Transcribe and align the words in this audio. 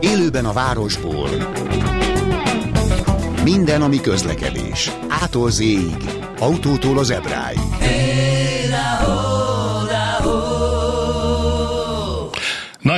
Élőben 0.00 0.44
a 0.44 0.52
városból. 0.52 1.28
Minden, 3.44 3.82
ami 3.82 4.00
közlekedés. 4.00 4.90
Ától 5.08 5.50
z 5.50 5.62
autótól 6.38 6.98
az 6.98 7.10
ebráig. 7.10 7.58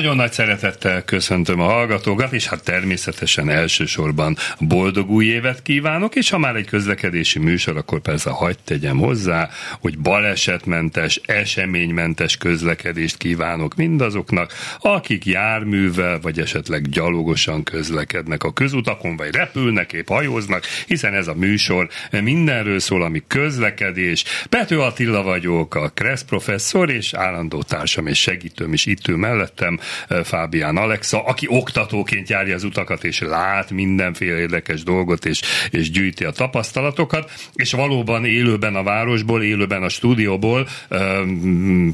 Nagyon 0.02 0.16
nagy 0.16 0.32
szeretettel 0.32 1.04
köszöntöm 1.04 1.60
a 1.60 1.64
hallgatókat, 1.64 2.32
és 2.32 2.46
hát 2.46 2.64
természetesen 2.64 3.50
elsősorban 3.50 4.36
boldog 4.58 5.10
új 5.10 5.26
évet 5.26 5.62
kívánok, 5.62 6.14
és 6.14 6.30
ha 6.30 6.38
már 6.38 6.56
egy 6.56 6.66
közlekedési 6.66 7.38
műsor, 7.38 7.76
akkor 7.76 8.00
persze 8.00 8.30
hagyd 8.30 8.58
tegyem 8.64 8.98
hozzá, 8.98 9.48
hogy 9.80 9.98
balesetmentes, 9.98 11.20
eseménymentes 11.26 12.36
közlekedést 12.36 13.16
kívánok 13.16 13.74
mindazoknak, 13.74 14.52
akik 14.80 15.24
járművel, 15.24 16.20
vagy 16.20 16.38
esetleg 16.38 16.88
gyalogosan 16.88 17.62
közlekednek 17.62 18.42
a 18.42 18.52
közutakon, 18.52 19.16
vagy 19.16 19.34
repülnek, 19.34 19.92
épp 19.92 20.08
hajóznak, 20.08 20.64
hiszen 20.86 21.14
ez 21.14 21.26
a 21.26 21.34
műsor 21.34 21.88
mindenről 22.10 22.78
szól, 22.78 23.02
ami 23.02 23.22
közlekedés. 23.26 24.24
Pető 24.48 24.80
Attila 24.80 25.22
vagyok, 25.22 25.74
a 25.74 25.88
Kressz 25.88 26.24
professzor, 26.24 26.90
és 26.90 27.12
állandó 27.12 27.62
társam 27.62 28.06
és 28.06 28.20
segítőm 28.20 28.72
is 28.72 28.86
itt 28.86 29.08
ül 29.08 29.16
mellettem, 29.16 29.78
Fábián 30.24 30.76
Alexa, 30.76 31.24
aki 31.24 31.46
oktatóként 31.48 32.28
járja 32.28 32.54
az 32.54 32.64
utakat, 32.64 33.04
és 33.04 33.20
lát 33.20 33.70
mindenféle 33.70 34.38
érdekes 34.38 34.82
dolgot, 34.82 35.24
és, 35.24 35.40
és 35.70 35.90
gyűjti 35.90 36.24
a 36.24 36.30
tapasztalatokat, 36.30 37.30
és 37.54 37.72
valóban 37.72 38.24
élőben 38.24 38.74
a 38.74 38.82
városból, 38.82 39.42
élőben 39.42 39.82
a 39.82 39.88
stúdióból 39.88 40.68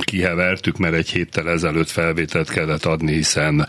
kihevertük, 0.04 0.76
mert 0.76 0.94
egy 0.94 1.10
héttel 1.10 1.50
ezelőtt 1.50 1.90
felvételt 1.90 2.50
kellett 2.50 2.84
adni, 2.84 3.12
hiszen 3.12 3.66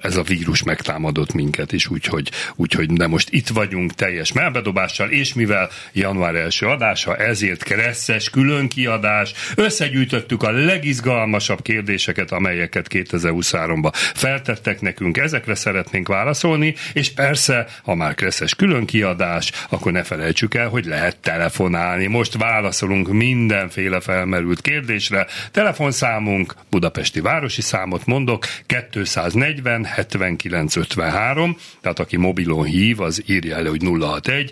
ez 0.00 0.16
a 0.16 0.22
vírus 0.22 0.62
megtámadott 0.62 1.32
minket 1.32 1.72
is, 1.72 1.88
úgyhogy, 1.88 2.30
úgyhogy 2.56 2.92
de 2.92 3.06
most 3.06 3.28
itt 3.30 3.48
vagyunk 3.48 3.94
teljes 3.94 4.32
melbedobással, 4.32 5.10
és 5.10 5.34
mivel 5.34 5.68
január 5.92 6.34
első 6.34 6.66
adása, 6.66 7.16
ezért 7.16 7.62
kresszes 7.62 8.30
különkiadás, 8.30 9.32
összegyűjtöttük 9.54 10.42
a 10.42 10.50
legizgalmasabb 10.50 11.62
kérdéseket, 11.62 12.32
amelyeket 12.32 12.88
két 12.88 13.12
2023-ba 13.26 13.90
feltettek 13.94 14.80
nekünk, 14.80 15.16
ezekre 15.16 15.54
szeretnénk 15.54 16.08
válaszolni, 16.08 16.74
és 16.92 17.12
persze, 17.12 17.66
ha 17.82 17.94
már 17.94 18.14
kresszes 18.14 18.54
külön 18.54 18.86
kiadás, 18.86 19.52
akkor 19.68 19.92
ne 19.92 20.02
felejtsük 20.02 20.54
el, 20.54 20.68
hogy 20.68 20.84
lehet 20.84 21.16
telefonálni. 21.16 22.06
Most 22.06 22.36
válaszolunk 22.36 23.08
mindenféle 23.08 24.00
felmerült 24.00 24.60
kérdésre. 24.60 25.26
Telefonszámunk, 25.50 26.54
budapesti 26.70 27.20
városi 27.20 27.62
számot 27.62 28.06
mondok, 28.06 28.46
240 28.92 29.84
79 29.84 30.76
53, 30.76 31.56
tehát 31.80 31.98
aki 31.98 32.16
mobilon 32.16 32.64
hív, 32.64 33.00
az 33.00 33.22
írja 33.26 33.56
elő, 33.56 33.68
hogy 33.68 33.82
061 34.00 34.50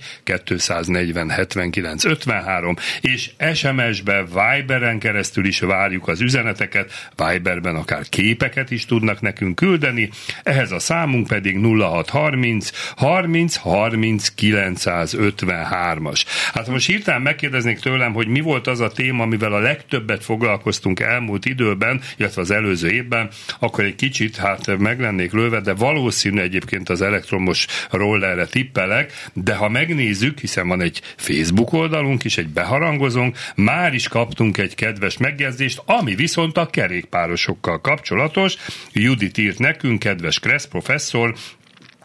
240 0.54 1.30
79 1.30 2.04
53, 2.04 2.76
és 3.00 3.30
SMS-be, 3.54 4.24
Viberen 4.24 4.98
keresztül 4.98 5.44
is 5.44 5.60
várjuk 5.60 6.08
az 6.08 6.20
üzeneteket, 6.20 7.10
Viberben 7.16 7.76
akár 7.76 8.08
képet, 8.08 8.63
képeket 8.64 8.70
is 8.70 8.86
tudnak 8.86 9.20
nekünk 9.20 9.54
küldeni, 9.54 10.10
ehhez 10.42 10.72
a 10.72 10.78
számunk 10.78 11.26
pedig 11.26 11.58
0630 11.58 12.70
30 12.96 13.56
30 13.56 14.32
953-as. 14.36 16.24
Hát 16.52 16.68
most 16.68 16.86
hirtelen 16.86 17.22
megkérdeznék 17.22 17.78
tőlem, 17.78 18.12
hogy 18.12 18.26
mi 18.26 18.40
volt 18.40 18.66
az 18.66 18.80
a 18.80 18.88
téma, 18.88 19.22
amivel 19.22 19.52
a 19.52 19.58
legtöbbet 19.58 20.24
foglalkoztunk 20.24 21.00
elmúlt 21.00 21.44
időben, 21.44 22.00
illetve 22.16 22.40
az 22.42 22.50
előző 22.50 22.90
évben, 22.90 23.28
akkor 23.58 23.84
egy 23.84 23.94
kicsit 23.94 24.36
hát 24.36 24.78
meg 24.78 25.00
lennék 25.00 25.32
lőve, 25.32 25.60
de 25.60 25.74
valószínű 25.74 26.40
egyébként 26.40 26.88
az 26.88 27.02
elektromos 27.02 27.66
rollerre 27.90 28.46
tippelek, 28.46 29.12
de 29.32 29.54
ha 29.54 29.68
megnézzük, 29.68 30.38
hiszen 30.38 30.68
van 30.68 30.80
egy 30.80 31.00
Facebook 31.16 31.72
oldalunk 31.72 32.24
is, 32.24 32.38
egy 32.38 32.48
beharangozónk, 32.48 33.36
már 33.54 33.94
is 33.94 34.08
kaptunk 34.08 34.58
egy 34.58 34.74
kedves 34.74 35.16
megjegyzést, 35.16 35.82
ami 35.86 36.14
viszont 36.14 36.56
a 36.56 36.66
kerékpárosokkal 36.66 37.80
kapcsolatos, 37.80 38.43
kapcsolatos. 38.44 38.92
Judit 38.92 39.38
írt 39.38 39.58
nekünk, 39.58 39.98
kedves 39.98 40.38
Kressz 40.38 40.66
professzor, 40.66 41.34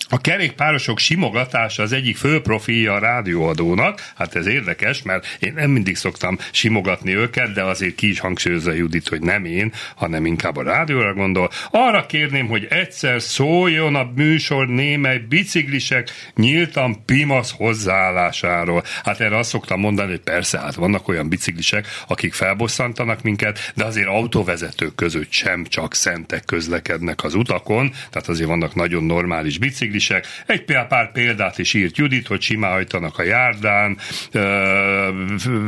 a 0.10 0.22
kerékpárosok 0.22 1.00
simogatása 1.00 1.84
az 1.84 1.92
egyik 1.92 2.18
fő 2.18 2.42
profilja 2.42 2.94
a 2.94 3.00
rádióadónak. 3.00 4.12
Hát 4.16 4.36
ez 4.36 4.48
érdekes, 4.48 5.02
mert 5.02 5.38
én 5.40 5.54
nem 5.54 5.70
mindig 5.70 5.96
szoktam 5.96 6.38
simogatni 6.52 7.16
őket, 7.16 7.54
de 7.54 7.64
azért 7.64 7.96
ki 7.96 8.10
is 8.10 8.20
hangsúlyozza 8.20 8.72
Judit, 8.72 9.08
hogy 9.08 9.22
nem 9.22 9.46
én, 9.46 9.74
hanem 9.96 10.26
inkább 10.26 10.58
a 10.58 10.64
rádióra 10.64 11.14
gondol. 11.14 11.50
Arra 11.72 12.06
kérném, 12.06 12.48
hogy 12.48 12.68
egyszer 12.70 13.22
szóljon 13.22 13.96
a 13.96 14.12
műsor 14.16 14.68
némely 14.68 15.18
biciklisek 15.18 16.32
nyíltan 16.36 17.06
pimasz 17.06 17.52
hozzáállásáról. 17.52 18.84
Hát 19.04 19.20
erre 19.20 19.38
azt 19.38 19.50
szoktam 19.50 19.80
mondani, 19.80 20.10
hogy 20.10 20.22
persze, 20.22 20.60
hát 20.60 20.76
vannak 20.76 21.08
olyan 21.08 21.30
biciklisek, 21.30 21.88
akik 22.08 22.34
felbosszantanak 22.34 23.22
minket, 23.22 23.72
de 23.76 23.84
azért 23.84 24.08
autóvezetők 24.08 24.96
között 24.96 25.32
sem 25.32 25.66
csak 25.66 25.94
szentek 25.94 26.46
közlekednek 26.46 27.24
az 27.24 27.34
utakon, 27.34 27.92
tehát 28.10 28.28
azért 28.28 28.50
vannak 28.50 28.76
nagyon 28.76 29.04
normális 29.04 29.58
biciklisek, 29.58 29.99
biciklisek. 30.00 30.26
Egy 30.46 30.64
pár 30.88 31.12
példát 31.12 31.58
is 31.58 31.74
írt 31.74 31.98
Judit, 31.98 32.28
hogy 32.28 32.42
simálhajtanak 32.42 33.18
a 33.18 33.24
járdán, 33.24 33.98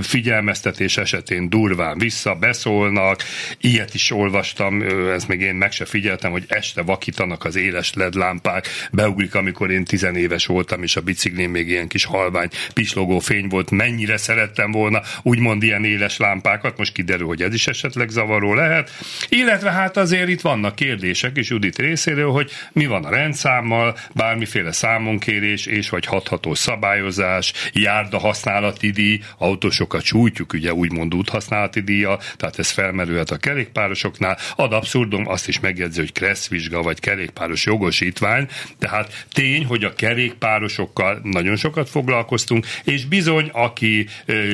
figyelmeztetés 0.01 0.97
esetén 0.97 1.49
durván 1.49 1.97
vissza, 1.97 2.35
beszólnak. 2.35 3.21
Ilyet 3.61 3.93
is 3.93 4.11
olvastam, 4.11 4.81
ez 5.13 5.25
még 5.25 5.41
én 5.41 5.55
meg 5.55 5.71
se 5.71 5.85
figyeltem, 5.85 6.31
hogy 6.31 6.43
este 6.47 6.81
vakítanak 6.81 7.43
az 7.43 7.55
éles 7.55 7.93
LED 7.93 8.13
lámpák. 8.13 8.67
Beugrik, 8.91 9.35
amikor 9.35 9.71
én 9.71 9.83
tizenéves 9.83 10.45
voltam, 10.45 10.83
és 10.83 10.95
a 10.95 11.01
biciklén 11.01 11.49
még 11.49 11.67
ilyen 11.67 11.87
kis 11.87 12.05
halvány 12.05 12.49
pislogó 12.73 13.19
fény 13.19 13.47
volt. 13.47 13.71
Mennyire 13.71 14.17
szerettem 14.17 14.71
volna 14.71 15.01
úgymond 15.21 15.63
ilyen 15.63 15.85
éles 15.85 16.17
lámpákat, 16.17 16.77
most 16.77 16.93
kiderül, 16.93 17.27
hogy 17.27 17.41
ez 17.41 17.53
is 17.53 17.67
esetleg 17.67 18.09
zavaró 18.09 18.53
lehet. 18.53 18.91
Illetve 19.29 19.71
hát 19.71 19.97
azért 19.97 20.27
itt 20.27 20.41
vannak 20.41 20.75
kérdések 20.75 21.37
is 21.37 21.49
Judit 21.49 21.77
részéről, 21.77 22.31
hogy 22.31 22.51
mi 22.71 22.85
van 22.85 23.05
a 23.05 23.09
rendszámmal, 23.09 23.97
bármiféle 24.21 24.71
számonkérés 24.71 25.65
és 25.65 25.89
vagy 25.89 26.05
hatható 26.05 26.53
szabályozás, 26.53 27.53
járda 27.73 28.19
használati 28.19 28.89
díj, 28.89 29.19
autósokat 29.37 30.03
sújtjuk, 30.03 30.53
ugye 30.53 30.73
úgymond 30.73 31.13
úthasználati 31.13 31.79
díja, 31.79 32.19
tehát 32.37 32.59
ez 32.59 32.69
felmerülhet 32.69 33.31
a 33.31 33.37
kerékpárosoknál. 33.37 34.37
Ad 34.55 34.73
abszurdum 34.73 35.27
azt 35.27 35.47
is 35.47 35.59
megjegyzi, 35.59 35.99
hogy 35.99 36.11
kresszvizsga 36.11 36.81
vagy 36.81 36.99
kerékpáros 36.99 37.65
jogosítvány, 37.65 38.47
tehát 38.79 39.25
tény, 39.31 39.65
hogy 39.65 39.83
a 39.83 39.93
kerékpárosokkal 39.93 41.19
nagyon 41.23 41.55
sokat 41.55 41.89
foglalkoztunk, 41.89 42.65
és 42.83 43.05
bizony, 43.05 43.49
aki 43.53 44.07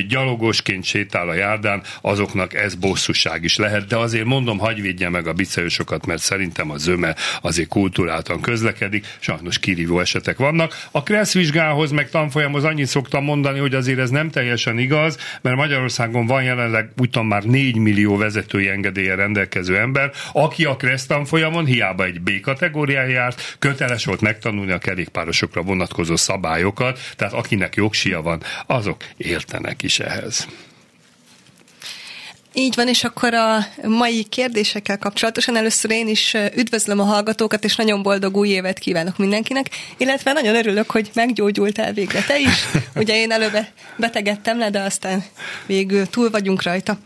gyalogosként 0.07 0.83
sétál 0.83 1.29
a 1.29 1.33
járdán, 1.33 1.83
azoknak 2.01 2.53
ez 2.53 2.75
bosszúság 2.75 3.43
is 3.43 3.57
lehet, 3.57 3.87
de 3.87 3.95
azért 3.95 4.25
mondom, 4.25 4.57
hagyj 4.57 4.81
védje 4.81 5.09
meg 5.09 5.27
a 5.27 5.33
bicajsokat, 5.33 6.05
mert 6.05 6.21
szerintem 6.21 6.71
a 6.71 6.77
zöme 6.77 7.15
azért 7.41 7.69
kultúráltan 7.69 8.41
közlekedik, 8.41 9.05
sajnos 9.19 9.56
sajnos 9.57 9.59
kirívó 9.59 9.99
esetek 9.99 10.37
vannak. 10.37 10.87
A 10.91 11.03
Kressz 11.03 11.33
vizsgához 11.33 11.91
meg 11.91 12.09
tanfolyamhoz 12.09 12.63
annyit 12.63 12.87
szoktam 12.87 13.23
mondani, 13.23 13.59
hogy 13.59 13.73
azért 13.73 13.99
ez 13.99 14.09
nem 14.09 14.29
teljesen 14.29 14.79
igaz, 14.79 15.17
mert 15.41 15.55
Magyarországon 15.55 16.25
van 16.25 16.43
jelenleg 16.43 16.89
úgy 16.97 17.09
tudom 17.09 17.27
már 17.27 17.43
4 17.43 17.75
millió 17.75 18.17
vezetői 18.17 18.69
engedélye 18.69 19.15
rendelkező 19.15 19.77
ember, 19.77 20.11
aki 20.33 20.65
a 20.65 20.75
Kressz 20.75 21.05
tanfolyamon 21.05 21.65
hiába 21.65 22.05
egy 22.05 22.21
B 22.21 22.39
kategórián 22.39 23.09
járt, 23.09 23.55
köteles 23.59 24.05
volt 24.05 24.21
megtanulni 24.21 24.71
a 24.71 24.77
kerékpárosokra 24.77 25.61
vonatkozó 25.61 26.15
szabályokat, 26.15 26.99
tehát 27.15 27.33
akinek 27.33 27.75
jogsia 27.75 28.21
van, 28.21 28.41
azok 28.65 29.03
értenek 29.17 29.83
is 29.83 29.99
ehhez. 29.99 30.47
Így 32.59 32.75
van, 32.75 32.87
és 32.87 33.03
akkor 33.03 33.33
a 33.33 33.65
mai 33.83 34.23
kérdésekkel 34.23 34.97
kapcsolatosan 34.97 35.57
először 35.57 35.91
én 35.91 36.07
is 36.07 36.35
üdvözlöm 36.55 36.99
a 36.99 37.03
hallgatókat, 37.03 37.63
és 37.63 37.75
nagyon 37.75 38.01
boldog 38.01 38.37
új 38.37 38.49
évet 38.49 38.79
kívánok 38.79 39.17
mindenkinek, 39.17 39.69
illetve 39.97 40.33
nagyon 40.33 40.55
örülök, 40.55 40.91
hogy 40.91 41.09
meggyógyultál 41.13 41.93
végre 41.93 42.21
te 42.21 42.39
is. 42.39 42.65
Ugye 42.95 43.15
én 43.15 43.31
előbb 43.31 43.57
betegedtem 43.95 44.57
le, 44.57 44.69
de 44.69 44.79
aztán 44.79 45.23
végül 45.65 46.07
túl 46.07 46.29
vagyunk 46.29 46.63
rajta. 46.63 46.97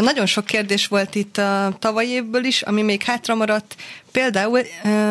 Nagyon 0.00 0.26
sok 0.26 0.44
kérdés 0.44 0.86
volt 0.86 1.14
itt 1.14 1.38
a 1.38 1.76
tavalyi 1.78 2.08
évből 2.08 2.44
is, 2.44 2.62
ami 2.62 2.82
még 2.82 3.02
hátra 3.02 3.34
maradt. 3.34 3.74
Például 4.12 4.60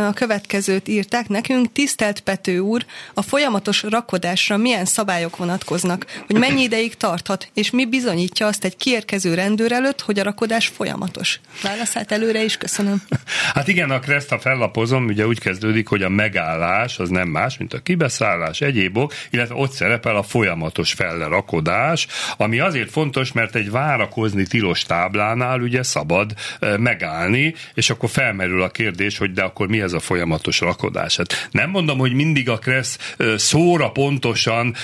a 0.08 0.14
következőt 0.14 0.88
írták 0.88 1.28
nekünk, 1.28 1.72
tisztelt 1.72 2.20
Pető 2.20 2.60
úr, 2.60 2.86
a 3.14 3.22
folyamatos 3.22 3.84
rakodásra 3.84 4.58
milyen 4.58 4.86
szabályok 4.86 5.38
vonatkoznak, 5.38 6.06
hogy 6.28 6.38
mennyi 6.38 6.62
ideig 6.62 6.96
tarthat, 6.96 7.50
és 7.54 7.72
mi 7.72 7.86
bizonyítja 7.86 8.48
azt 8.48 8.64
egy 8.64 8.78
kiérkező 8.78 9.34
rendőr 9.34 9.72
előtt, 9.72 10.02
hogy 10.02 10.20
a 10.20 10.24
rakodás 10.24 10.68
folyamatos. 10.68 11.40
Válaszát 11.64 12.12
előre 12.12 12.44
is 12.44 12.58
köszönöm. 12.58 13.02
Hát 13.54 13.68
igen, 13.68 13.92
a 13.92 14.00
Kreszt, 14.00 14.30
ha 14.30 14.40
fellapozom, 14.40 15.06
ugye 15.06 15.28
úgy 15.28 15.40
kezdődik, 15.40 15.88
hogy 15.88 16.04
a 16.04 16.10
megállás 16.10 17.00
az 17.00 17.10
nem 17.10 17.28
más, 17.28 17.58
mint 17.58 17.74
a 17.74 17.80
kibeszállás, 17.80 18.62
egyébok, 18.62 19.14
illetve 19.30 19.56
ott 19.56 19.72
szerepel 19.72 20.16
a 20.16 20.24
folyamatos 20.24 20.94
fellerakodás, 20.94 22.08
ami 22.38 22.60
azért 22.60 22.92
fontos, 22.92 23.32
mert 23.32 23.56
egy 23.56 23.72
várakozás 23.72 24.29
várakozni 24.30 24.60
tilos 24.60 24.84
táblánál 24.84 25.62
ugye 25.62 25.84
szabad 25.84 26.34
megállni, 26.78 27.56
és 27.74 27.90
akkor 27.90 28.10
felmerül 28.10 28.62
a 28.62 28.70
kérdés, 28.70 29.18
hogy 29.18 29.32
de 29.32 29.42
akkor 29.42 29.68
mi 29.68 29.82
ez 29.82 29.94
a 29.94 30.00
folyamatos 30.00 30.60
rakodás? 30.60 31.18
Hát 31.18 31.50
nem 31.52 31.70
mondom, 31.70 31.98
hogy 31.98 32.14
mindig 32.14 32.50
a 32.50 32.58
Kressz 32.58 33.16
szóra 33.36 33.90
pontosan 33.90 34.76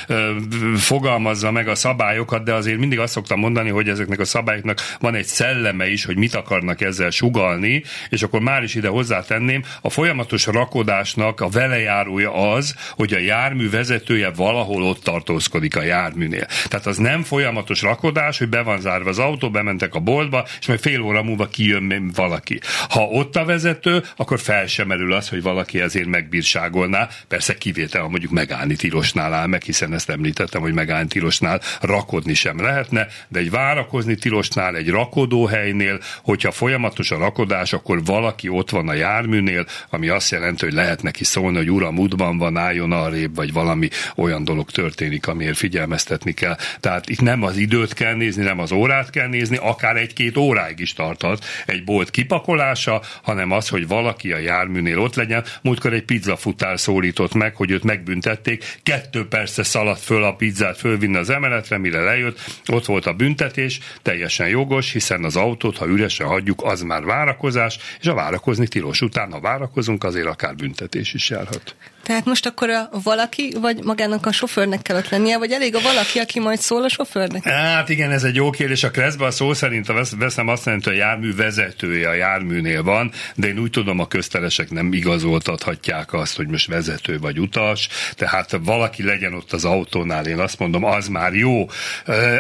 fogalmazza 0.75 1.51
meg 1.51 1.67
a 1.67 1.75
szabályokat, 1.75 2.43
de 2.43 2.53
azért 2.53 2.77
mindig 2.77 2.99
azt 2.99 3.13
szoktam 3.13 3.39
mondani, 3.39 3.69
hogy 3.69 3.89
ezeknek 3.89 4.19
a 4.19 4.25
szabályoknak 4.25 4.79
van 4.99 5.15
egy 5.15 5.25
szelleme 5.25 5.89
is, 5.89 6.05
hogy 6.05 6.17
mit 6.17 6.35
akarnak 6.35 6.81
ezzel 6.81 7.09
sugalni, 7.09 7.83
és 8.09 8.23
akkor 8.23 8.39
már 8.39 8.63
is 8.63 8.75
ide 8.75 8.87
hozzátenném, 8.87 9.63
a 9.81 9.89
folyamatos 9.89 10.45
rakodásnak 10.45 11.41
a 11.41 11.49
velejárója 11.49 12.53
az, 12.53 12.75
hogy 12.91 13.13
a 13.13 13.19
jármű 13.19 13.69
vezetője 13.69 14.29
valahol 14.29 14.83
ott 14.83 15.03
tartózkodik 15.03 15.75
a 15.75 15.83
járműnél. 15.83 16.47
Tehát 16.67 16.85
az 16.85 16.97
nem 16.97 17.23
folyamatos 17.23 17.81
rakodás, 17.81 18.37
hogy 18.37 18.49
be 18.49 18.61
van 18.61 18.79
zárva 18.79 19.09
az 19.09 19.19
autó, 19.19 19.34
bementek 19.49 19.95
a 19.95 19.99
boltba, 19.99 20.45
és 20.59 20.67
majd 20.67 20.79
fél 20.79 21.01
óra 21.01 21.23
múlva 21.23 21.47
kijön 21.47 22.11
valaki. 22.15 22.59
Ha 22.89 23.01
ott 23.01 23.35
a 23.35 23.45
vezető, 23.45 24.03
akkor 24.15 24.39
fel 24.39 24.67
sem 24.67 24.87
merül 24.87 25.13
az, 25.13 25.29
hogy 25.29 25.41
valaki 25.41 25.81
ezért 25.81 26.07
megbírságolná. 26.07 27.09
Persze 27.27 27.57
kivétel, 27.57 28.01
ha 28.01 28.09
mondjuk 28.09 28.31
megállni 28.31 28.75
tilosnál 28.75 29.33
áll 29.33 29.47
meg, 29.47 29.61
hiszen 29.61 29.93
ezt 29.93 30.09
említettem, 30.09 30.61
hogy 30.61 30.73
megállni 30.73 31.07
tilosnál 31.07 31.61
rakodni 31.81 32.33
sem 32.33 32.61
lehetne, 32.61 33.07
de 33.27 33.39
egy 33.39 33.49
várakozni 33.49 34.15
tilosnál, 34.15 34.75
egy 34.75 34.89
rakodóhelynél, 34.89 35.99
hogyha 36.23 36.51
folyamatos 36.51 37.11
a 37.11 37.17
rakodás, 37.17 37.73
akkor 37.73 38.03
valaki 38.05 38.49
ott 38.49 38.69
van 38.69 38.89
a 38.89 38.93
járműnél, 38.93 39.65
ami 39.89 40.07
azt 40.07 40.31
jelenti, 40.31 40.65
hogy 40.65 40.73
lehet 40.73 41.01
neki 41.01 41.23
szólni, 41.23 41.57
hogy 41.57 41.71
uram, 41.71 41.97
útban 41.97 42.37
van, 42.37 42.57
álljon 42.57 42.91
arrébb, 42.91 43.35
vagy 43.35 43.53
valami 43.53 43.89
olyan 44.15 44.43
dolog 44.43 44.71
történik, 44.71 45.27
amiért 45.27 45.57
figyelmeztetni 45.57 46.31
kell. 46.31 46.57
Tehát 46.79 47.09
itt 47.09 47.21
nem 47.21 47.43
az 47.43 47.57
időt 47.57 47.93
kell 47.93 48.13
nézni, 48.13 48.43
nem 48.43 48.59
az 48.59 48.71
órát 48.71 49.09
kell 49.09 49.24
nézni, 49.27 49.57
akár 49.61 49.97
egy-két 49.97 50.37
óráig 50.37 50.79
is 50.79 50.93
tarthat 50.93 51.45
egy 51.65 51.83
bolt 51.83 52.09
kipakolása, 52.09 53.01
hanem 53.23 53.51
az, 53.51 53.69
hogy 53.69 53.87
valaki 53.87 54.31
a 54.31 54.37
járműnél 54.37 54.99
ott 54.99 55.15
legyen. 55.15 55.43
Múltkor 55.61 55.93
egy 55.93 56.03
pizzafutár 56.03 56.79
szólított 56.79 57.33
meg, 57.33 57.55
hogy 57.55 57.71
őt 57.71 57.83
megbüntették, 57.83 58.79
kettő 58.83 59.27
persze 59.27 59.63
szaladt 59.63 60.01
föl 60.01 60.23
a 60.23 60.35
pizzát 60.35 60.77
fölvinni 60.77 61.17
az 61.17 61.29
emeletre, 61.29 61.77
mire 61.77 62.01
lejött, 62.01 62.39
ott 62.67 62.85
volt 62.85 63.05
a 63.05 63.13
büntetés, 63.13 63.79
teljesen 64.01 64.47
jogos, 64.47 64.91
hiszen 64.91 65.23
az 65.23 65.35
autót, 65.35 65.77
ha 65.77 65.87
üresen 65.87 66.27
hagyjuk, 66.27 66.63
az 66.63 66.81
már 66.81 67.03
várakozás, 67.03 67.77
és 67.99 68.07
a 68.07 68.13
várakozni 68.13 68.67
tilos 68.67 69.01
után, 69.01 69.31
ha 69.31 69.39
várakozunk, 69.39 70.03
azért 70.03 70.27
akár 70.27 70.55
büntetés 70.55 71.13
is 71.13 71.29
járhat. 71.29 71.75
Tehát 72.05 72.25
most 72.25 72.45
akkor 72.45 72.69
a 72.69 72.89
valaki, 73.03 73.53
vagy 73.61 73.83
magának 73.83 74.25
a 74.25 74.31
sofőrnek 74.31 74.81
kellett 74.81 75.09
lennie, 75.09 75.37
vagy 75.37 75.51
elég 75.51 75.75
a 75.75 75.79
valaki, 75.81 76.19
aki 76.19 76.39
majd 76.39 76.59
szól 76.59 76.83
a 76.83 76.89
sofőrnek? 76.89 77.43
Hát 77.43 77.89
igen, 77.89 78.11
ez 78.11 78.23
egy 78.23 78.35
jó 78.35 78.49
kérdés. 78.49 78.83
A 78.83 78.91
kreszben 78.91 79.27
a 79.27 79.31
szó 79.31 79.53
szerint 79.53 79.89
a 79.89 80.03
veszem 80.17 80.47
azt 80.47 80.65
jelenti, 80.65 80.89
hogy 80.89 80.99
a 80.99 81.01
jármű 81.01 81.35
vezetője 81.35 82.09
a 82.09 82.13
járműnél 82.13 82.83
van, 82.83 83.11
de 83.35 83.47
én 83.47 83.59
úgy 83.59 83.69
tudom, 83.69 83.99
a 83.99 84.07
köztelesek 84.07 84.69
nem 84.69 84.93
igazoltathatják 84.93 86.13
azt, 86.13 86.35
hogy 86.35 86.47
most 86.47 86.67
vezető 86.67 87.19
vagy 87.19 87.39
utas, 87.39 87.87
tehát 88.15 88.59
valaki 88.63 89.03
legyen 89.03 89.33
ott 89.33 89.51
az 89.51 89.65
autónál, 89.65 90.25
én 90.25 90.39
azt 90.39 90.59
mondom, 90.59 90.83
az 90.83 91.07
már 91.07 91.33
jó. 91.33 91.69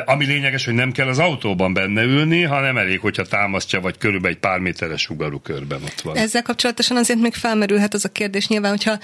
Ami 0.05 0.25
lényeges, 0.25 0.65
hogy 0.65 0.73
nem 0.73 0.91
kell 0.91 1.07
az 1.07 1.19
autóban 1.19 1.73
benne 1.73 2.03
ülni, 2.03 2.41
hanem 2.41 2.77
elég, 2.77 2.99
hogyha 2.99 3.23
támasztja, 3.23 3.79
vagy 3.79 3.97
körülbelül 3.97 4.35
egy 4.35 4.41
pár 4.41 4.59
méteres 4.59 5.01
sugarú 5.01 5.39
körben 5.39 5.83
ott 5.83 6.01
van. 6.01 6.17
Ezzel 6.17 6.41
kapcsolatosan 6.41 6.97
azért 6.97 7.19
még 7.19 7.33
felmerülhet 7.33 7.93
az 7.93 8.05
a 8.05 8.09
kérdés 8.09 8.47
nyilván, 8.47 8.71
hogyha 8.71 8.99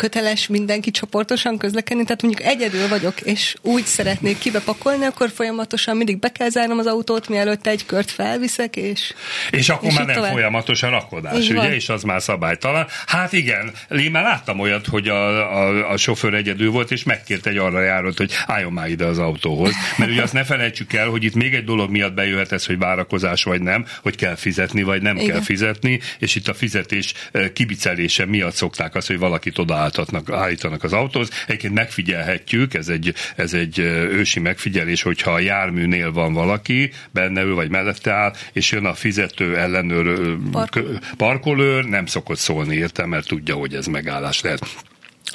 köteles 0.00 0.46
mindenki 0.46 0.90
csoportosan 0.90 1.58
közlekedni, 1.58 2.04
tehát 2.04 2.22
mondjuk 2.22 2.46
egyedül 2.46 2.88
vagyok, 2.88 3.20
és 3.20 3.54
úgy 3.62 3.84
szeretnék 3.84 4.38
kibepakolni, 4.38 5.04
akkor 5.04 5.30
folyamatosan 5.30 5.96
mindig 5.96 6.18
be 6.18 6.28
kell 6.28 6.48
zárnom 6.48 6.78
az 6.78 6.86
autót, 6.86 7.28
mielőtt 7.28 7.66
egy 7.66 7.86
kört 7.86 8.10
felviszek, 8.10 8.76
és 8.76 9.12
És 9.50 9.68
akkor 9.68 9.88
és 9.88 9.94
már 9.94 10.06
nem 10.06 10.14
tovább. 10.14 10.32
folyamatos 10.32 10.82
a 10.82 10.88
rakodás, 10.88 11.44
Így 11.44 11.50
ugye, 11.50 11.60
van. 11.60 11.72
és 11.72 11.88
az 11.88 12.02
már 12.02 12.22
szabálytalan. 12.22 12.86
Hát 13.06 13.32
igen, 13.32 13.72
én 13.98 14.10
már 14.10 14.22
láttam 14.22 14.60
olyat, 14.60 14.86
hogy 14.86 15.08
a, 15.08 15.52
a, 15.58 15.90
a 15.90 15.96
sofőr 15.96 16.34
egyedül 16.34 16.70
volt, 16.70 16.90
és 16.90 17.02
megkért 17.02 17.46
egy 17.46 17.56
arra 17.56 17.82
járót, 17.82 18.16
hogy 18.16 18.32
álljon 18.46 18.72
már 18.72 18.88
ide 18.88 19.04
az 19.04 19.18
autóhoz. 19.18 19.72
Mert 19.96 20.10
ugye 20.10 20.22
azt 20.22 20.32
ne 20.32 20.44
felejtsük 20.44 20.92
el, 20.92 21.08
hogy 21.08 21.24
itt 21.24 21.34
még 21.34 21.54
egy 21.54 21.64
dolog 21.64 21.90
miatt 21.90 22.14
bejöhet 22.14 22.52
ez, 22.52 22.66
hogy 22.66 22.78
várakozás 22.78 23.42
vagy 23.42 23.60
nem, 23.60 23.86
hogy 24.02 24.16
kell 24.16 24.34
fizetni, 24.34 24.82
vagy 24.82 25.02
nem 25.02 25.16
igen. 25.16 25.28
kell 25.30 25.40
fizetni, 25.40 26.00
és 26.18 26.34
itt 26.34 26.48
a 26.48 26.54
fizetés 26.54 27.14
eh, 27.32 27.48
kibicelése 27.48 28.26
miatt 28.26 28.54
szokták 28.54 28.94
azt, 28.94 29.06
hogy 29.06 29.18
valakit 29.18 29.58
oda 29.58 29.74
álltatnak, 29.90 30.30
állítanak 30.30 30.82
az 30.82 30.92
autóhoz. 30.92 31.44
Egyébként 31.46 31.74
megfigyelhetjük, 31.74 32.74
ez 32.74 32.88
egy, 32.88 33.14
ez 33.36 33.54
egy 33.54 33.78
ősi 34.10 34.40
megfigyelés, 34.40 35.02
hogyha 35.02 35.30
a 35.30 35.38
járműnél 35.38 36.12
van 36.12 36.32
valaki, 36.32 36.90
benne 37.12 37.42
ül 37.42 37.54
vagy 37.54 37.70
mellette 37.70 38.12
áll, 38.12 38.32
és 38.52 38.72
jön 38.72 38.84
a 38.84 38.94
fizető 38.94 39.56
ellenőr 39.56 40.36
Park. 40.52 40.82
parkolőr, 41.16 41.84
nem 41.84 42.06
szokott 42.06 42.36
szólni 42.36 42.76
érte, 42.76 43.06
mert 43.06 43.26
tudja, 43.26 43.54
hogy 43.54 43.74
ez 43.74 43.86
megállás 43.86 44.40
lehet. 44.40 44.60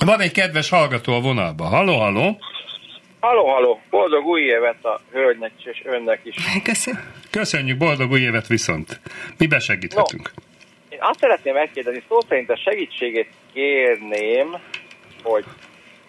Van 0.06 0.20
egy 0.20 0.32
kedves 0.32 0.70
hallgató 0.70 1.14
a 1.14 1.20
vonalban. 1.20 1.68
Halló, 1.68 2.00
halló! 2.00 2.38
Halló, 3.20 3.46
halló! 3.46 3.82
Boldog 3.90 4.26
új 4.26 4.42
évet 4.42 4.86
a 4.86 5.02
hölgynek 5.12 5.52
és 5.58 5.82
önnek 5.86 6.20
is. 6.24 6.36
Köszönjük. 6.64 7.04
Köszönjük, 7.30 7.78
boldog 7.78 8.12
új 8.12 8.20
évet 8.20 8.48
viszont. 8.48 9.00
Mi 9.38 9.48
besegíthetünk? 9.48 10.32
No. 10.36 10.55
Én 10.96 11.02
azt 11.02 11.20
szeretném 11.20 11.54
megkérdezni, 11.54 12.04
szó 12.08 12.18
szerint 12.28 12.50
a 12.50 12.58
segítségét 12.58 13.30
kérném, 13.54 14.58
hogy 15.24 15.44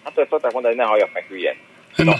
hát 0.04 0.14
hogy 0.14 0.28
szokták 0.28 0.52
mondani, 0.52 0.74
hogy 0.74 0.84
ne 0.84 0.88
halljak 0.88 1.12
meg 1.12 1.24
hülyek. 1.24 1.56
No. 1.96 2.12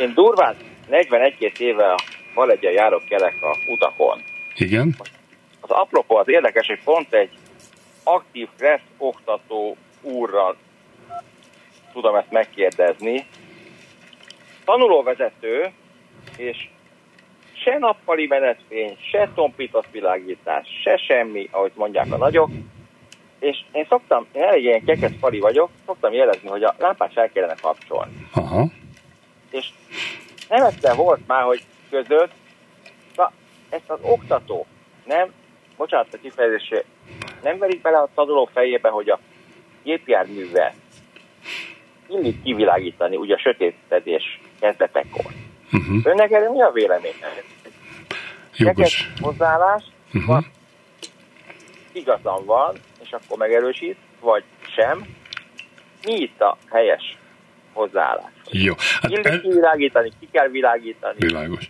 Én 0.00 0.14
durván 0.14 0.56
41 0.88 1.52
éve 1.58 1.94
a 2.34 2.50
egy 2.50 2.62
járok 2.62 3.04
kelek 3.04 3.42
a 3.42 3.56
utakon. 3.66 4.22
Igen. 4.54 4.94
Az 5.60 5.70
apropó 5.70 6.16
az 6.16 6.28
érdekes, 6.28 6.66
hogy 6.66 6.80
pont 6.84 7.14
egy 7.14 7.30
aktív 8.02 8.48
kressz 8.58 8.90
oktató 8.98 9.76
úrral 10.02 10.56
tudom 11.92 12.14
ezt 12.14 12.30
megkérdezni. 12.30 13.26
Tanulóvezető, 14.64 15.72
és 16.36 16.68
se 17.68 17.78
nappali 17.78 18.26
menetfény, 18.26 18.96
se 19.10 19.30
tompított 19.34 19.86
világítás, 19.90 20.66
se 20.82 20.96
semmi, 20.96 21.48
ahogy 21.50 21.72
mondják 21.74 22.12
a 22.12 22.16
nagyok. 22.16 22.50
És 23.38 23.64
én 23.72 23.86
szoktam, 23.88 24.26
én 24.32 24.42
elég 24.42 24.64
ilyen 24.64 24.84
kekes 24.84 25.12
fali 25.20 25.38
vagyok, 25.38 25.70
szoktam 25.86 26.12
jelezni, 26.12 26.48
hogy 26.48 26.62
a 26.62 26.74
lámpát 26.78 27.16
el 27.16 27.28
kellene 27.28 27.54
kapcsolni. 27.60 28.28
Aha. 28.34 28.64
És 29.50 29.68
nem 30.48 30.64
egyszer 30.64 30.96
volt 30.96 31.26
már, 31.26 31.42
hogy 31.42 31.62
között, 31.90 32.32
na, 33.16 33.32
ezt 33.70 33.90
az 33.90 33.98
oktató 34.02 34.66
nem, 35.04 35.32
bocsánat 35.76 36.14
a 36.14 36.18
kifejezésé, 36.22 36.84
nem 37.42 37.58
verik 37.58 37.80
bele 37.80 37.98
a 37.98 38.08
tanuló 38.14 38.48
fejébe, 38.52 38.88
hogy 38.88 39.10
a 39.10 39.18
gépjárművel 39.82 40.74
illik 42.08 42.42
kivilágítani, 42.42 43.16
ugye 43.16 43.34
a 43.34 43.38
sötétedés 43.38 44.40
kezdetekor. 44.60 45.32
Uh-huh. 45.72 46.00
Önnek 46.04 46.30
erre 46.30 46.50
mi 46.50 46.62
a 46.62 46.70
véleménye? 46.70 47.42
Jogos. 48.58 49.10
hozzáállás, 49.20 49.84
uh-huh. 50.06 50.26
vagy 50.26 50.44
igazam 51.92 52.44
van, 52.44 52.76
és 53.02 53.10
akkor 53.10 53.38
megerősít, 53.38 53.96
vagy 54.20 54.44
sem. 54.74 55.06
Mi 56.04 56.12
itt 56.12 56.40
a 56.40 56.56
helyes 56.70 57.16
hozzáállás? 57.72 58.32
Jó. 58.50 58.74
Hát 59.00 59.10
Illik 59.10 59.26
el... 59.26 59.40
kivilágítani, 59.40 60.12
ki 60.20 60.28
kell 60.32 60.48
világítani. 60.48 61.16
Világos. 61.18 61.66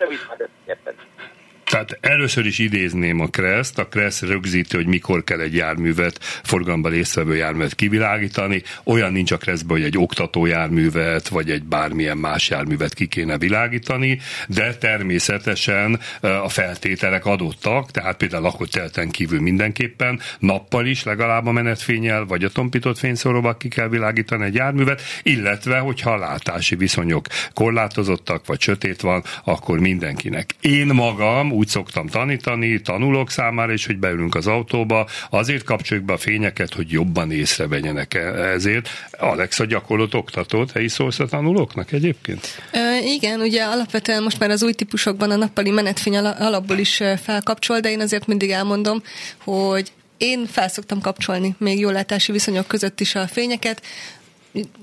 Tehát 1.69 1.97
először 2.01 2.45
is 2.45 2.59
idézném 2.59 3.19
a 3.19 3.27
Kreszt. 3.27 3.79
A 3.79 3.87
Kressz 3.87 4.21
rögzíti, 4.21 4.75
hogy 4.75 4.87
mikor 4.87 5.23
kell 5.23 5.39
egy 5.39 5.55
járművet, 5.55 6.19
forgalomban 6.43 6.91
résztvevő 6.91 7.35
járművet 7.35 7.75
kivilágítani. 7.75 8.63
Olyan 8.83 9.11
nincs 9.11 9.31
a 9.31 9.37
Kresszben, 9.37 9.77
hogy 9.77 9.85
egy 9.85 9.97
oktató 9.97 10.45
járművet, 10.45 11.27
vagy 11.27 11.49
egy 11.51 11.63
bármilyen 11.63 12.17
más 12.17 12.49
járművet 12.49 12.93
ki 12.93 13.07
kéne 13.07 13.37
világítani, 13.37 14.19
de 14.47 14.75
természetesen 14.75 15.99
a 16.21 16.49
feltételek 16.49 17.25
adottak, 17.25 17.91
tehát 17.91 18.17
például 18.17 18.43
lakott 18.43 18.71
telten 18.71 19.09
kívül 19.09 19.41
mindenképpen, 19.41 20.19
nappal 20.39 20.85
is 20.85 21.03
legalább 21.03 21.45
a 21.45 21.51
menetfényel, 21.51 22.25
vagy 22.25 22.43
a 22.43 22.49
tompított 22.49 22.97
fényszóróval 22.97 23.57
ki 23.57 23.67
kell 23.67 23.89
világítani 23.89 24.45
egy 24.45 24.53
járművet, 24.53 25.01
illetve, 25.23 25.77
hogyha 25.79 26.11
a 26.11 26.17
látási 26.17 26.75
viszonyok 26.75 27.27
korlátozottak, 27.53 28.45
vagy 28.45 28.61
sötét 28.61 29.01
van, 29.01 29.23
akkor 29.43 29.79
mindenkinek. 29.79 30.55
Én 30.61 30.87
magam 30.87 31.57
úgy 31.59 31.67
szoktam 31.67 32.07
tanítani, 32.07 32.81
tanulok 32.81 33.29
számára 33.29 33.73
is, 33.73 33.85
hogy 33.85 33.97
beülünk 33.97 34.35
az 34.35 34.47
autóba, 34.47 35.07
azért 35.29 35.63
kapcsoljuk 35.63 36.05
be 36.05 36.13
a 36.13 36.17
fényeket, 36.17 36.73
hogy 36.73 36.91
jobban 36.91 37.31
észrevegyenek 37.31 38.13
e- 38.13 38.19
ezért. 38.19 38.89
Alexa 39.11 39.65
gyakorlott 39.65 40.15
oktatót, 40.15 40.79
is 40.79 40.91
szólsz 40.91 41.19
a 41.19 41.25
tanulóknak 41.25 41.91
egyébként? 41.91 42.47
Ö, 42.73 42.97
igen, 43.03 43.39
ugye 43.39 43.63
alapvetően 43.63 44.23
most 44.23 44.39
már 44.39 44.49
az 44.49 44.63
új 44.63 44.73
típusokban 44.73 45.31
a 45.31 45.35
nappali 45.35 45.69
menetfény 45.69 46.17
alapból 46.17 46.77
is 46.77 47.01
felkapcsol, 47.23 47.79
de 47.79 47.89
én 47.89 47.99
azért 47.99 48.27
mindig 48.27 48.49
elmondom, 48.49 49.01
hogy 49.37 49.91
én 50.17 50.45
felszoktam 50.45 51.01
kapcsolni 51.01 51.55
még 51.57 51.85
látási 51.85 52.31
viszonyok 52.31 52.67
között 52.67 52.99
is 52.99 53.15
a 53.15 53.27
fényeket, 53.27 53.81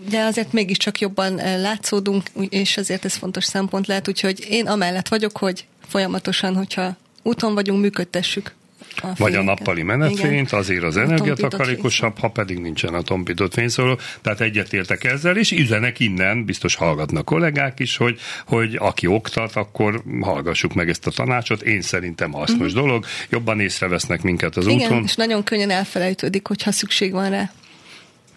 de 0.08 0.20
azért 0.24 0.52
mégiscsak 0.52 0.98
jobban 0.98 1.34
látszódunk, 1.60 2.22
és 2.48 2.76
ezért 2.76 3.04
ez 3.04 3.14
fontos 3.14 3.44
szempont 3.44 3.86
lehet, 3.86 4.08
úgyhogy 4.08 4.46
én 4.48 4.66
amellett 4.66 5.08
vagyok, 5.08 5.36
hogy 5.36 5.66
folyamatosan, 5.88 6.56
hogyha 6.56 6.96
úton 7.22 7.54
vagyunk, 7.54 7.80
működtessük 7.80 8.54
a 9.02 9.08
Vagy 9.16 9.34
a 9.34 9.42
nappali 9.42 9.82
menetfényt, 9.82 10.52
azért 10.52 10.82
az 10.82 10.96
energiatakarékosabb, 10.96 12.18
ha 12.18 12.28
pedig 12.28 12.58
nincsen 12.58 12.94
a 12.94 13.02
tompított 13.02 13.52
fényszóró. 13.52 13.98
Tehát 14.22 14.40
egyetértek 14.40 15.04
ezzel, 15.04 15.36
és 15.36 15.52
üzenek 15.52 16.00
innen, 16.00 16.44
biztos 16.44 16.74
hallgatnak 16.74 17.24
kollégák 17.24 17.80
is, 17.80 17.96
hogy, 17.96 18.18
hogy 18.46 18.76
aki 18.80 19.06
oktat, 19.06 19.54
akkor 19.54 20.02
hallgassuk 20.20 20.74
meg 20.74 20.88
ezt 20.88 21.06
a 21.06 21.10
tanácsot. 21.10 21.62
Én 21.62 21.80
szerintem 21.80 22.32
hasznos 22.32 22.72
uh-huh. 22.72 22.84
dolog, 22.84 23.04
jobban 23.30 23.60
észrevesznek 23.60 24.22
minket 24.22 24.56
az 24.56 24.66
Igen, 24.66 24.86
úton. 24.86 25.02
és 25.04 25.14
nagyon 25.14 25.44
könnyen 25.44 25.70
elfelejtődik, 25.70 26.46
hogyha 26.46 26.72
szükség 26.72 27.12
van 27.12 27.30
rá. 27.30 27.50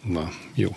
Na, 0.04 0.30
jó. 0.56 0.76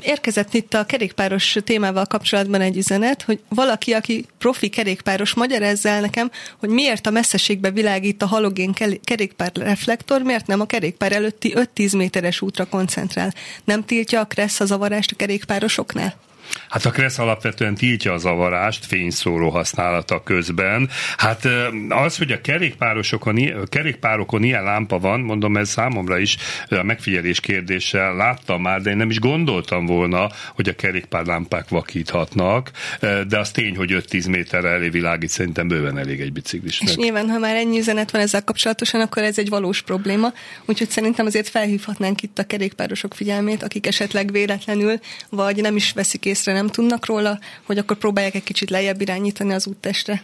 Érkezett 0.00 0.54
itt 0.54 0.74
a 0.74 0.86
kerékpáros 0.86 1.56
témával 1.64 2.04
kapcsolatban 2.06 2.60
egy 2.60 2.76
üzenet, 2.76 3.22
hogy 3.22 3.40
valaki, 3.48 3.92
aki 3.92 4.26
profi 4.38 4.68
kerékpáros, 4.68 5.34
magyarázza 5.34 5.88
el 5.88 6.00
nekem, 6.00 6.30
hogy 6.58 6.68
miért 6.68 7.06
a 7.06 7.10
messzeségbe 7.10 7.70
világít 7.70 8.22
a 8.22 8.26
halogén 8.26 8.72
kerékpár 9.04 9.50
reflektor, 9.54 10.22
miért 10.22 10.46
nem 10.46 10.60
a 10.60 10.66
kerékpár 10.66 11.12
előtti 11.12 11.54
5-10 11.56 11.96
méteres 11.96 12.40
útra 12.40 12.64
koncentrál. 12.64 13.32
Nem 13.64 13.84
tiltja 13.84 14.20
a 14.20 14.24
kressz 14.24 14.60
a 14.60 14.64
zavarást 14.64 15.10
a 15.10 15.16
kerékpárosoknál? 15.16 16.25
Hát 16.68 16.84
a 16.84 16.90
Kressz 16.90 17.18
alapvetően 17.18 17.74
tiltja 17.74 18.12
a 18.12 18.18
zavarást 18.18 18.86
fényszóró 18.86 19.50
használata 19.50 20.22
közben. 20.22 20.88
Hát 21.16 21.48
az, 21.88 22.16
hogy 22.16 22.32
a 22.32 22.40
kerékpárosokon, 22.40 23.38
kerékpárokon 23.68 24.42
ilyen 24.42 24.62
lámpa 24.62 24.98
van, 24.98 25.20
mondom, 25.20 25.56
ez 25.56 25.68
számomra 25.68 26.18
is 26.18 26.36
a 26.68 26.82
megfigyelés 26.82 27.40
kérdéssel 27.40 28.14
láttam 28.14 28.62
már, 28.62 28.80
de 28.80 28.90
én 28.90 28.96
nem 28.96 29.10
is 29.10 29.18
gondoltam 29.18 29.86
volna, 29.86 30.28
hogy 30.54 30.68
a 30.68 30.74
kerékpárlámpák 30.74 31.68
vakíthatnak, 31.68 32.70
de 33.28 33.38
az 33.38 33.50
tény, 33.50 33.76
hogy 33.76 34.04
5-10 34.10 34.30
méterre 34.30 34.68
elé 34.68 34.88
világít, 34.88 35.30
szerintem 35.30 35.68
bőven 35.68 35.98
elég 35.98 36.20
egy 36.20 36.32
biciklisnek. 36.32 36.88
És 36.88 36.96
nyilván, 36.96 37.28
ha 37.28 37.38
már 37.38 37.56
ennyi 37.56 37.78
üzenet 37.78 38.10
van 38.10 38.20
ezzel 38.20 38.44
kapcsolatosan, 38.44 39.00
akkor 39.00 39.22
ez 39.22 39.38
egy 39.38 39.48
valós 39.48 39.82
probléma, 39.82 40.32
úgyhogy 40.64 40.90
szerintem 40.90 41.26
azért 41.26 41.48
felhívhatnánk 41.48 42.22
itt 42.22 42.38
a 42.38 42.44
kerékpárosok 42.44 43.14
figyelmét, 43.14 43.62
akik 43.62 43.86
esetleg 43.86 44.32
véletlenül, 44.32 44.98
vagy 45.30 45.60
nem 45.60 45.76
is 45.76 45.92
veszik 45.92 46.24
észre, 46.24 46.34
nem 46.44 46.66
tudnak 46.66 47.06
róla, 47.06 47.38
hogy 47.62 47.78
akkor 47.78 47.96
próbálják 47.96 48.34
egy 48.34 48.42
kicsit 48.42 48.70
lejjebb 48.70 49.00
irányítani 49.00 49.52
az 49.52 49.66
úttestre? 49.66 50.22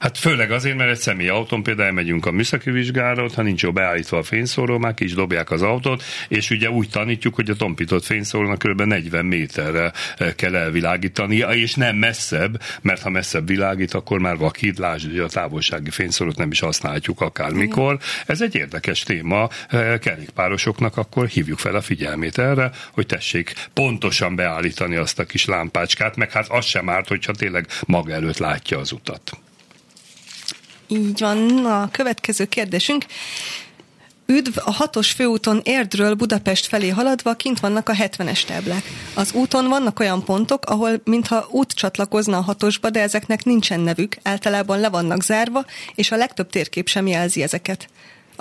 Hát 0.00 0.18
főleg 0.18 0.50
azért, 0.50 0.76
mert 0.76 0.90
egy 0.90 0.98
személy 0.98 1.28
autón 1.28 1.62
például 1.62 1.86
elmegyünk 1.86 2.26
a 2.26 2.30
műszaki 2.30 2.70
vizsgára, 2.70 3.26
ha 3.34 3.42
nincs 3.42 3.62
jó 3.62 3.72
beállítva 3.72 4.18
a 4.18 4.22
fényszóró, 4.22 4.78
már 4.78 4.94
ki 4.94 5.04
is 5.04 5.14
dobják 5.14 5.50
az 5.50 5.62
autót, 5.62 6.02
és 6.28 6.50
ugye 6.50 6.70
úgy 6.70 6.88
tanítjuk, 6.88 7.34
hogy 7.34 7.50
a 7.50 7.54
tompított 7.54 8.04
fényszórónak 8.04 8.58
kb. 8.58 8.82
40 8.82 9.24
méterre 9.24 9.92
eh, 10.16 10.32
kell 10.32 10.54
elvilágítania, 10.54 11.48
és 11.48 11.74
nem 11.74 11.96
messzebb, 11.96 12.62
mert 12.82 13.02
ha 13.02 13.10
messzebb 13.10 13.46
világít, 13.46 13.94
akkor 13.94 14.18
már 14.18 14.36
vakít, 14.36 14.78
lásd, 14.78 15.10
hogy 15.10 15.18
a 15.18 15.28
távolsági 15.28 15.90
fényszórót 15.90 16.36
nem 16.36 16.50
is 16.50 16.60
használhatjuk 16.60 17.20
akármikor. 17.20 17.98
Ez 18.26 18.40
egy 18.40 18.54
érdekes 18.54 19.02
téma 19.02 19.48
eh, 19.68 19.98
kerékpárosoknak, 19.98 20.96
akkor 20.96 21.26
hívjuk 21.26 21.58
fel 21.58 21.74
a 21.74 21.80
figyelmét 21.80 22.38
erre, 22.38 22.70
hogy 22.92 23.06
tessék 23.06 23.54
pontosan 23.72 24.34
beállítani 24.34 24.96
azt 24.96 25.18
a 25.18 25.24
kis 25.24 25.44
lámpácskát, 25.52 26.16
meg 26.16 26.30
hát 26.30 26.48
az 26.48 26.64
sem 26.64 26.88
árt, 26.88 27.08
hogyha 27.08 27.32
tényleg 27.32 27.66
maga 27.86 28.12
előtt 28.12 28.38
látja 28.38 28.78
az 28.78 28.92
utat. 28.92 29.30
Így 30.88 31.20
van. 31.20 31.66
A 31.66 31.90
következő 31.90 32.44
kérdésünk. 32.44 33.04
Üdv, 34.26 34.58
a 34.64 34.70
hatos 34.70 35.10
főúton 35.10 35.60
Érdről 35.64 36.14
Budapest 36.14 36.66
felé 36.66 36.88
haladva 36.88 37.34
kint 37.34 37.60
vannak 37.60 37.88
a 37.88 37.92
70-es 37.92 38.44
táblák. 38.44 38.84
Az 39.14 39.32
úton 39.32 39.68
vannak 39.68 40.00
olyan 40.00 40.24
pontok, 40.24 40.64
ahol 40.64 41.00
mintha 41.04 41.46
út 41.50 41.72
csatlakozna 41.72 42.36
a 42.36 42.40
hatosba, 42.40 42.90
de 42.90 43.00
ezeknek 43.00 43.44
nincsen 43.44 43.80
nevük, 43.80 44.16
általában 44.22 44.80
le 44.80 44.88
vannak 44.88 45.22
zárva, 45.22 45.64
és 45.94 46.10
a 46.10 46.16
legtöbb 46.16 46.50
térkép 46.50 46.88
sem 46.88 47.06
jelzi 47.06 47.42
ezeket. 47.42 47.88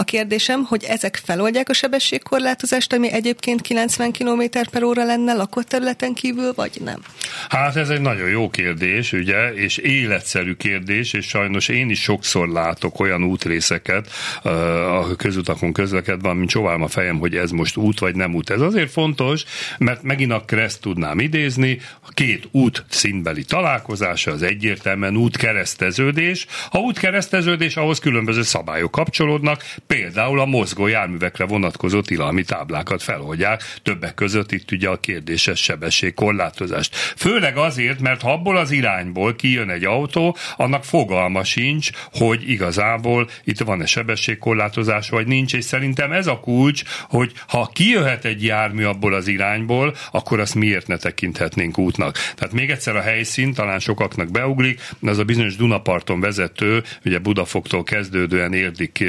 A 0.01 0.03
kérdésem, 0.03 0.63
hogy 0.63 0.83
ezek 0.83 1.21
feloldják 1.25 1.69
a 1.69 1.73
sebességkorlátozást, 1.73 2.93
ami 2.93 3.11
egyébként 3.11 3.61
90 3.61 4.11
km 4.11 4.41
per 4.71 4.83
óra 4.83 5.05
lenne 5.05 5.33
lakott 5.33 5.67
területen 5.67 6.13
kívül, 6.13 6.53
vagy 6.55 6.71
nem? 6.83 7.01
Hát 7.49 7.75
ez 7.75 7.89
egy 7.89 8.01
nagyon 8.01 8.29
jó 8.29 8.49
kérdés, 8.49 9.13
ugye, 9.13 9.53
és 9.53 9.77
életszerű 9.77 10.53
kérdés, 10.53 11.13
és 11.13 11.25
sajnos 11.25 11.67
én 11.67 11.89
is 11.89 12.01
sokszor 12.01 12.49
látok 12.49 12.99
olyan 12.99 13.23
útrészeket 13.23 14.11
a 14.43 15.15
közutakon 15.15 15.73
közlekedve, 15.73 16.33
mint 16.33 16.49
csóválom 16.49 16.81
a 16.81 16.87
fejem, 16.87 17.19
hogy 17.19 17.35
ez 17.35 17.51
most 17.51 17.77
út 17.77 17.99
vagy 17.99 18.15
nem 18.15 18.35
út. 18.35 18.49
Ez 18.49 18.61
azért 18.61 18.91
fontos, 18.91 19.43
mert 19.77 20.03
megint 20.03 20.31
a 20.31 20.45
kereszt 20.45 20.81
tudnám 20.81 21.19
idézni, 21.19 21.79
a 22.01 22.09
két 22.13 22.47
út 22.51 22.85
színbeli 22.89 23.43
találkozása 23.43 24.31
az 24.31 24.41
egyértelműen 24.41 25.17
útkereszteződés. 25.17 26.45
Ha 26.69 26.79
útkereszteződés, 26.79 27.75
ahhoz 27.75 27.99
különböző 27.99 28.41
szabályok 28.41 28.91
kapcsolódnak, 28.91 29.63
például 29.91 30.39
a 30.39 30.45
mozgó 30.45 30.87
járművekre 30.87 31.45
vonatkozó 31.45 32.01
tilalmi 32.01 32.43
táblákat 32.43 33.03
feloldják, 33.03 33.63
többek 33.83 34.13
között 34.13 34.51
itt 34.51 34.71
ugye 34.71 34.89
a 34.89 34.99
kérdéses 34.99 35.63
sebességkorlátozást. 35.63 36.95
Főleg 36.95 37.57
azért, 37.57 37.99
mert 37.99 38.21
ha 38.21 38.31
abból 38.31 38.57
az 38.57 38.71
irányból 38.71 39.35
kijön 39.35 39.69
egy 39.69 39.85
autó, 39.85 40.37
annak 40.55 40.83
fogalma 40.83 41.43
sincs, 41.43 41.89
hogy 42.13 42.49
igazából 42.49 43.29
itt 43.43 43.59
van-e 43.59 43.85
sebességkorlátozás, 43.85 45.09
vagy 45.09 45.27
nincs, 45.27 45.53
és 45.53 45.63
szerintem 45.63 46.11
ez 46.11 46.27
a 46.27 46.39
kulcs, 46.39 46.83
hogy 47.09 47.31
ha 47.47 47.69
kijöhet 47.73 48.25
egy 48.25 48.43
jármű 48.43 48.83
abból 48.83 49.13
az 49.13 49.27
irányból, 49.27 49.95
akkor 50.11 50.39
azt 50.39 50.55
miért 50.55 50.87
ne 50.87 50.97
tekinthetnénk 50.97 51.77
útnak. 51.77 52.17
Tehát 52.35 52.53
még 52.53 52.69
egyszer 52.69 52.95
a 52.95 53.01
helyszín 53.01 53.53
talán 53.53 53.79
sokaknak 53.79 54.31
beuglik, 54.31 54.81
az 55.01 55.17
a 55.17 55.23
bizonyos 55.23 55.55
Dunaparton 55.55 56.19
vezető, 56.19 56.83
ugye 57.05 57.19
Budafogtól 57.19 57.83
kezdődően 57.83 58.53
érdik 58.53 59.03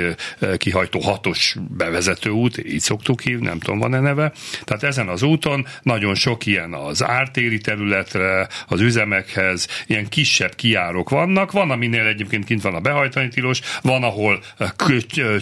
kihajtó 0.72 1.00
hatos 1.00 1.56
bevezető 1.76 2.30
út, 2.30 2.58
így 2.66 2.80
szoktuk 2.80 3.20
hívni, 3.20 3.46
nem 3.46 3.58
tudom, 3.58 3.78
van-e 3.78 4.00
neve. 4.00 4.32
Tehát 4.64 4.82
ezen 4.82 5.08
az 5.08 5.22
úton 5.22 5.66
nagyon 5.82 6.14
sok 6.14 6.46
ilyen 6.46 6.72
az 6.72 7.04
ártéri 7.04 7.58
területre, 7.58 8.48
az 8.66 8.80
üzemekhez, 8.80 9.68
ilyen 9.86 10.08
kisebb 10.08 10.54
kiárok 10.54 11.10
vannak, 11.10 11.52
van, 11.52 11.70
aminél 11.70 12.06
egyébként 12.06 12.44
kint 12.44 12.62
van 12.62 12.74
a 12.74 12.80
behajtani 12.80 13.28
tilos, 13.28 13.60
van, 13.82 14.02
ahol 14.02 14.42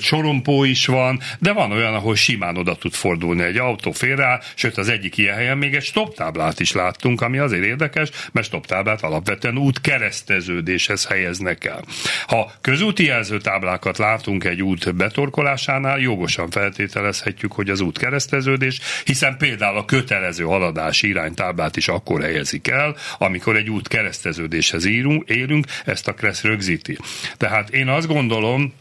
csorompó 0.01 0.65
is 0.65 0.87
van, 0.87 1.21
de 1.39 1.53
van 1.53 1.73
olyan, 1.73 1.95
ahol 1.95 2.15
simán 2.15 2.57
oda 2.57 2.75
tud 2.75 2.93
fordulni 2.93 3.43
egy 3.43 3.57
autó 3.57 3.93
félre, 3.93 4.41
sőt 4.55 4.79
az 4.79 4.89
egyik 4.89 5.17
ilyen 5.17 5.35
helyen 5.35 5.59
még 5.59 5.75
egy 5.75 5.85
stop 5.85 6.15
táblát 6.15 6.61
is 6.61 6.73
láttunk, 6.73 7.21
ami 7.21 7.39
azért 7.39 7.65
érdekes, 7.65 8.09
mert 8.33 8.47
stop 8.47 8.67
táblát 8.67 9.03
alapvetően 9.03 9.59
út 9.59 9.81
kereszteződéshez 9.81 11.07
helyeznek 11.07 11.65
el. 11.65 11.85
Ha 12.27 12.53
közúti 12.61 13.05
jelzőtáblákat 13.05 13.99
látunk 13.99 14.45
egy 14.45 14.63
út 14.63 14.95
betorkolásánál 15.11 15.99
jogosan 15.99 16.51
feltételezhetjük, 16.51 17.53
hogy 17.53 17.71
az 17.71 17.81
út 17.81 17.99
kereszteződés, 17.99 18.81
hiszen 19.05 19.37
például 19.37 19.77
a 19.77 19.85
kötelező 19.85 20.45
haladási 20.45 21.09
iránytáblát 21.09 21.77
is 21.77 21.89
akkor 21.89 22.23
helyezik 22.23 22.69
el, 22.69 22.97
amikor 23.19 23.57
egy 23.57 23.71
út 23.71 23.89
kereszteződéshez 23.89 24.85
írunk, 24.85 25.29
élünk, 25.29 25.67
ezt 25.85 26.09
a 26.09 26.15
KRESZ 26.15 26.43
rögzíti. 26.43 26.99
Tehát 27.37 27.71
én 27.71 27.89
azt 27.89 28.07
gondolom, 28.07 28.73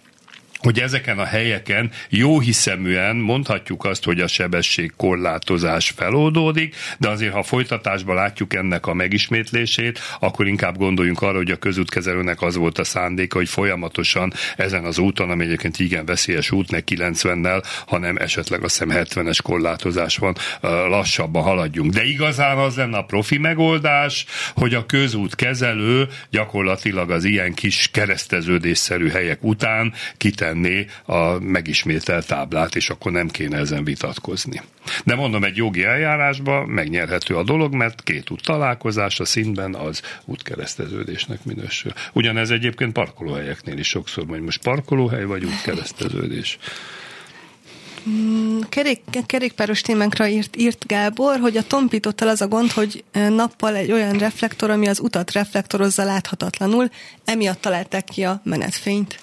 hogy 0.60 0.80
ezeken 0.80 1.20
a 1.20 1.25
helyeken 1.25 1.92
jó 2.10 2.39
hiszeműen 2.39 3.16
mondhatjuk 3.16 3.86
azt, 3.86 4.04
hogy 4.04 4.20
a 4.20 4.28
sebességkorlátozás 4.28 5.89
feloldódik, 5.89 6.75
de 6.98 7.10
azért, 7.10 7.34
ha 7.34 7.44
folytatásban 7.44 8.16
látjuk 8.16 8.54
ennek 8.54 8.88
a 8.88 8.94
megismétlését, 8.94 10.00
akkor 10.20 10.48
inkább 10.48 10.78
gondoljunk 10.78 11.22
arra, 11.22 11.38
hogy 11.38 11.51
a 11.51 11.56
közútkezelőnek 11.56 12.42
az 12.42 12.56
volt 12.56 12.78
a 12.78 12.84
szándéka, 12.84 13.38
hogy 13.38 13.50
folyamatosan 13.50 14.34
ezen 14.56 14.86
az 14.86 14.98
úton, 14.98 15.30
ami 15.30 15.44
egyébként 15.44 15.80
igen 15.80 16.06
veszélyes 16.06 16.51
út, 16.51 16.72
ne 16.72 16.80
90-nel, 16.86 17.63
hanem 17.88 18.18
esetleg 18.18 18.63
a 18.63 18.70
szem 18.70 18.89
70-es 18.92 19.38
korlátozás 19.44 20.18
van, 20.18 20.36
lassabban 20.62 21.44
haladjunk. 21.44 21.94
De 21.94 22.04
igazán 22.04 22.58
az 22.58 22.75
lenne 22.75 22.98
a 22.98 23.04
profi 23.04 23.38
megoldás, 23.38 24.25
hogy 24.56 24.74
a 24.74 24.86
közútkezelő 24.86 26.08
gyakorlatilag 26.30 27.12
az 27.12 27.24
ilyen 27.24 27.54
kis 27.54 27.89
kereszteződésszerű 27.92 29.10
helyek 29.10 29.44
után 29.44 29.94
kite 30.18 30.49
tenni 30.50 30.86
a 31.06 31.39
megismételt 31.39 32.27
táblát, 32.27 32.75
és 32.75 32.89
akkor 32.89 33.12
nem 33.12 33.27
kéne 33.27 33.58
ezen 33.58 33.84
vitatkozni. 33.84 34.62
De 35.06 35.15
mondom, 35.15 35.44
egy 35.44 35.56
jogi 35.56 35.84
eljárásban 35.84 36.65
megnyerhető 36.65 37.36
a 37.36 37.44
dolog, 37.44 37.74
mert 37.74 38.03
két 38.03 38.29
út 38.29 38.44
találkozás 38.44 39.20
a 39.20 39.25
az 39.72 40.01
útkereszteződésnek 40.25 41.44
minősül. 41.44 41.94
Ugyanez 42.13 42.50
egyébként 42.50 42.94
parkolóhelyeknél 42.94 43.77
is 43.77 43.88
sokszor, 43.88 44.25
hogy 44.27 44.41
most 44.41 44.62
parkolóhely 44.62 45.24
vagy 45.24 45.46
útkereszteződés. 45.46 46.58
Mm, 48.10 48.60
kerék, 48.70 49.01
kerékpáros 49.25 49.82
témánkra 49.82 50.27
írt, 50.27 50.56
írt 50.56 50.88
Gábor, 50.88 51.39
hogy 51.39 51.58
a 51.58 51.63
tompítottal 51.63 52.27
az 52.27 52.41
a 52.41 52.48
gond, 52.48 52.72
hogy 52.72 53.03
nappal 53.12 53.75
egy 53.75 53.91
olyan 53.91 54.18
reflektor, 54.18 54.70
ami 54.70 54.88
az 54.88 55.00
utat 55.00 55.32
reflektorozza 55.32 56.03
láthatatlanul, 56.03 56.89
emiatt 57.25 57.62
találták 57.62 58.03
ki 58.03 58.24
a 58.24 58.41
menetfényt. 58.44 59.20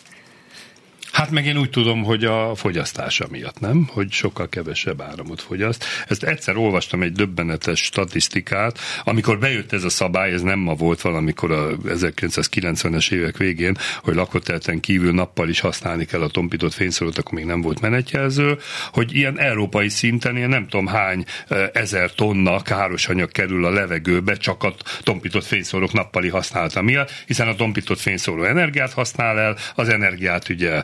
Hát 1.17 1.31
meg 1.31 1.47
én 1.47 1.59
úgy 1.59 1.71
tudom, 1.71 2.05
hogy 2.05 2.25
a 2.25 2.55
fogyasztása 2.55 3.27
miatt, 3.31 3.61
nem? 3.61 3.89
Hogy 3.93 4.13
sokkal 4.13 4.49
kevesebb 4.49 5.01
áramot 5.01 5.41
fogyaszt. 5.41 5.85
Ezt 6.09 6.23
egyszer 6.23 6.57
olvastam 6.57 7.03
egy 7.03 7.13
döbbenetes 7.13 7.81
statisztikát, 7.81 8.79
amikor 9.05 9.39
bejött 9.39 9.73
ez 9.73 9.85
a 9.85 9.89
szabály, 9.89 10.33
ez 10.33 10.43
nem 10.43 10.59
ma 10.59 10.75
volt 10.75 11.01
valamikor 11.01 11.51
a 11.51 11.77
1990-es 11.77 13.13
évek 13.13 13.37
végén, 13.37 13.77
hogy 14.03 14.15
lakótelten 14.15 14.81
kívül 14.81 15.13
nappal 15.13 15.49
is 15.49 15.61
használni 15.61 16.05
kell 16.05 16.23
a 16.23 16.29
tompított 16.29 16.73
fényszórót, 16.73 17.19
akkor 17.19 17.33
még 17.33 17.45
nem 17.45 17.61
volt 17.61 17.81
menetjelző, 17.81 18.59
hogy 18.93 19.15
ilyen 19.15 19.39
európai 19.39 19.89
szinten 19.89 20.37
ilyen 20.37 20.49
nem 20.49 20.69
tudom 20.69 20.87
hány 20.87 21.25
ezer 21.73 22.13
tonna 22.13 22.63
káros 22.63 23.09
anyag 23.09 23.31
kerül 23.33 23.65
a 23.65 23.71
levegőbe 23.71 24.35
csak 24.35 24.63
a 24.63 24.75
tompított 25.03 25.45
fényszórók 25.45 25.93
nappali 25.93 26.29
használata 26.29 26.83
miatt, 26.83 27.11
hiszen 27.27 27.49
a 27.49 27.55
tompított 27.55 28.01
fényszóró 28.01 28.45
energiát 28.45 28.93
használ 28.93 29.39
el, 29.39 29.57
az 29.75 29.89
energiát 29.89 30.49
ugye 30.49 30.83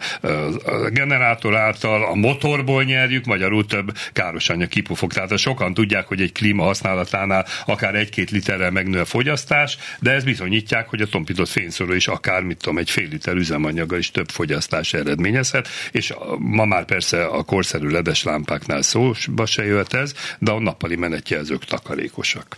a 0.64 0.88
generátor 0.90 1.56
által, 1.56 2.04
a 2.04 2.14
motorból 2.14 2.82
nyerjük, 2.82 3.24
magyarul 3.24 3.66
több 3.66 3.96
káros 4.12 4.48
anyag 4.48 4.68
kipufog. 4.68 5.12
Tehát 5.12 5.38
sokan 5.38 5.74
tudják, 5.74 6.06
hogy 6.06 6.20
egy 6.20 6.32
klíma 6.32 6.64
használatánál 6.64 7.46
akár 7.66 7.94
egy-két 7.94 8.30
literrel 8.30 8.70
megnő 8.70 9.00
a 9.00 9.04
fogyasztás, 9.04 9.78
de 10.00 10.10
ez 10.10 10.24
bizonyítják, 10.24 10.88
hogy 10.88 11.00
a 11.00 11.06
tompított 11.06 11.48
fényszóró 11.48 11.92
is 11.92 12.08
akár, 12.08 12.42
mit 12.42 12.56
tudom, 12.56 12.78
egy 12.78 12.90
fél 12.90 13.08
liter 13.08 13.34
üzemanyaga 13.34 13.96
is 13.96 14.10
több 14.10 14.28
fogyasztás 14.28 14.94
eredményezhet, 14.94 15.68
és 15.92 16.14
ma 16.38 16.64
már 16.64 16.84
persze 16.84 17.24
a 17.24 17.42
korszerű 17.42 17.88
ledes 17.88 18.22
lámpáknál 18.22 18.82
szóba 18.82 19.46
se 19.46 19.64
jöhet 19.64 19.94
ez, 19.94 20.14
de 20.38 20.50
a 20.50 20.60
nappali 20.60 20.96
menetjelzők 20.96 21.64
takarékosak. 21.64 22.56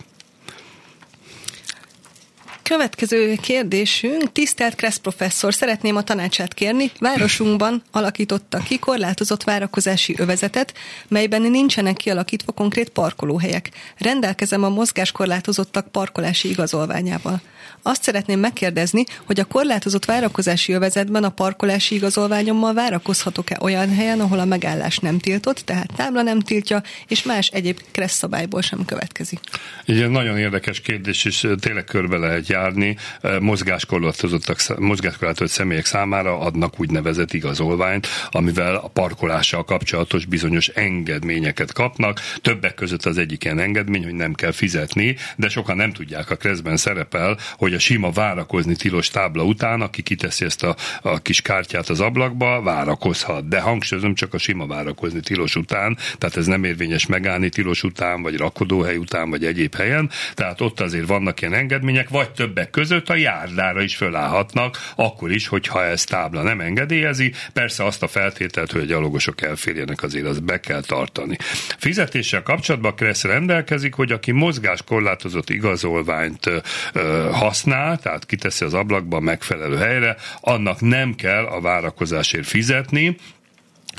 Következő 2.69 3.35
kérdésünk, 3.41 4.31
tisztelt 4.31 4.75
Kressz 4.75 4.97
professzor, 4.97 5.53
szeretném 5.53 5.95
a 5.95 6.03
tanácsát 6.03 6.53
kérni. 6.53 6.91
Városunkban 6.99 7.83
alakította 7.91 8.57
ki 8.57 8.79
korlátozott 8.79 9.43
várakozási 9.43 10.15
övezetet, 10.17 10.73
melyben 11.07 11.41
nincsenek 11.41 11.95
kialakítva 11.95 12.51
konkrét 12.51 12.89
parkolóhelyek. 12.89 13.69
Rendelkezem 13.97 14.63
a 14.63 14.69
mozgáskorlátozottak 14.69 15.87
parkolási 15.87 16.49
igazolványával. 16.49 17.41
Azt 17.81 18.03
szeretném 18.03 18.39
megkérdezni, 18.39 19.03
hogy 19.25 19.39
a 19.39 19.45
korlátozott 19.45 20.05
várakozási 20.05 20.73
övezetben 20.73 21.23
a 21.23 21.29
parkolási 21.29 21.95
igazolványommal 21.95 22.73
várakozhatok-e 22.73 23.57
olyan 23.61 23.95
helyen, 23.95 24.19
ahol 24.19 24.39
a 24.39 24.45
megállás 24.45 24.97
nem 24.97 25.19
tiltott, 25.19 25.57
tehát 25.57 25.93
tábla 25.95 26.21
nem 26.21 26.39
tiltja, 26.39 26.83
és 27.07 27.23
más 27.23 27.47
egyéb 27.47 27.79
kressz 27.91 28.17
szabályból 28.17 28.61
sem 28.61 28.85
következik. 28.85 29.39
Igen, 29.85 30.11
nagyon 30.11 30.37
érdekes 30.37 30.81
kérdés, 30.81 31.25
és 31.25 31.47
tényleg 31.59 31.83
körbe 31.83 32.17
lehet 32.17 32.47
járni. 32.55 32.97
Mozgáskorlátozottak, 33.39 34.79
mozgáskorlátozott 34.79 35.51
személyek 35.51 35.85
számára 35.85 36.39
adnak 36.39 36.79
úgynevezett 36.79 37.33
igazolványt, 37.33 38.07
amivel 38.31 38.75
a 38.75 38.87
parkolással 38.87 39.63
kapcsolatos 39.63 40.25
bizonyos 40.25 40.67
engedményeket 40.67 41.73
kapnak. 41.73 42.19
Többek 42.41 42.73
között 42.73 43.05
az 43.05 43.17
egyik 43.17 43.43
ilyen 43.43 43.59
engedmény, 43.59 44.03
hogy 44.03 44.13
nem 44.13 44.33
kell 44.33 44.51
fizetni, 44.51 45.15
de 45.35 45.49
sokan 45.49 45.75
nem 45.75 45.91
tudják, 45.91 46.29
a 46.29 46.35
kreszben 46.35 46.77
szerepel, 46.77 47.37
hogy 47.57 47.73
a 47.73 47.79
sima 47.79 48.11
várakozni 48.11 48.75
tilos 48.75 49.09
tábla 49.09 49.43
után, 49.43 49.81
aki 49.81 50.01
kiteszi 50.01 50.45
ezt 50.45 50.63
a, 50.63 50.75
a 51.01 51.19
kis 51.19 51.41
kártyát 51.41 51.89
az 51.89 51.99
ablakba, 51.99 52.61
várakozhat. 52.61 53.47
De 53.47 53.59
hangsúlyozom 53.59 54.13
csak 54.15 54.33
a 54.33 54.37
sima 54.37 54.67
várakozni 54.67 55.19
tilos 55.19 55.55
után, 55.55 55.97
tehát 56.17 56.37
ez 56.37 56.45
nem 56.45 56.63
érvényes 56.63 57.05
megállni 57.05 57.49
tilos 57.49 57.83
után, 57.83 58.21
vagy 58.21 58.37
rakodóhely 58.37 58.97
után, 58.97 59.29
vagy 59.29 59.45
egyéb 59.45 59.75
helyen. 59.75 60.09
Tehát 60.33 60.61
ott 60.61 60.79
azért 60.79 61.07
vannak 61.07 61.41
ilyen 61.41 61.53
engedmények, 61.53 62.09
vagy 62.09 62.31
többek 62.45 62.69
között 62.69 63.09
a 63.09 63.15
járdára 63.15 63.81
is 63.81 63.95
fölállhatnak, 63.95 64.77
akkor 64.95 65.31
is, 65.31 65.47
hogyha 65.47 65.83
ez 65.83 66.03
tábla 66.03 66.41
nem 66.41 66.59
engedélyezi. 66.59 67.33
Persze 67.53 67.83
azt 67.85 68.03
a 68.03 68.07
feltételt, 68.07 68.71
hogy 68.71 68.81
a 68.81 68.85
gyalogosok 68.85 69.41
elférjenek, 69.41 70.03
azért 70.03 70.25
az 70.25 70.39
be 70.39 70.59
kell 70.59 70.81
tartani. 70.81 71.37
Fizetéssel 71.77 72.43
kapcsolatban 72.43 72.95
Kressz 72.95 73.23
rendelkezik, 73.23 73.93
hogy 73.93 74.11
aki 74.11 74.31
mozgáskorlátozott 74.31 75.49
igazolványt 75.49 76.45
ö, 76.93 77.29
használ, 77.31 77.97
tehát 77.97 78.25
kiteszi 78.25 78.65
az 78.65 78.73
ablakba 78.73 79.19
megfelelő 79.19 79.77
helyre, 79.77 80.15
annak 80.41 80.81
nem 80.81 81.15
kell 81.15 81.45
a 81.45 81.61
várakozásért 81.61 82.47
fizetni, 82.47 83.17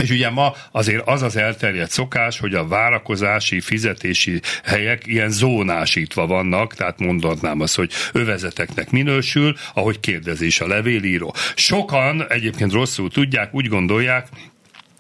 és 0.03 0.11
ugye 0.11 0.31
ma 0.31 0.55
azért 0.71 1.09
az 1.09 1.23
az 1.23 1.37
elterjedt 1.37 1.91
szokás, 1.91 2.39
hogy 2.39 2.55
a 2.55 2.67
várakozási, 2.67 3.61
fizetési 3.61 4.41
helyek 4.65 5.07
ilyen 5.07 5.31
zónásítva 5.31 6.27
vannak, 6.27 6.75
tehát 6.75 6.99
mondhatnám 6.99 7.61
azt, 7.61 7.77
hogy 7.77 7.93
övezeteknek 8.13 8.91
minősül, 8.91 9.55
ahogy 9.75 10.01
kérdezi 10.01 10.47
is 10.47 10.61
a 10.61 10.67
levélíró. 10.67 11.35
Sokan 11.55 12.27
egyébként 12.29 12.73
rosszul 12.73 13.11
tudják, 13.11 13.55
úgy 13.55 13.69
gondolják, 13.69 14.29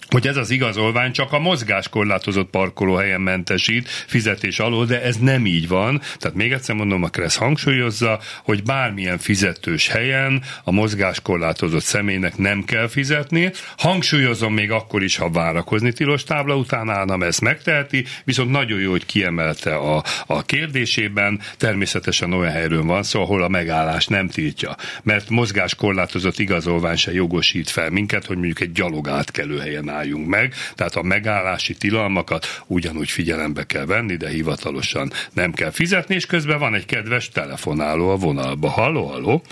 hogy 0.08 0.26
ez 0.26 0.36
az 0.36 0.50
igazolvány 0.50 1.12
csak 1.12 1.32
a 1.32 1.38
mozgáskorlátozott 1.38 2.50
parkolóhelyen 2.50 3.20
mentesít 3.20 3.88
fizetés 3.88 4.58
alól, 4.58 4.86
de 4.86 5.02
ez 5.02 5.16
nem 5.16 5.46
így 5.46 5.68
van. 5.68 6.00
Tehát 6.18 6.36
még 6.36 6.52
egyszer 6.52 6.74
mondom, 6.74 7.02
a 7.02 7.08
Kressz 7.08 7.36
hangsúlyozza, 7.36 8.20
hogy 8.44 8.62
bármilyen 8.62 9.18
fizetős 9.18 9.88
helyen 9.88 10.42
a 10.64 10.70
mozgáskorlátozott 10.70 11.82
személynek 11.82 12.36
nem 12.36 12.64
kell 12.64 12.88
fizetni. 12.88 13.52
Hangsúlyozom 13.76 14.54
még 14.54 14.70
akkor 14.70 15.02
is, 15.02 15.16
ha 15.16 15.30
várakozni 15.30 15.92
tilos 15.92 16.24
tábla 16.24 16.56
után 16.56 16.90
állna, 16.90 17.24
ezt 17.24 17.40
megteheti, 17.40 18.04
viszont 18.24 18.50
nagyon 18.50 18.80
jó, 18.80 18.90
hogy 18.90 19.06
kiemelte 19.06 19.74
a, 19.74 20.04
a 20.26 20.42
kérdésében, 20.42 21.40
természetesen 21.56 22.32
olyan 22.32 22.52
helyről 22.52 22.82
van 22.82 23.02
szó, 23.02 23.20
ahol 23.22 23.42
a 23.42 23.48
megállás 23.48 24.06
nem 24.06 24.28
tiltja. 24.28 24.76
Mert 25.02 25.30
mozgáskorlátozott 25.30 26.38
igazolvány 26.38 26.96
se 26.96 27.12
jogosít 27.12 27.70
fel 27.70 27.90
minket, 27.90 28.26
hogy 28.26 28.36
mondjuk 28.36 28.60
egy 28.60 28.72
gyalog 28.72 29.08
átkelő 29.08 29.58
helyen 29.58 29.88
álljunk 29.96 30.26
meg, 30.26 30.52
tehát 30.74 30.94
a 30.94 31.02
megállási 31.02 31.74
tilalmakat 31.74 32.46
ugyanúgy 32.66 33.10
figyelembe 33.10 33.64
kell 33.66 33.86
venni, 33.86 34.16
de 34.16 34.28
hivatalosan 34.28 35.10
nem 35.34 35.52
kell 35.52 35.70
fizetni, 35.70 36.14
és 36.14 36.26
közben 36.26 36.58
van 36.58 36.74
egy 36.74 36.86
kedves 36.86 37.28
telefonáló 37.28 38.08
a 38.08 38.16
vonalba. 38.16 38.68
Halló, 38.68 39.02
halló? 39.04 39.42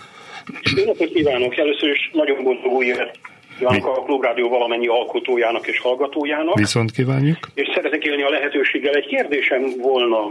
Jó 0.76 0.85
napot 0.85 1.12
kívánok! 1.12 1.57
Először 1.57 1.88
is 1.88 2.11
nagyon 2.12 2.42
boldog 2.42 2.72
új 2.72 2.87
évet 2.87 3.18
kívánok 3.59 3.87
a 3.87 4.02
Klubrádió 4.02 4.48
valamennyi 4.48 4.87
alkotójának 4.87 5.66
és 5.66 5.80
hallgatójának. 5.80 6.59
Viszont 6.59 6.90
kívánjuk. 6.90 7.38
És 7.54 7.70
szeretnék 7.74 8.04
élni 8.04 8.22
a 8.22 8.30
lehetőséggel. 8.30 8.94
Egy 8.94 9.07
kérdésem 9.07 9.62
volna. 9.78 10.30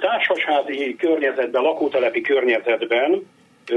Társasházi 0.00 0.96
környezetben, 0.98 1.62
lakótelepi 1.62 2.20
környezetben 2.20 3.22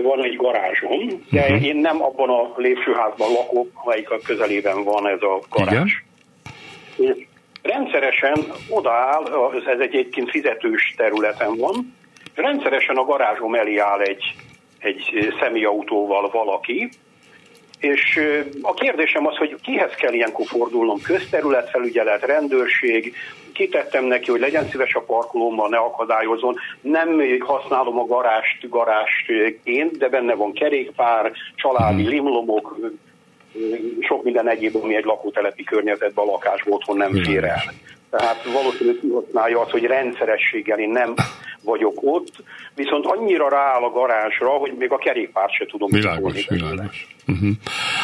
van 0.02 0.24
egy 0.24 0.36
garázsom, 0.36 1.24
de 1.30 1.42
uh-huh. 1.42 1.66
én 1.66 1.76
nem 1.76 2.04
abban 2.04 2.30
a 2.30 2.54
lépcsőházban 2.56 3.32
lakok, 3.32 3.68
amelyik 3.74 4.10
a 4.10 4.20
közelében 4.26 4.84
van 4.84 5.08
ez 5.08 5.22
a 5.22 5.40
garázs. 5.50 5.92
Igen. 6.98 7.16
És 7.16 7.26
rendszeresen 7.62 8.46
odaáll, 8.70 9.24
ez 9.66 9.80
egy 9.80 9.82
egyébként 9.82 10.30
fizetős 10.30 10.94
területen 10.98 11.56
van, 11.56 11.96
rendszeresen 12.36 12.96
a 12.96 13.04
garázsom 13.04 13.56
elé 13.56 13.78
áll 13.78 14.00
egy, 14.00 14.36
egy 14.80 15.34
személyautóval 15.40 16.30
valaki, 16.30 16.90
és 17.80 18.20
a 18.62 18.74
kérdésem 18.74 19.28
az, 19.28 19.36
hogy 19.36 19.56
kihez 19.62 19.94
kell 19.94 20.14
ilyenkor 20.14 20.46
fordulnom? 20.46 21.02
Közterületfelügyelet, 21.02 22.26
rendőrség, 22.26 23.16
kitettem 23.54 24.06
neki, 24.06 24.32
hogy 24.32 24.39
legyen 24.39 24.70
szíves 24.70 24.94
a 24.94 25.00
parkolómmal, 25.00 25.70
ne 25.70 25.78
akadályozon. 25.78 26.56
Nem 26.82 27.22
használom 27.39 28.00
a 28.00 28.06
garást 28.06 28.70
garásként, 28.70 29.98
de 29.98 30.10
benne 30.10 30.34
van 30.34 30.54
kerékpár, 30.54 31.32
családi 31.56 32.02
mhm. 32.02 32.12
limlomok, 32.12 32.80
sok 34.00 34.24
minden 34.24 34.50
egyéb, 34.50 34.76
ami 34.76 34.96
egy 34.96 35.06
lakótelepi 35.06 35.63
környezetben 35.63 36.28
a 36.28 36.32
lakásból 36.32 36.74
otthon 36.74 36.98
nem 36.98 37.13
fér 37.13 37.44
el. 37.44 37.62
Tehát 38.17 38.43
valószínűleg 38.54 38.99
kihasználja 39.02 39.60
azt, 39.60 39.71
hogy 39.71 39.84
rendszerességgel 39.84 40.80
én 40.80 40.89
nem 40.89 41.13
vagyok 41.62 41.97
ott, 42.02 42.43
viszont 42.76 43.06
annyira 43.06 43.49
rááll 43.49 43.84
a 43.84 43.89
garázsra, 43.89 44.49
hogy 44.49 44.73
még 44.78 44.91
a 44.91 44.97
kerékpárt 44.97 45.54
se 45.54 45.65
tudom 45.65 45.89
Világos, 45.91 46.47
világos. 46.47 47.08
Uh-huh. 47.28 47.49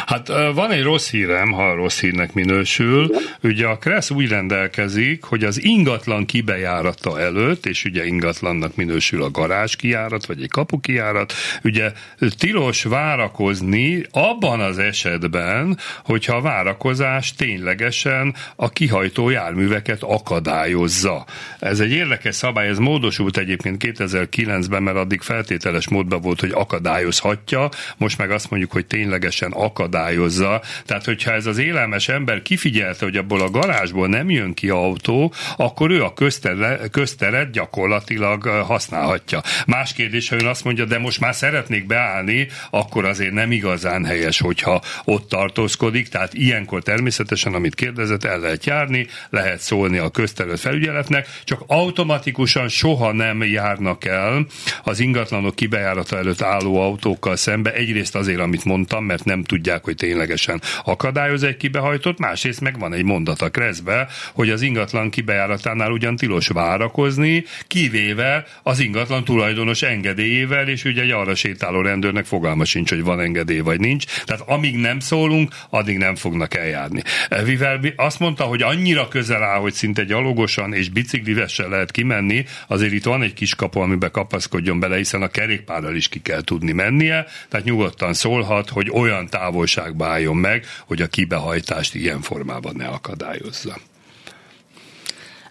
Hát 0.05 0.27
van 0.53 0.71
egy 0.71 0.83
rossz 0.83 1.09
hírem, 1.11 1.51
ha 1.51 1.75
rossz 1.75 1.99
hírnek 1.99 2.33
minősül. 2.33 3.03
Igen. 3.03 3.21
Ugye 3.43 3.67
a 3.67 3.77
Kressz 3.77 4.09
úgy 4.09 4.29
rendelkezik, 4.29 5.23
hogy 5.23 5.43
az 5.43 5.63
ingatlan 5.63 6.25
kibejárata 6.25 7.19
előtt, 7.19 7.65
és 7.65 7.85
ugye 7.85 8.05
ingatlannak 8.05 8.75
minősül 8.75 9.23
a 9.23 9.31
garázs 9.31 9.75
kijárat, 9.75 10.25
vagy 10.25 10.41
egy 10.41 10.49
kapu 10.49 10.79
kijárat, 10.79 11.33
ugye 11.63 11.91
tilos 12.37 12.83
várakozni 12.83 14.03
abban 14.11 14.59
az 14.59 14.77
esetben, 14.77 15.77
hogyha 16.05 16.35
a 16.35 16.41
várakozás 16.41 17.33
ténylegesen 17.33 18.35
a 18.55 18.69
kihajtó 18.69 19.29
járműveket 19.29 19.98
akadályozza. 20.03 21.25
Ez 21.59 21.79
egy 21.79 21.91
érdekes 21.91 22.35
szabály, 22.35 22.67
ez 22.67 22.77
módosult 22.77 23.38
egy 23.38 23.49
egyébként 23.49 23.99
2009-ben, 23.99 24.83
mert 24.83 24.97
addig 24.97 25.21
feltételes 25.21 25.88
módban 25.88 26.21
volt, 26.21 26.39
hogy 26.39 26.51
akadályozhatja, 26.53 27.69
most 27.97 28.17
meg 28.17 28.31
azt 28.31 28.49
mondjuk, 28.49 28.71
hogy 28.71 28.85
ténylegesen 28.85 29.51
akadályozza. 29.51 30.62
Tehát, 30.85 31.05
hogyha 31.05 31.31
ez 31.31 31.45
az 31.45 31.57
élelmes 31.57 32.09
ember 32.09 32.41
kifigyelte, 32.41 33.05
hogy 33.05 33.15
abból 33.15 33.41
a 33.41 33.49
garázsból 33.49 34.07
nem 34.07 34.29
jön 34.29 34.53
ki 34.53 34.69
autó, 34.69 35.33
akkor 35.57 35.91
ő 35.91 36.03
a 36.03 36.13
közteret, 36.13 36.89
közteret 36.89 37.51
gyakorlatilag 37.51 38.43
használhatja. 38.43 39.41
Más 39.67 39.93
kérdés, 39.93 40.29
ha 40.29 40.35
ön 40.35 40.45
azt 40.45 40.63
mondja, 40.63 40.85
de 40.85 40.99
most 40.99 41.19
már 41.19 41.35
szeretnék 41.35 41.85
beállni, 41.85 42.47
akkor 42.69 43.05
azért 43.05 43.33
nem 43.33 43.51
igazán 43.51 44.05
helyes, 44.05 44.39
hogyha 44.39 44.81
ott 45.05 45.29
tartózkodik. 45.29 46.07
Tehát 46.07 46.33
ilyenkor 46.33 46.83
természetesen, 46.83 47.53
amit 47.53 47.75
kérdezett, 47.75 48.23
el 48.23 48.39
lehet 48.39 48.65
járni, 48.65 49.07
lehet 49.29 49.59
szólni 49.59 49.88
a 49.97 50.10
közterület 50.10 50.60
felügyeletnek, 50.60 51.28
csak 51.43 51.63
automatikusan 51.67 52.67
soha 52.67 53.12
nem 53.12 53.43
járnak 53.43 54.06
el 54.06 54.45
az 54.84 54.99
ingatlanok 54.99 55.56
kibejárata 55.56 56.17
előtt 56.17 56.41
álló 56.41 56.82
autókkal 56.82 57.36
szembe. 57.36 57.73
Egyrészt 57.73 58.15
azért, 58.15 58.39
amit 58.39 58.65
mondtam, 58.65 59.06
mert 59.06 59.25
nem 59.25 59.43
tudják, 59.43 59.84
hogy 59.84 59.95
ténylegesen 59.95 60.62
akadályoz 60.84 61.43
egy 61.43 61.58
kibehajtott, 61.58 62.19
másrészt 62.19 62.62
meg 62.62 62.80
van 62.80 62.93
egy 62.93 63.04
mondat 63.04 63.41
a 63.41 63.49
kreszbe, 63.49 64.08
hogy 64.34 64.49
az 64.49 64.62
ingatlan 64.62 65.10
kibejáratánál 65.10 65.91
ugyan 65.91 66.15
tilos 66.15 66.47
várakozni, 66.47 67.43
kivéve 67.67 68.45
az 68.63 68.80
ingatlan 68.80 69.23
tulajdonos 69.23 69.82
engedélyével, 69.82 70.67
és 70.67 70.84
ugye 70.84 71.02
egy 71.02 71.12
arra 71.12 71.36
sétáló 71.36 71.82
rendőrnek 71.82 72.25
fogalma 72.25 72.65
sincs, 72.65 72.89
hogy 72.89 73.04
van 73.04 73.19
engedély 73.19 73.60
vagy 73.60 73.80
nincs. 73.80 74.06
Tehát 74.23 74.43
amíg 74.45 74.75
nem 74.75 74.99
szólunk, 74.99 75.52
addig 75.69 75.97
nem 75.97 76.15
fognak 76.15 76.56
eljárni. 76.56 77.02
Mivel 77.45 77.80
azt 77.95 78.19
mondta, 78.19 78.43
hogy 78.43 78.62
annyira 78.62 79.08
közel 79.08 79.43
áll, 79.43 79.60
hogy 79.60 79.68
szinte 79.73 80.03
gyalogosan 80.03 80.73
és 80.73 80.89
biciklivessel 80.89 81.69
lehet 81.69 81.91
kimenni, 81.91 82.45
azért 82.67 82.93
itt 82.93 83.03
van 83.03 83.21
egy 83.21 83.34
kis 83.34 83.55
kapu, 83.55 83.79
amiben 83.79 84.12
kapaszkodjon 84.12 84.79
bele, 84.79 84.95
hiszen 84.95 85.21
a 85.21 85.27
kerékpárral 85.27 85.95
is 85.95 86.08
ki 86.08 86.21
kell 86.21 86.41
tudni 86.41 86.71
mennie, 86.71 87.25
tehát 87.49 87.65
nyugodtan 87.65 88.13
szólhat, 88.13 88.69
hogy 88.69 88.89
olyan 88.89 89.27
távolságba 89.27 90.08
álljon 90.08 90.38
meg, 90.38 90.65
hogy 90.86 91.01
a 91.01 91.08
kibehajtást 91.08 91.95
ilyen 91.95 92.21
formában 92.21 92.75
ne 92.75 92.88
akadályozza. 92.88 93.77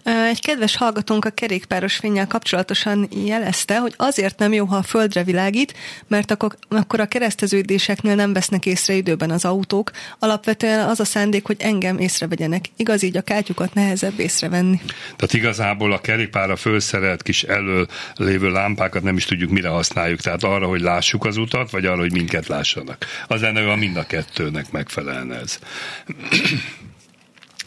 Egy 0.03 0.41
kedves 0.41 0.75
hallgatónk 0.75 1.25
a 1.25 1.29
kerékpáros 1.29 1.95
fényel 1.95 2.27
kapcsolatosan 2.27 3.07
jelezte, 3.25 3.79
hogy 3.79 3.93
azért 3.97 4.39
nem 4.39 4.53
jó, 4.53 4.65
ha 4.65 4.75
a 4.75 4.83
földre 4.83 5.23
világít, 5.23 5.73
mert 6.07 6.31
akkor, 6.31 6.55
akkor 6.69 6.99
a 6.99 7.05
kereszteződéseknél 7.05 8.15
nem 8.15 8.33
vesznek 8.33 8.65
észre 8.65 8.93
időben 8.93 9.31
az 9.31 9.45
autók. 9.45 9.91
Alapvetően 10.19 10.87
az 10.87 10.99
a 10.99 11.05
szándék, 11.05 11.45
hogy 11.45 11.55
engem 11.59 11.97
észrevegyenek. 11.97 12.65
Igaz, 12.75 13.03
így 13.03 13.17
a 13.17 13.21
kátyukat 13.21 13.73
nehezebb 13.73 14.19
észrevenni. 14.19 14.81
Tehát 15.15 15.33
igazából 15.33 15.93
a 15.93 16.01
kerékpára 16.01 16.55
fölszerelt 16.55 17.21
kis 17.21 17.43
elő 17.43 17.87
lévő 18.15 18.51
lámpákat 18.51 19.03
nem 19.03 19.17
is 19.17 19.25
tudjuk 19.25 19.49
mire 19.49 19.69
használjuk. 19.69 20.19
Tehát 20.19 20.43
arra, 20.43 20.67
hogy 20.67 20.81
lássuk 20.81 21.25
az 21.25 21.37
utat, 21.37 21.71
vagy 21.71 21.85
arra, 21.85 21.99
hogy 21.99 22.13
minket 22.13 22.47
lássanak. 22.47 23.05
Az 23.27 23.41
lenne, 23.41 23.71
a 23.71 23.75
mind 23.75 23.97
a 23.97 24.05
kettőnek 24.05 24.71
megfelelne 24.71 25.35
ez. 25.35 25.59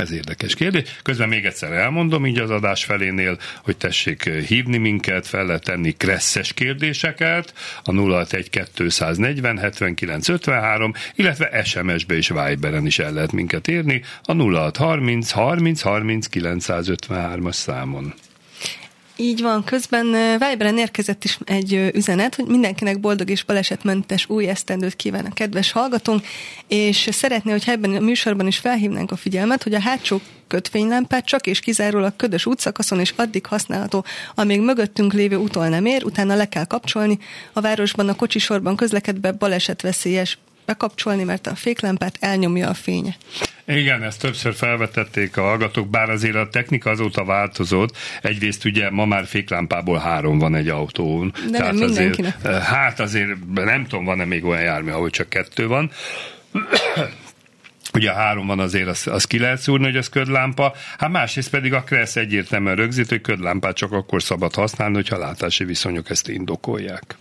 Ez 0.02 0.12
érdekes 0.12 0.54
kérdés. 0.54 0.98
Közben 1.02 1.28
még 1.28 1.44
egyszer 1.44 1.72
elmondom 1.72 2.26
így 2.26 2.38
az 2.38 2.50
adás 2.50 2.84
felénél, 2.84 3.38
hogy 3.62 3.76
tessék 3.76 4.22
hívni 4.22 4.76
minket, 4.76 5.26
fel 5.26 5.46
lehet 5.46 5.64
tenni 5.64 5.92
kresszes 5.92 6.52
kérdéseket 6.52 7.54
a 7.84 7.92
061 7.92 8.48
79 9.60 10.28
53, 10.28 10.92
illetve 11.14 11.62
SMS-be 11.64 12.14
és 12.14 12.28
Viberen 12.28 12.86
is 12.86 12.98
el 12.98 13.12
lehet 13.12 13.32
minket 13.32 13.68
érni 13.68 14.02
a 14.22 14.32
0630 14.32 15.30
30 15.30 15.80
30 15.80 16.26
953-as 16.32 17.52
számon. 17.52 18.14
Így 19.22 19.42
van, 19.42 19.64
közben 19.64 20.10
Viberen 20.38 20.78
érkezett 20.78 21.24
is 21.24 21.38
egy 21.44 21.90
üzenet, 21.94 22.34
hogy 22.34 22.46
mindenkinek 22.46 23.00
boldog 23.00 23.30
és 23.30 23.44
balesetmentes 23.44 24.28
új 24.28 24.48
esztendőt 24.48 24.96
kíván 24.96 25.24
a 25.24 25.32
kedves 25.32 25.72
hallgatónk, 25.72 26.26
és 26.68 27.08
szeretné, 27.12 27.50
hogy 27.50 27.62
ebben 27.66 27.94
a 27.94 28.00
műsorban 28.00 28.46
is 28.46 28.58
felhívnánk 28.58 29.10
a 29.10 29.16
figyelmet, 29.16 29.62
hogy 29.62 29.74
a 29.74 29.80
hátsó 29.80 30.20
kötvénylámpát 30.46 31.24
csak 31.24 31.46
és 31.46 31.60
kizárólag 31.60 32.16
ködös 32.16 32.46
útszakaszon 32.46 33.00
és 33.00 33.14
addig 33.16 33.46
használható, 33.46 34.04
amíg 34.34 34.60
mögöttünk 34.60 35.12
lévő 35.12 35.36
úton 35.36 35.68
nem 35.68 35.86
ér, 35.86 36.04
utána 36.04 36.34
le 36.34 36.48
kell 36.48 36.64
kapcsolni. 36.64 37.18
A 37.52 37.60
városban 37.60 38.08
a 38.08 38.14
kocsisorban 38.14 38.76
közlekedve 38.76 39.32
balesetveszélyes 39.32 40.38
bekapcsolni, 40.64 41.24
mert 41.24 41.46
a 41.46 41.54
féklámpát 41.54 42.16
elnyomja 42.20 42.68
a 42.68 42.74
fénye. 42.74 43.16
Igen, 43.64 44.02
ezt 44.02 44.20
többször 44.20 44.54
felvetették 44.54 45.36
a 45.36 45.42
hallgatók, 45.42 45.88
bár 45.88 46.10
azért 46.10 46.34
a 46.34 46.48
technika 46.48 46.90
azóta 46.90 47.24
változott. 47.24 47.96
Egyrészt 48.22 48.64
ugye 48.64 48.90
ma 48.90 49.04
már 49.04 49.26
féklámpából 49.26 49.98
három 49.98 50.38
van 50.38 50.54
egy 50.54 50.68
autón. 50.68 51.34
De 51.50 51.58
Tehát 51.58 51.74
nem 51.74 51.82
azért, 51.82 52.18
eh, 52.42 52.62
Hát 52.62 53.00
azért 53.00 53.28
nem 53.54 53.86
tudom, 53.86 54.04
van-e 54.04 54.24
még 54.24 54.44
olyan 54.44 54.62
jármű, 54.62 54.90
ahol 54.90 55.10
csak 55.10 55.28
kettő 55.28 55.66
van. 55.66 55.90
Ugye 57.94 58.12
három 58.12 58.46
van 58.46 58.58
azért, 58.58 58.88
az, 58.88 59.06
az 59.06 59.24
ki 59.24 59.38
lehet 59.38 59.58
szúrni, 59.58 59.84
hogy 59.84 59.96
az 59.96 60.08
ködlámpa. 60.08 60.74
Hát 60.98 61.10
másrészt 61.10 61.50
pedig 61.50 61.74
a 61.74 61.82
Kressz 61.82 62.16
egyértelműen 62.16 62.76
rögzít, 62.76 63.08
hogy 63.08 63.20
ködlámpát 63.20 63.76
csak 63.76 63.92
akkor 63.92 64.22
szabad 64.22 64.54
használni, 64.54 64.94
hogyha 64.94 65.18
látási 65.18 65.64
viszonyok 65.64 66.10
ezt 66.10 66.28
indokolják. 66.28 67.16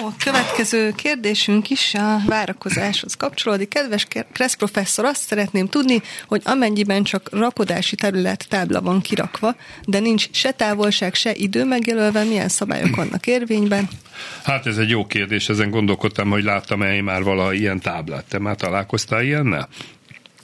Ó, 0.00 0.06
a 0.06 0.14
következő 0.24 0.92
kérdésünk 0.96 1.70
is 1.70 1.94
a 1.94 2.20
várakozáshoz 2.26 3.14
kapcsolódik. 3.14 3.68
Kedves 3.68 4.06
Kressz 4.32 4.54
professzor, 4.54 5.04
azt 5.04 5.26
szeretném 5.26 5.68
tudni, 5.68 6.02
hogy 6.26 6.42
amennyiben 6.44 7.02
csak 7.02 7.28
rakodási 7.32 7.96
terület 7.96 8.46
tábla 8.48 8.80
van 8.80 9.00
kirakva, 9.00 9.56
de 9.84 9.98
nincs 9.98 10.28
se 10.30 10.50
távolság, 10.50 11.14
se 11.14 11.34
idő 11.34 11.64
megjelölve, 11.64 12.24
milyen 12.24 12.48
szabályok 12.48 12.96
vannak 12.96 13.26
érvényben? 13.26 13.88
Hát 14.44 14.66
ez 14.66 14.76
egy 14.78 14.88
jó 14.88 15.06
kérdés, 15.06 15.48
ezen 15.48 15.70
gondolkodtam, 15.70 16.30
hogy 16.30 16.44
láttam-e 16.44 16.94
én 16.94 17.04
már 17.04 17.22
valaha 17.22 17.52
ilyen 17.52 17.80
táblát. 17.80 18.24
Te 18.24 18.38
már 18.38 18.56
találkoztál 18.56 19.22
ilyennel? 19.22 19.68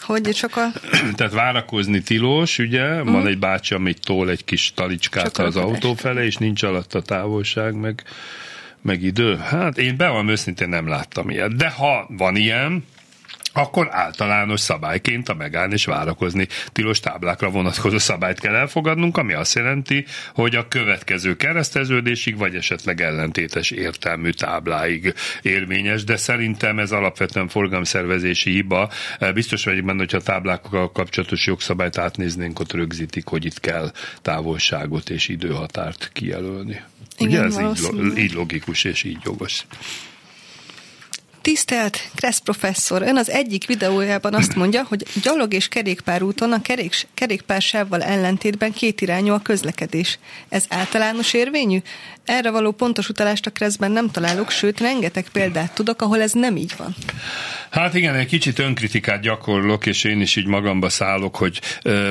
Hogy 0.00 0.22
csak 0.22 0.56
a... 0.56 0.72
Tehát 1.16 1.32
várakozni 1.32 2.02
tilos, 2.02 2.58
ugye? 2.58 2.94
Uh-huh. 2.94 3.12
Van 3.12 3.26
egy 3.26 3.38
bácsi, 3.38 3.74
amit 3.74 4.00
tól 4.00 4.30
egy 4.30 4.44
kis 4.44 4.72
talicskát 4.74 5.38
az 5.38 5.56
autó 5.56 5.94
fele, 5.94 6.24
és 6.24 6.36
nincs 6.36 6.62
alatt 6.62 6.94
a 6.94 7.02
távolság, 7.02 7.74
meg 7.74 8.02
meg 8.88 9.02
idő. 9.02 9.36
Hát 9.36 9.78
én 9.78 9.96
bevallom 9.96 10.28
őszintén 10.28 10.68
nem 10.68 10.88
láttam 10.88 11.30
ilyet. 11.30 11.56
De 11.56 11.68
ha 11.68 12.06
van 12.08 12.36
ilyen, 12.36 12.84
akkor 13.52 13.88
általános 13.90 14.60
szabályként 14.60 15.28
a 15.28 15.34
megállni 15.34 15.72
és 15.72 15.84
várakozni 15.84 16.46
tilos 16.72 17.00
táblákra 17.00 17.50
vonatkozó 17.50 17.98
szabályt 17.98 18.40
kell 18.40 18.54
elfogadnunk, 18.54 19.16
ami 19.16 19.32
azt 19.32 19.54
jelenti, 19.54 20.04
hogy 20.34 20.54
a 20.54 20.68
következő 20.68 21.36
kereszteződésig, 21.36 22.36
vagy 22.36 22.54
esetleg 22.54 23.00
ellentétes 23.00 23.70
értelmű 23.70 24.30
tábláig 24.30 25.14
érvényes, 25.42 26.04
de 26.04 26.16
szerintem 26.16 26.78
ez 26.78 26.92
alapvetően 26.92 27.48
forgalomszervezési 27.48 28.50
hiba. 28.50 28.90
Biztos 29.34 29.64
vagyok 29.64 29.84
benne, 29.84 29.98
hogyha 29.98 30.20
táblákkal 30.20 30.92
kapcsolatos 30.92 31.46
jogszabályt 31.46 31.98
átnéznénk, 31.98 32.60
ott 32.60 32.72
rögzítik, 32.72 33.26
hogy 33.26 33.44
itt 33.44 33.60
kell 33.60 33.92
távolságot 34.22 35.10
és 35.10 35.28
időhatárt 35.28 36.10
kijelölni. 36.12 36.80
Igen, 37.18 37.46
Ugye 37.46 37.62
ez 37.62 37.80
így, 37.80 38.18
így 38.18 38.32
logikus 38.32 38.84
és 38.84 39.02
így 39.02 39.18
jogos. 39.24 39.66
Tisztelt 41.42 42.10
Kressz 42.14 42.38
professzor, 42.38 43.02
ön 43.02 43.16
az 43.16 43.30
egyik 43.30 43.66
videójában 43.66 44.34
azt 44.34 44.54
mondja, 44.54 44.84
hogy 44.88 45.06
gyalog 45.22 45.54
és 45.54 45.68
kerékpárúton 45.68 46.52
a 46.52 46.62
kerék, 46.62 47.08
kerékpársávval 47.14 48.02
ellentétben 48.02 48.72
kétirányú 48.72 49.32
a 49.32 49.38
közlekedés. 49.38 50.18
Ez 50.48 50.64
általános 50.68 51.32
érvényű? 51.32 51.78
Erre 52.28 52.50
való 52.50 52.70
pontos 52.70 53.08
utalást 53.08 53.46
a 53.46 53.50
Kresszben 53.50 53.90
nem 53.90 54.10
találok, 54.10 54.50
sőt, 54.50 54.80
rengeteg 54.80 55.26
példát 55.32 55.72
tudok, 55.72 56.02
ahol 56.02 56.20
ez 56.20 56.32
nem 56.32 56.56
így 56.56 56.74
van. 56.76 56.94
Hát 57.70 57.94
igen, 57.94 58.14
egy 58.14 58.26
kicsit 58.26 58.58
önkritikát 58.58 59.20
gyakorlok, 59.20 59.86
és 59.86 60.04
én 60.04 60.20
is 60.20 60.36
így 60.36 60.46
magamba 60.46 60.88
szállok, 60.88 61.36
hogy 61.36 61.60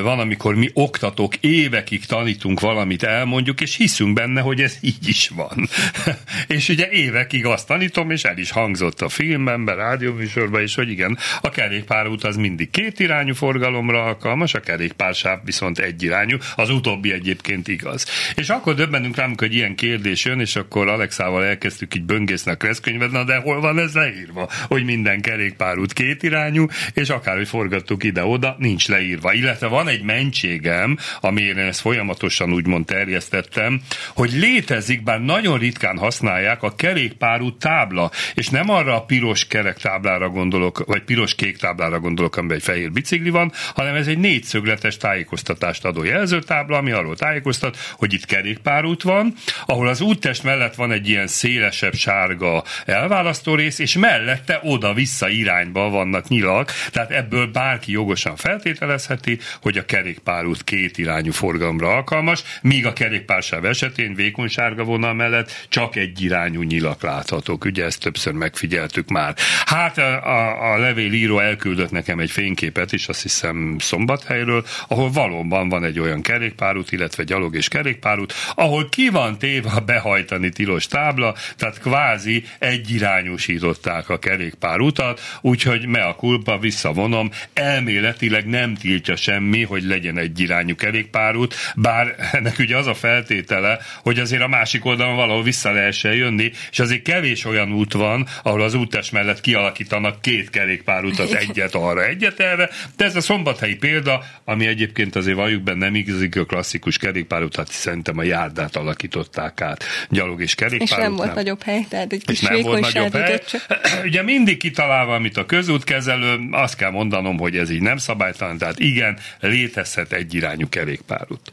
van, 0.02 0.18
amikor 0.18 0.54
mi 0.54 0.70
oktatók 0.72 1.36
évekig 1.36 2.04
tanítunk 2.06 2.60
valamit, 2.60 3.02
elmondjuk, 3.02 3.60
és 3.60 3.76
hiszünk 3.76 4.12
benne, 4.12 4.40
hogy 4.40 4.60
ez 4.60 4.76
így 4.80 5.08
is 5.08 5.28
van. 5.28 5.68
és 6.56 6.68
ugye 6.68 6.90
évekig 6.90 7.46
azt 7.46 7.66
tanítom, 7.66 8.10
és 8.10 8.24
el 8.24 8.38
is 8.38 8.50
hangzott 8.50 9.00
a 9.00 9.08
filmben, 9.08 9.64
be 9.64 9.74
rádióműsorban 9.74 10.62
is, 10.62 10.74
hogy 10.74 10.90
igen, 10.90 11.18
a 11.40 11.48
kerékpárút 11.48 12.24
az 12.24 12.36
mindig 12.36 12.70
két 12.70 13.00
irányú 13.00 13.34
forgalomra 13.34 14.04
alkalmas, 14.04 14.54
a 14.54 14.60
kerékpársáv 14.60 15.38
viszont 15.44 15.78
egy 15.78 16.02
irányú, 16.02 16.36
az 16.56 16.70
utóbbi 16.70 17.12
egyébként 17.12 17.68
igaz. 17.68 18.06
És 18.34 18.48
akkor 18.48 18.74
döbbenünk 18.74 19.16
rám, 19.16 19.34
hogy 19.36 19.54
ilyen 19.54 19.74
kérdés 19.74 20.07
jön, 20.14 20.40
és 20.40 20.56
akkor 20.56 20.88
Alexával 20.88 21.44
elkezdtük 21.44 21.94
így 21.94 22.04
böngészni 22.04 22.50
a 22.50 22.56
kreszkönyvet, 22.56 23.10
na 23.10 23.24
de 23.24 23.36
hol 23.36 23.60
van 23.60 23.78
ez 23.78 23.94
leírva, 23.94 24.48
hogy 24.68 24.84
minden 24.84 25.20
kerék 25.20 25.48
kerékpárút 25.48 25.92
kétirányú, 25.92 26.66
és 26.94 27.08
akárhogy 27.08 27.48
forgattuk 27.48 28.04
ide-oda, 28.04 28.56
nincs 28.58 28.88
leírva. 28.88 29.32
Illetve 29.32 29.66
van 29.66 29.88
egy 29.88 30.02
mentségem, 30.02 30.98
amire 31.20 31.62
ezt 31.62 31.80
folyamatosan 31.80 32.52
úgymond 32.52 32.86
terjesztettem, 32.86 33.80
hogy 34.14 34.32
létezik, 34.32 35.02
bár 35.02 35.20
nagyon 35.20 35.58
ritkán 35.58 35.98
használják 35.98 36.62
a 36.62 36.74
kerékpárút 36.74 37.58
tábla, 37.58 38.10
és 38.34 38.48
nem 38.48 38.70
arra 38.70 38.94
a 38.94 39.04
piros 39.04 39.46
kerek 39.46 39.78
táblára 39.78 40.28
gondolok, 40.28 40.84
vagy 40.86 41.02
piros-kék 41.02 41.56
táblára 41.56 42.00
gondolok, 42.00 42.36
amiben 42.36 42.56
egy 42.56 42.62
fehér 42.62 42.92
bicikli 42.92 43.30
van, 43.30 43.52
hanem 43.74 43.94
ez 43.94 44.06
egy 44.06 44.18
négyszögletes 44.18 44.96
tájékoztatást 44.96 45.84
adó 45.84 46.04
jelzőtábla, 46.04 46.76
ami 46.76 46.90
arról 46.90 47.16
tájékoztat, 47.16 47.76
hogy 47.92 48.12
itt 48.12 48.24
kerékpárút 48.24 49.02
van, 49.02 49.34
ahol 49.66 49.88
az 49.88 49.97
úttest 50.00 50.42
mellett 50.42 50.74
van 50.74 50.92
egy 50.92 51.08
ilyen 51.08 51.26
szélesebb 51.26 51.94
sárga 51.94 52.64
elválasztó 52.84 53.54
rész, 53.54 53.78
és 53.78 53.96
mellette 53.96 54.60
oda-vissza 54.62 55.28
irányba 55.28 55.88
vannak 55.88 56.28
nyilak, 56.28 56.72
tehát 56.90 57.10
ebből 57.10 57.46
bárki 57.46 57.92
jogosan 57.92 58.36
feltételezheti, 58.36 59.38
hogy 59.62 59.78
a 59.78 59.84
kerékpárút 59.84 60.64
két 60.64 60.98
irányú 60.98 61.32
forgalomra 61.32 61.94
alkalmas, 61.94 62.42
míg 62.62 62.86
a 62.86 62.92
kerékpársáv 62.92 63.64
esetén 63.64 64.14
vékony 64.14 64.48
sárga 64.48 64.84
vonal 64.84 65.14
mellett 65.14 65.66
csak 65.68 65.96
egy 65.96 66.22
irányú 66.22 66.62
nyilak 66.62 67.02
láthatók. 67.02 67.64
Ugye 67.64 67.84
ezt 67.84 68.00
többször 68.00 68.32
megfigyeltük 68.32 69.08
már. 69.08 69.34
Hát 69.64 69.98
a, 69.98 70.26
a, 70.26 70.72
a 70.72 70.78
levélíró 70.78 71.38
elküldött 71.38 71.90
nekem 71.90 72.18
egy 72.18 72.30
fényképet 72.30 72.92
is, 72.92 73.08
azt 73.08 73.22
hiszem 73.22 73.76
Szombathelyről, 73.78 74.64
ahol 74.88 75.10
valóban 75.10 75.68
van 75.68 75.84
egy 75.84 76.00
olyan 76.00 76.22
kerékpárút, 76.22 76.92
illetve 76.92 77.22
gyalog 77.22 77.54
és 77.54 77.68
kerékpárút, 77.68 78.34
ahol 78.54 78.88
ki 78.88 79.08
van 79.08 79.38
téve 79.38 79.70
a 79.70 79.80
behajtani 79.88 80.50
tilos 80.50 80.86
tábla, 80.86 81.34
tehát 81.56 81.80
kvázi 81.80 82.44
egyirányúsították 82.58 84.08
a 84.08 84.18
kerékpárutat, 84.18 85.20
úgyhogy 85.40 85.86
me 85.86 86.02
a 86.02 86.14
kulpa, 86.14 86.58
visszavonom, 86.58 87.30
elméletileg 87.52 88.46
nem 88.46 88.74
tiltja 88.74 89.16
semmi, 89.16 89.62
hogy 89.62 89.82
legyen 89.84 90.18
egyirányú 90.18 90.74
kerékpárút, 90.74 91.54
bár 91.76 92.14
ennek 92.32 92.58
ugye 92.58 92.76
az 92.76 92.86
a 92.86 92.94
feltétele, 92.94 93.78
hogy 94.02 94.18
azért 94.18 94.42
a 94.42 94.48
másik 94.48 94.84
oldalon 94.84 95.16
valahol 95.16 95.42
vissza 95.42 95.70
lehessen 95.70 96.14
jönni, 96.14 96.50
és 96.70 96.78
azért 96.78 97.02
kevés 97.02 97.44
olyan 97.44 97.72
út 97.72 97.92
van, 97.92 98.26
ahol 98.42 98.62
az 98.62 98.74
útes 98.74 99.10
mellett 99.10 99.40
kialakítanak 99.40 100.20
két 100.20 100.50
kerékpárutat, 100.50 101.32
egyet 101.32 101.74
arra, 101.74 102.04
egyet 102.04 102.40
erre, 102.40 102.68
de 102.96 103.04
ez 103.04 103.16
a 103.16 103.20
szombathelyi 103.20 103.76
példa, 103.76 104.24
ami 104.44 104.66
egyébként 104.66 105.16
azért 105.16 105.36
valljuk 105.36 105.62
benne 105.62 105.88
nem 105.88 105.94
igazik 105.94 106.36
a 106.36 106.44
klasszikus 106.44 106.98
kerékpárutat, 106.98 107.70
szerintem 107.70 108.18
a 108.18 108.22
járdát 108.22 108.76
alakították 108.76 109.60
át, 109.60 109.67
gyalog 110.08 110.40
és 110.40 110.54
kerékpárút. 110.54 110.90
És 110.90 110.96
nem 110.96 111.16
volt 111.16 111.34
nagyobb 111.34 111.62
hely, 111.62 111.86
tehát 111.88 112.12
egy 112.12 112.22
és 112.30 112.40
nem 112.40 112.60
volt 112.60 112.80
nagyobb 112.80 113.12
hely. 113.12 113.40
Csak. 113.46 113.66
Ugye 114.08 114.22
mindig 114.22 114.56
kitalálva, 114.56 115.14
amit 115.14 115.36
a 115.36 115.46
közútkezelő, 115.46 116.38
azt 116.50 116.76
kell 116.76 116.90
mondanom, 116.90 117.38
hogy 117.38 117.56
ez 117.56 117.70
így 117.70 117.82
nem 117.82 117.96
szabálytalan, 117.96 118.58
tehát 118.58 118.78
igen, 118.78 119.18
létezhet 119.40 120.12
egyirányú 120.12 120.68
kerékpárút. 120.68 121.52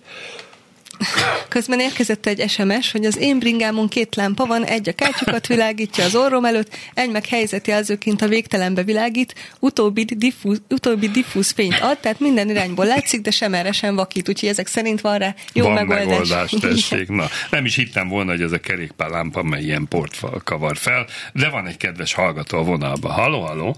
Közben 1.49 1.79
érkezett 1.79 2.25
egy 2.25 2.49
SMS, 2.49 2.91
hogy 2.91 3.05
az 3.05 3.17
én 3.17 3.39
bringámon 3.39 3.88
két 3.88 4.15
lámpa 4.15 4.45
van, 4.45 4.63
egy 4.63 4.89
a 4.89 4.93
kártyukat 4.93 5.47
világítja 5.47 6.03
az 6.03 6.15
orrom 6.15 6.45
előtt, 6.45 6.75
egy 6.93 7.12
meg 7.12 7.25
helyzetjelzőként 7.25 8.21
a 8.21 8.27
végtelenbe 8.27 8.84
világít, 8.84 9.36
utóbbi 9.60 10.03
diffúz, 10.03 10.62
utóbbi 10.69 11.08
diffúz 11.08 11.51
fényt 11.51 11.79
ad, 11.81 11.97
tehát 11.97 12.19
minden 12.19 12.49
irányból 12.49 12.86
látszik, 12.86 13.21
de 13.21 13.31
sem 13.31 13.53
erre 13.53 13.71
sem 13.71 13.95
vakít, 13.95 14.29
úgyhogy 14.29 14.49
ezek 14.49 14.67
szerint 14.67 15.01
van 15.01 15.17
rá 15.17 15.34
jó 15.53 15.63
van 15.63 15.73
megoldás. 15.73 16.08
megoldás 16.08 16.51
tessék. 16.62 17.10
Na, 17.10 17.25
nem 17.49 17.65
is 17.65 17.75
hittem 17.75 18.08
volna, 18.08 18.31
hogy 18.31 18.41
ez 18.41 18.51
a 18.51 18.60
kerékpárlámpa, 18.60 19.43
mely 19.43 19.62
ilyen 19.62 19.88
port 19.89 20.17
kavar 20.43 20.77
fel, 20.77 21.05
de 21.34 21.49
van 21.49 21.67
egy 21.67 21.77
kedves 21.77 22.13
hallgató 22.13 22.58
a 22.58 22.63
vonalban. 22.63 23.12
Halló, 23.12 23.41
halló! 23.41 23.75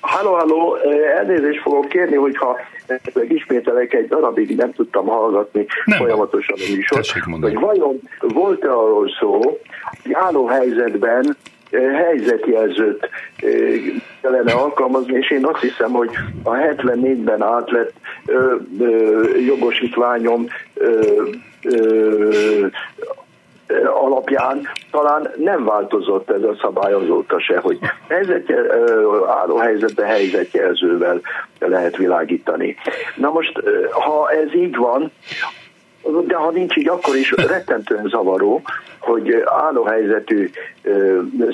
Halló, 0.00 0.34
halló, 0.34 0.76
elnézést 1.16 1.60
fogok 1.60 1.88
kérni, 1.88 2.16
hogyha 2.16 2.58
ismételek 3.28 3.94
egy 3.94 4.08
darabig 4.08 4.56
nem 4.56 4.72
tudtam 4.72 5.06
hallgatni 5.06 5.66
nem. 5.84 5.98
folyamatosan 5.98 6.56
a 6.58 6.74
műsort, 6.74 7.10
hogy 7.40 7.54
vajon 7.54 8.00
volt-e 8.20 8.70
arról 8.70 9.08
szó, 9.20 9.40
hogy 10.02 10.12
álló 10.12 10.46
helyzetben 10.46 11.36
helyzetjelzőt 11.80 13.08
kellene 14.20 14.52
alkalmazni, 14.52 15.16
és 15.16 15.30
én 15.30 15.46
azt 15.46 15.60
hiszem, 15.60 15.90
hogy 15.90 16.10
a 16.42 16.50
74-ben 16.50 17.42
átlett 17.42 17.92
ö, 18.26 18.54
ö, 18.80 19.22
jogosítványom 19.38 20.46
ö, 20.74 21.22
ö, 21.62 22.66
alapján 24.34 24.68
talán 24.90 25.30
nem 25.36 25.64
változott 25.64 26.30
ez 26.30 26.42
a 26.42 26.56
szabály 26.60 26.92
azóta 26.92 27.40
se, 27.40 27.58
hogy 27.58 27.78
helyzetje, 28.08 28.56
álló 29.28 29.56
helyzetben 29.56 30.06
helyzetjelzővel 30.06 31.20
lehet 31.58 31.96
világítani. 31.96 32.76
Na 33.16 33.30
most, 33.30 33.62
ha 33.90 34.30
ez 34.30 34.54
így 34.54 34.76
van, 34.76 35.12
de 36.26 36.36
ha 36.36 36.50
nincs 36.50 36.76
így, 36.76 36.88
akkor 36.88 37.16
is 37.16 37.30
rettentően 37.30 38.08
zavaró, 38.08 38.62
hogy 38.98 39.42
állóhelyzetű 39.44 40.50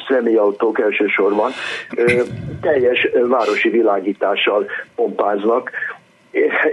személyautók 0.09 0.81
elsősorban 0.81 1.53
teljes 2.61 3.09
városi 3.29 3.69
világítással 3.69 4.67
pompáznak, 4.95 5.71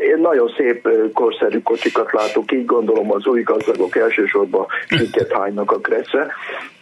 én 0.10 0.18
nagyon 0.22 0.54
szép, 0.58 0.88
korszerű 1.14 1.62
kocsikat 1.62 2.12
látok, 2.12 2.52
így 2.52 2.66
gondolom 2.66 3.12
az 3.12 3.26
új 3.26 3.42
gazdagok 3.42 3.96
elsősorban 3.96 4.66
kiket 4.88 5.32
hánynak 5.34 5.72
a 5.72 5.80
kresze, 5.80 6.32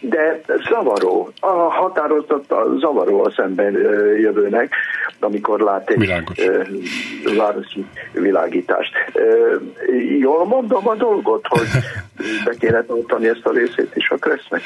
de 0.00 0.40
zavaró, 0.68 1.32
a 1.40 1.46
határozat 1.46 2.52
a 2.52 2.66
zavaró 2.78 3.24
a 3.24 3.30
szemben 3.30 3.72
jövőnek, 4.20 4.74
amikor 5.20 5.60
lát 5.60 5.90
egy 5.90 5.98
Világos. 5.98 6.36
városi 7.36 7.84
világítást. 8.12 8.92
Jól 10.18 10.46
mondom 10.46 10.88
a 10.88 10.94
dolgot, 10.94 11.46
hogy 11.48 11.66
be 12.44 12.54
kéne 12.58 12.82
tartani 12.82 13.28
ezt 13.28 13.46
a 13.46 13.50
részét 13.50 13.90
is 13.94 14.10
a 14.10 14.16
kresznek? 14.16 14.62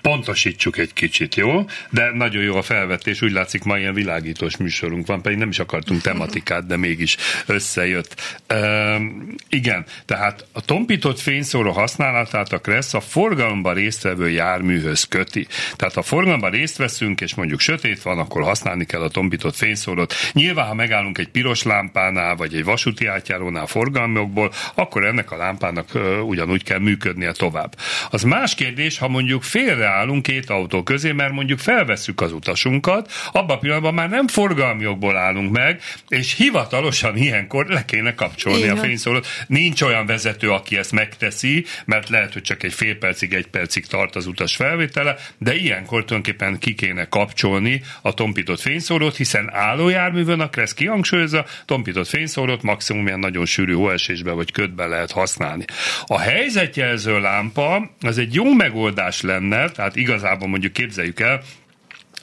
Pontosítsuk 0.00 0.78
egy 0.78 0.92
kicsit, 0.92 1.34
jó? 1.34 1.64
De 1.90 2.10
nagyon 2.14 2.42
jó 2.42 2.56
a 2.56 2.62
felvetés, 2.62 3.22
úgy 3.22 3.32
látszik 3.32 3.62
ma 3.62 3.78
ilyen 3.78 3.94
világítós 3.94 4.56
műsorunk 4.56 5.06
van, 5.06 5.22
pedig 5.22 5.38
nem 5.38 5.48
is 5.48 5.58
akartunk 5.58 6.00
tematikát, 6.00 6.66
de 6.66 6.76
mégis 6.76 7.16
összejött. 7.46 8.38
Üm, 8.54 9.34
igen, 9.48 9.84
tehát 10.04 10.46
a 10.52 10.60
tompított 10.60 11.20
fényszóró 11.20 11.70
használatát 11.70 12.52
a 12.52 12.58
Kressz 12.58 12.94
a 12.94 13.00
forgalomban 13.00 13.74
résztvevő 13.74 14.30
járműhöz 14.30 15.04
köti. 15.04 15.46
Tehát 15.76 15.94
ha 15.94 16.02
forgalomban 16.02 16.50
részt 16.50 16.76
veszünk, 16.76 17.20
és 17.20 17.34
mondjuk 17.34 17.60
sötét 17.60 18.02
van, 18.02 18.18
akkor 18.18 18.42
használni 18.42 18.84
kell 18.84 19.02
a 19.02 19.08
tompított 19.08 19.56
fényszórót. 19.56 20.14
Nyilván, 20.32 20.66
ha 20.66 20.74
megállunk 20.74 21.18
egy 21.18 21.28
piros 21.28 21.62
lámpánál, 21.62 22.36
vagy 22.36 22.54
egy 22.54 22.64
vasúti 22.64 23.06
átjárónál 23.06 23.66
forgalmokból, 23.66 24.52
akkor 24.74 25.04
ennek 25.04 25.30
a 25.30 25.36
lámpának 25.36 25.88
ugyanúgy 26.26 26.62
kell 26.62 26.78
működnie 26.78 27.32
tovább. 27.32 27.76
Az 28.10 28.22
más 28.22 28.54
kérdés, 28.54 28.98
ha 28.98 29.08
mondjuk 29.08 29.42
félre 29.42 29.87
állunk 29.88 30.22
két 30.22 30.50
autó 30.50 30.82
közé, 30.82 31.12
mert 31.12 31.32
mondjuk 31.32 31.58
felvesszük 31.58 32.20
az 32.20 32.32
utasunkat, 32.32 33.12
abban 33.32 33.56
a 33.56 33.58
pillanatban 33.58 33.94
már 33.94 34.08
nem 34.08 34.28
forgalmi 34.28 34.82
jogból 34.82 35.16
állunk 35.16 35.52
meg, 35.52 35.80
és 36.08 36.34
hivatalosan 36.34 37.16
ilyenkor 37.16 37.66
le 37.66 37.84
kéne 37.84 38.14
kapcsolni 38.14 38.58
Igen. 38.58 38.76
a 38.76 38.80
fényszórót. 38.80 39.26
Nincs 39.46 39.82
olyan 39.82 40.06
vezető, 40.06 40.50
aki 40.50 40.76
ezt 40.76 40.92
megteszi, 40.92 41.64
mert 41.84 42.08
lehet, 42.08 42.32
hogy 42.32 42.42
csak 42.42 42.62
egy 42.62 42.72
fél 42.72 42.96
percig, 42.96 43.32
egy 43.32 43.46
percig 43.46 43.86
tart 43.86 44.16
az 44.16 44.26
utas 44.26 44.56
felvétele, 44.56 45.16
de 45.38 45.54
ilyenkor 45.54 46.04
tulajdonképpen 46.04 46.58
ki 46.58 46.74
kéne 46.74 47.04
kapcsolni 47.04 47.82
a 48.02 48.14
tompított 48.14 48.60
fényszórót, 48.60 49.16
hiszen 49.16 49.50
állójárművön 49.52 50.40
a 50.40 50.50
Kressz 50.50 50.74
kihangsúlyozza, 50.74 51.44
tompított 51.64 52.08
fényszórót 52.08 52.62
maximum 52.62 53.06
ilyen 53.06 53.18
nagyon 53.18 53.46
sűrű 53.46 53.72
hóesésbe 53.72 54.32
vagy 54.32 54.52
ködbe 54.52 54.86
lehet 54.86 55.10
használni. 55.10 55.64
A 56.06 56.18
helyzetjelző 56.18 57.20
lámpa 57.20 57.90
az 58.00 58.18
egy 58.18 58.34
jó 58.34 58.52
megoldás 58.52 59.20
lenne, 59.20 59.68
tehát 59.78 59.96
igazából 59.96 60.48
mondjuk 60.48 60.72
képzeljük 60.72 61.20
el, 61.20 61.42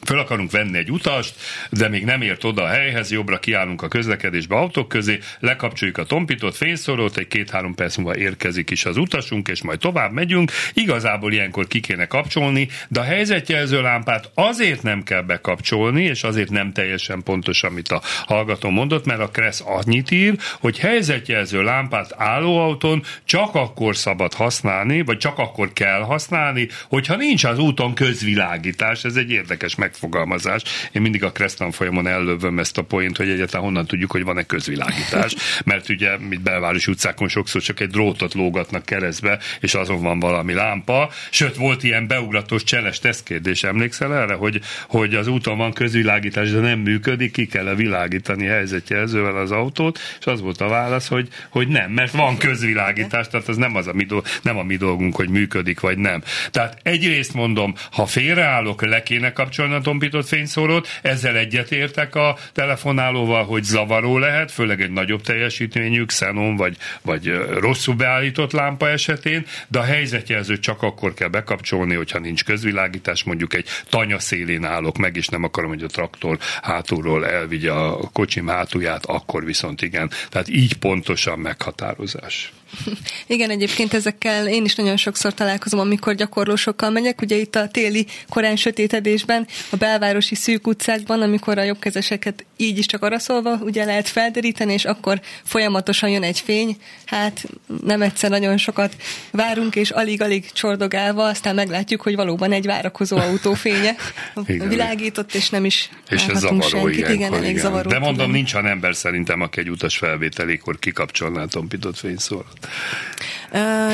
föl 0.04 0.20
akarunk 0.20 0.52
venni 0.52 0.78
egy 0.78 0.92
utast, 0.92 1.36
de 1.70 1.88
még 1.88 2.06
nem 2.06 2.22
ért 2.22 2.44
oda 2.44 2.64
a 2.64 2.68
helyhez, 2.68 3.12
jobbra 3.12 3.40
kiállunk 3.40 3.82
a 3.82 3.88
közlekedésbe 3.88 4.56
autók 4.56 4.88
közé, 4.88 5.20
lekapcsoljuk 5.40 5.98
a 5.98 6.04
tompított 6.04 6.56
fényszórót, 6.56 7.18
egy 7.18 7.28
két-három 7.28 7.76
perc 7.76 7.96
múlva 7.96 8.16
érkezik 8.18 8.70
is 8.70 8.86
az 8.86 8.98
utasunk, 8.98 9.48
és 9.48 9.64
majd 9.64 9.80
tovább 9.80 10.12
megyünk. 10.12 10.52
Igazából 10.74 11.34
ilyenkor 11.34 11.68
ki 11.68 11.80
kéne 11.80 12.06
kapcsolni, 12.06 12.68
de 12.88 13.00
a 13.00 13.04
helyzetjelző 13.04 13.82
lámpát 13.82 14.32
azért 14.34 14.84
nem 14.84 15.04
kell 15.04 15.22
bekapcsolni, 15.22 16.04
és 16.04 16.24
azért 16.24 16.50
nem 16.50 16.72
teljesen 16.72 17.24
pontos, 17.24 17.64
amit 17.64 17.88
a 17.88 18.02
hallgató 18.26 18.70
mondott, 18.70 19.06
mert 19.06 19.20
a 19.20 19.30
Kressz 19.30 19.64
annyit 19.66 20.12
ír, 20.12 20.36
hogy 20.60 20.80
helyzetjelző 20.80 21.64
lámpát 21.64 22.14
állóautón 22.18 23.04
csak 23.26 23.56
akkor 23.56 23.96
szabad 23.96 24.34
használni, 24.34 25.02
vagy 25.02 25.18
csak 25.18 25.38
akkor 25.38 25.74
kell 25.74 26.02
használni, 26.02 26.68
hogyha 26.90 27.16
nincs 27.16 27.44
az 27.44 27.60
úton 27.60 27.94
közvilágítás. 27.94 29.04
Ez 29.04 29.16
egy 29.16 29.32
érdekes 29.32 29.76
megfogalmazás. 29.86 30.62
Én 30.92 31.02
mindig 31.02 31.24
a 31.24 31.32
Krestan 31.32 31.72
folyamon 31.72 32.08
ellövöm 32.08 32.60
ezt 32.60 32.78
a 32.78 32.82
poént, 32.82 33.18
hogy 33.18 33.30
egyáltalán 33.30 33.66
honnan 33.66 33.86
tudjuk, 33.86 34.12
hogy 34.12 34.24
van-e 34.24 34.44
közvilágítás, 34.44 35.36
mert 35.72 35.90
ugye 35.90 36.18
mit 36.18 36.42
belvárosi 36.42 36.92
utcákon 36.92 37.28
sokszor 37.28 37.62
csak 37.62 37.80
egy 37.80 37.90
drótot 37.90 38.34
lógatnak 38.34 38.86
keresztbe, 38.86 39.40
és 39.60 39.74
azon 39.74 40.02
van 40.02 40.20
valami 40.20 40.54
lámpa. 40.54 41.10
Sőt, 41.30 41.56
volt 41.56 41.84
ilyen 41.84 42.08
beugratós 42.08 42.64
cseles 42.64 43.00
tesztkérdés, 43.00 43.64
emlékszel 43.64 44.16
erre, 44.16 44.34
hogy, 44.34 44.62
hogy 44.88 45.16
az 45.16 45.28
úton 45.28 45.58
van 45.58 45.74
közvilágítás, 45.74 46.52
de 46.52 46.60
nem 46.60 46.80
működik, 46.80 47.32
ki 47.32 47.46
kell 47.46 47.76
világítani 47.76 48.46
helyzetjelzővel 48.46 49.38
az 49.38 49.52
autót, 49.52 50.00
és 50.20 50.26
az 50.26 50.42
volt 50.42 50.62
a 50.62 50.68
válasz, 50.68 51.08
hogy, 51.08 51.28
hogy 51.50 51.68
nem, 51.68 51.92
mert 51.92 52.12
van 52.12 52.38
közvilágítás, 52.38 53.28
tehát 53.28 53.48
az 53.48 53.58
nem, 53.58 53.76
az 53.76 53.88
a 53.88 53.94
mi, 53.94 54.08
nem 54.42 54.58
a 54.58 54.64
mi 54.64 54.76
dolgunk, 54.76 55.16
hogy 55.16 55.30
működik 55.30 55.80
vagy 55.80 55.98
nem. 55.98 56.24
Tehát 56.52 56.78
egyrészt 56.84 57.34
mondom, 57.34 57.74
ha 57.92 58.06
félreállok, 58.06 58.86
le 58.86 59.04
kéne 59.04 59.34
kapcsolni 59.34 59.74
a 59.76 59.82
tompított 59.82 60.28
fényszórót, 60.28 60.88
ezzel 61.02 61.36
egyetértek 61.36 62.16
a 62.16 62.38
telefonálóval, 62.54 63.46
hogy 63.46 63.64
zavaró 63.64 64.18
lehet, 64.18 64.52
főleg 64.52 64.82
egy 64.82 64.92
nagyobb 64.92 65.22
teljesítményű 65.22 66.06
xenon 66.06 66.56
vagy, 66.56 66.78
vagy 67.02 67.34
rosszul 67.60 67.96
beállított 67.96 68.52
lámpa 68.52 68.90
esetén, 68.90 69.46
de 69.68 69.80
a 69.80 69.84
helyzetjelzőt 69.84 70.62
csak 70.62 70.82
akkor 70.82 71.14
kell 71.14 71.28
bekapcsolni, 71.28 71.96
hogyha 71.96 72.20
nincs 72.20 72.44
közvilágítás, 72.44 73.24
mondjuk 73.24 73.54
egy 73.54 73.68
tanya 73.90 74.20
szélén 74.20 74.64
állok 74.64 74.98
meg, 74.98 75.16
és 75.16 75.28
nem 75.28 75.44
akarom, 75.44 75.70
hogy 75.70 75.84
a 75.84 75.88
traktor 75.88 76.38
hátulról 76.62 77.28
elvigye 77.28 77.72
a 77.72 78.10
kocsim 78.14 78.48
hátulját, 78.48 79.06
akkor 79.06 79.46
viszont 79.46 79.82
igen. 79.82 80.12
Tehát 80.30 80.48
így 80.50 80.74
pontosan 80.74 81.40
meghatározás. 81.40 82.54
Igen, 83.28 83.50
egyébként 83.50 83.94
ezekkel 83.94 84.48
én 84.48 84.66
is 84.66 84.76
nagyon 84.76 84.98
sokszor 84.98 85.34
találkozom, 85.34 85.80
amikor 85.80 86.16
gyakorlósokkal 86.16 86.90
megyek. 86.90 87.22
Ugye 87.22 87.36
itt 87.36 87.56
a 87.56 87.68
téli 87.68 88.06
korán 88.30 88.56
sötétedésben, 88.56 89.48
a 89.70 89.76
belvárosi 89.76 90.36
szűk 90.36 90.68
utcákban, 90.68 91.22
amikor 91.22 91.58
a 91.58 91.64
jobbkezeseket 91.64 92.46
így 92.58 92.78
is 92.78 92.86
csak 92.86 93.04
araszolva 93.04 93.60
ugye 93.62 93.86
lehet 93.86 94.08
felderíteni, 94.08 94.74
és 94.74 94.86
akkor 94.86 95.22
folyamatosan 95.44 96.10
jön 96.10 96.24
egy 96.24 96.40
fény. 96.40 96.78
Hát 97.06 97.46
nem 97.84 98.02
egyszer 98.02 98.30
nagyon 98.30 98.58
sokat 98.58 98.96
várunk, 99.32 99.76
és 99.76 99.90
alig-alig 99.90 100.52
csordogálva, 100.52 101.24
aztán 101.24 101.56
meglátjuk, 101.56 102.02
hogy 102.02 102.16
valóban 102.16 102.52
egy 102.52 102.66
várakozó 102.66 103.18
autó 103.18 103.54
fénye 103.54 103.96
igen. 104.48 104.68
világított, 104.68 105.34
és 105.34 105.50
nem 105.50 105.66
is 105.66 105.90
És 106.10 106.26
ez 106.26 106.40
zavaró, 106.40 106.62
senkit. 106.62 106.98
Igen, 106.98 107.14
igen, 107.14 107.34
elég 107.34 107.50
igen. 107.50 107.62
zavaró. 107.62 107.90
De 107.90 108.00
mondom, 108.00 108.32
nincs 108.32 108.54
olyan 108.54 108.68
ember 108.68 108.96
szerintem, 108.96 109.42
aki 109.42 109.60
egy 109.60 109.70
utas 109.70 109.98
felvételékor 109.98 110.80
kikapcsolná 110.80 111.42
a 111.42 111.48
tompított 111.48 111.98
fényszórat. 111.98 112.65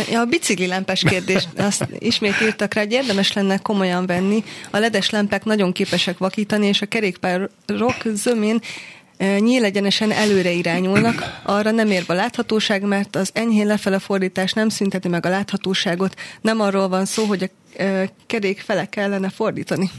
Ja, 0.10 0.20
a 0.20 0.26
bicikli 0.26 0.68
lámpás 0.68 1.04
kérdés, 1.04 1.48
azt 1.58 1.88
ismét 2.00 2.42
írtak 2.42 2.74
rá, 2.74 2.82
hogy 2.82 2.92
érdemes 2.92 3.34
lenne 3.34 3.58
komolyan 3.58 4.06
venni. 4.06 4.44
A 4.70 4.78
ledes 4.78 5.10
lámpák 5.10 5.44
nagyon 5.44 5.72
képesek 5.72 6.18
vakítani, 6.18 6.68
és 6.68 6.82
a 6.82 6.86
kerékpárok 6.86 7.96
zömén 8.14 8.60
nyílegyenesen 9.40 10.12
előre 10.12 10.52
irányulnak, 10.52 11.40
arra 11.44 11.72
nem 11.72 11.92
ér 11.92 12.04
a 12.08 12.14
láthatóság, 12.14 12.82
mert 12.82 13.16
az 13.16 13.30
enyhén 13.34 13.66
lefele 13.66 14.00
fordítás 14.00 14.54
nem 14.54 14.70
szünteti 14.70 15.08
meg 15.08 15.26
a 15.26 15.30
láthatóságot, 15.30 16.16
nem 16.42 16.60
arról 16.60 16.88
van 16.88 17.06
szó, 17.06 17.26
hogy 17.26 17.44
a 17.44 17.50
kerék 18.28 18.60
fele 18.60 18.86
kellene 18.86 19.30
fordítani. 19.30 19.92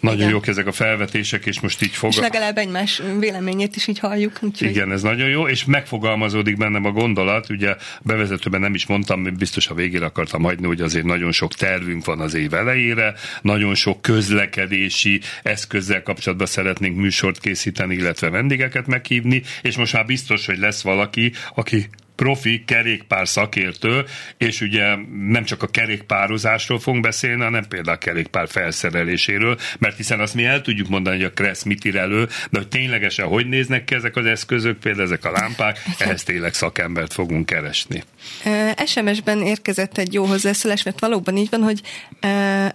Nagyon 0.00 0.18
Igen. 0.18 0.30
jók 0.30 0.46
ezek 0.46 0.66
a 0.66 0.72
felvetések, 0.72 1.46
és 1.46 1.60
most 1.60 1.82
így 1.82 1.90
fog. 1.90 2.10
És 2.10 2.18
legalább 2.18 2.56
egymás 2.56 3.02
véleményét 3.18 3.76
is 3.76 3.86
így 3.86 3.98
halljuk. 3.98 4.38
Úgyhogy... 4.40 4.68
Igen, 4.68 4.92
ez 4.92 5.02
nagyon 5.02 5.28
jó, 5.28 5.48
és 5.48 5.64
megfogalmazódik 5.64 6.56
bennem 6.56 6.84
a 6.84 6.90
gondolat, 6.90 7.50
ugye 7.50 7.76
bevezetőben 8.02 8.60
nem 8.60 8.74
is 8.74 8.86
mondtam, 8.86 9.36
biztos 9.38 9.68
a 9.68 9.74
végére 9.74 10.04
akartam 10.04 10.42
hagyni, 10.42 10.66
hogy 10.66 10.80
azért 10.80 11.04
nagyon 11.04 11.32
sok 11.32 11.54
tervünk 11.54 12.04
van 12.04 12.20
az 12.20 12.34
év 12.34 12.54
elejére, 12.54 13.14
nagyon 13.42 13.74
sok 13.74 14.02
közlekedési 14.02 15.20
eszközzel 15.42 16.02
kapcsolatban 16.02 16.46
szeretnénk 16.46 16.96
műsort 16.96 17.38
készíteni, 17.38 17.94
illetve 17.94 18.30
vendégeket 18.30 18.86
meghívni, 18.86 19.42
és 19.62 19.76
most 19.76 19.92
már 19.92 20.06
biztos, 20.06 20.46
hogy 20.46 20.58
lesz 20.58 20.82
valaki, 20.82 21.32
aki 21.54 21.88
profi 22.18 22.64
kerékpár 22.66 23.28
szakértő, 23.28 24.04
és 24.36 24.60
ugye 24.60 24.96
nem 25.28 25.44
csak 25.44 25.62
a 25.62 25.66
kerékpározásról 25.66 26.78
fogunk 26.78 27.02
beszélni, 27.02 27.42
hanem 27.42 27.64
például 27.68 27.96
a 27.96 27.98
kerékpár 27.98 28.48
felszereléséről, 28.48 29.58
mert 29.78 29.96
hiszen 29.96 30.20
azt 30.20 30.34
mi 30.34 30.44
el 30.44 30.62
tudjuk 30.62 30.88
mondani, 30.88 31.16
hogy 31.16 31.24
a 31.24 31.32
Kressz 31.32 31.62
mit 31.62 31.84
ír 31.84 31.96
elő, 31.96 32.28
de 32.50 32.58
hogy 32.58 32.68
ténylegesen 32.68 33.26
hogy 33.26 33.48
néznek 33.48 33.84
ki 33.84 33.94
ezek 33.94 34.16
az 34.16 34.26
eszközök, 34.26 34.78
például 34.78 35.04
ezek 35.04 35.24
a 35.24 35.30
lámpák, 35.30 35.78
ehhez 35.98 36.22
tényleg 36.22 36.54
szakembert 36.54 37.12
fogunk 37.12 37.46
keresni. 37.46 38.02
SMS-ben 38.86 39.42
érkezett 39.42 39.98
egy 39.98 40.12
jó 40.12 40.24
hozzászólás, 40.24 40.82
mert 40.82 41.00
valóban 41.00 41.36
így 41.36 41.50
van, 41.50 41.62
hogy 41.62 41.80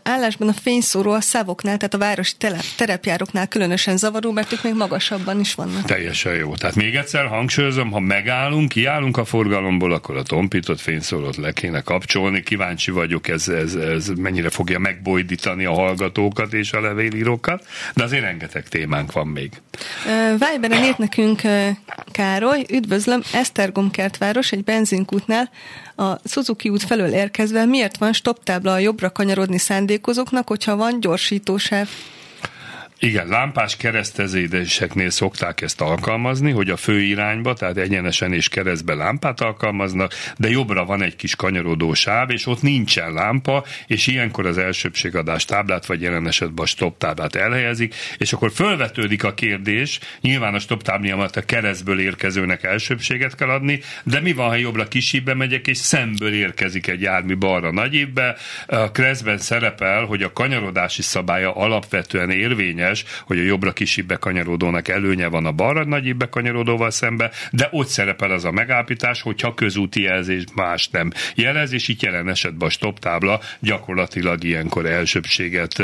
állásban 0.04 0.48
a 0.48 0.54
fényszóró 0.54 1.12
a 1.12 1.22
szávoknál, 1.22 1.78
tehát 1.78 1.94
a 1.94 1.98
városi 1.98 2.34
terepjároknál 2.78 3.48
különösen 3.48 3.98
zavaró, 3.98 4.32
mert 4.32 4.54
ők 4.54 4.64
még 4.64 4.74
magasabban 4.74 5.40
is 5.40 5.54
vannak. 5.54 5.86
Teljesen 5.86 6.36
jó. 6.36 6.56
Tehát 6.56 6.76
még 6.76 6.96
egyszer 6.96 7.26
hangsúlyozom, 7.26 7.92
ha 7.92 8.00
megállunk, 8.00 8.70
kiállunk 8.70 9.18
a 9.18 9.26
forgalomból, 9.34 9.94
akkor 9.94 10.18
a 10.18 10.24
tompított 10.24 10.80
fényszórót 10.80 11.36
le 11.36 11.52
kéne 11.52 11.82
kapcsolni. 11.82 12.44
Kíváncsi 12.44 12.92
vagyok, 12.92 13.28
ez, 13.28 13.48
ez, 13.48 13.76
ez 13.76 14.08
mennyire 14.08 14.50
fogja 14.50 14.80
megbojdítani 14.80 15.66
a 15.66 15.74
hallgatókat 15.74 16.54
és 16.54 16.72
a 16.72 16.82
levélírókat, 16.82 17.66
de 17.96 18.04
azért 18.04 18.24
rengeteg 18.24 18.68
témánk 18.68 19.12
van 19.12 19.28
még. 19.28 19.52
Vájberen 20.38 20.84
írt 20.84 20.98
nekünk 20.98 21.42
Károly, 22.12 22.66
üdvözlöm, 22.70 23.22
Esztergom 23.34 23.92
kertváros 23.92 24.52
egy 24.52 24.64
benzinkútnál 24.64 25.50
a 25.96 26.16
Suzuki 26.26 26.70
út 26.70 26.84
felől 26.84 27.14
érkezve 27.14 27.66
miért 27.66 27.98
van 27.98 28.14
stoptábla 28.14 28.72
a 28.72 28.78
jobbra 28.78 29.12
kanyarodni 29.12 29.58
szándékozóknak, 29.58 30.48
hogyha 30.48 30.76
van 30.76 31.00
gyorsítósáv? 31.00 31.88
Igen, 33.04 33.28
lámpás 33.28 33.78
keresztezédeseknél 33.78 35.10
szokták 35.10 35.62
ezt 35.62 35.82
alkalmazni, 35.82 36.52
hogy 36.52 36.70
a 36.70 36.78
fő 36.78 37.02
irányba, 37.02 37.54
tehát 37.54 37.78
egyenesen 37.78 38.34
és 38.34 38.50
keresztbe 38.50 38.94
lámpát 38.94 39.42
alkalmaznak, 39.42 40.14
de 40.38 40.50
jobbra 40.50 40.86
van 40.86 41.02
egy 41.02 41.16
kis 41.16 41.36
kanyarodó 41.36 41.94
sáv, 41.94 42.30
és 42.30 42.46
ott 42.46 42.62
nincsen 42.62 43.14
lámpa, 43.14 43.66
és 43.88 44.08
ilyenkor 44.08 44.46
az 44.46 44.58
elsőbségadás 44.58 45.46
táblát, 45.46 45.86
vagy 45.86 46.02
jelen 46.02 46.28
esetben 46.28 46.64
a 46.64 46.68
stop 46.68 46.98
táblát 46.98 47.36
elhelyezik, 47.36 47.96
és 48.18 48.34
akkor 48.34 48.52
fölvetődik 48.52 49.24
a 49.24 49.34
kérdés, 49.34 50.00
nyilván 50.22 50.54
a 50.54 50.60
stop 50.60 50.84
táblát 50.84 51.36
a 51.36 51.46
keresztből 51.46 52.00
érkezőnek 52.00 52.64
elsőbséget 52.64 53.36
kell 53.36 53.50
adni, 53.50 53.80
de 54.04 54.20
mi 54.20 54.34
van, 54.34 54.48
ha 54.48 54.56
jobbra 54.56 54.88
kisibbe 54.88 55.34
megyek, 55.34 55.68
és 55.68 55.78
szemből 55.78 56.34
érkezik 56.34 56.88
egy 56.88 57.02
jármű 57.02 57.38
balra 57.38 57.72
nagyibbe? 57.72 58.36
A 58.68 58.92
keresztben 58.92 59.38
szerepel, 59.38 60.06
hogy 60.06 60.24
a 60.24 60.34
kanyarodási 60.34 61.02
szabálya 61.02 61.56
alapvetően 61.56 62.30
érvényes, 62.30 62.92
érdekes, 62.94 63.24
hogy 63.26 63.40
a 63.40 63.44
jobbra 63.44 63.74
kisebb 63.74 64.06
bekanyarodónak 64.06 64.88
előnye 64.88 65.28
van 65.28 65.46
a 65.46 65.52
balra 65.52 65.86
nagyobb 65.86 66.18
bekanyarodóval 66.18 66.92
szembe, 66.92 67.32
de 67.52 67.68
ott 67.72 67.88
szerepel 67.88 68.32
az 68.32 68.46
a 68.46 68.52
megállapítás, 68.52 69.22
hogyha 69.22 69.54
közúti 69.54 70.02
jelzés 70.02 70.44
más 70.56 70.90
nem 70.90 71.12
jelez, 71.36 71.74
és 71.74 71.88
itt 71.88 72.02
jelen 72.02 72.30
esetben 72.30 72.68
a 72.68 72.72
stop 72.72 73.00
tábla 73.00 73.40
gyakorlatilag 73.60 74.44
ilyenkor 74.44 74.86
elsőbséget 74.86 75.84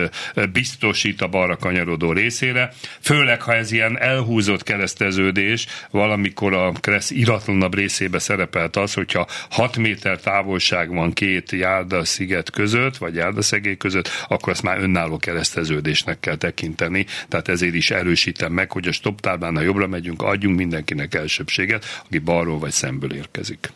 biztosít 0.51 1.21
a 1.21 1.27
balra 1.27 1.55
kanyarodó 1.55 2.11
részére, 2.11 2.73
főleg 2.99 3.41
ha 3.41 3.55
ez 3.55 3.71
ilyen 3.71 3.99
elhúzott 3.99 4.63
kereszteződés, 4.63 5.67
valamikor 5.91 6.53
a 6.53 6.71
kereszt 6.71 7.11
iratlanabb 7.11 7.75
részébe 7.75 8.19
szerepelt 8.19 8.75
az, 8.75 8.93
hogyha 8.93 9.27
6 9.49 9.77
méter 9.77 10.19
távolság 10.19 10.93
van 10.93 11.13
két 11.13 11.51
járda 11.51 12.05
sziget 12.05 12.49
között, 12.51 12.97
vagy 12.97 13.15
járdaszegély 13.15 13.77
között, 13.77 14.09
akkor 14.27 14.53
azt 14.53 14.63
már 14.63 14.79
önálló 14.79 15.17
kereszteződésnek 15.17 16.19
kell 16.19 16.35
tekinteni 16.35 16.98
tenni, 17.03 17.27
tehát 17.27 17.47
ezért 17.47 17.73
is 17.73 17.91
erősítem 17.91 18.51
meg, 18.51 18.71
hogy 18.71 18.87
a 18.87 18.91
stop 18.91 19.25
ha 19.25 19.61
jobbra 19.61 19.87
megyünk, 19.87 20.21
adjunk 20.21 20.57
mindenkinek 20.57 21.13
elsőbséget, 21.13 21.85
aki 22.05 22.17
balról 22.17 22.59
vagy 22.59 22.71
szemből 22.71 23.13
érkezik. 23.13 23.71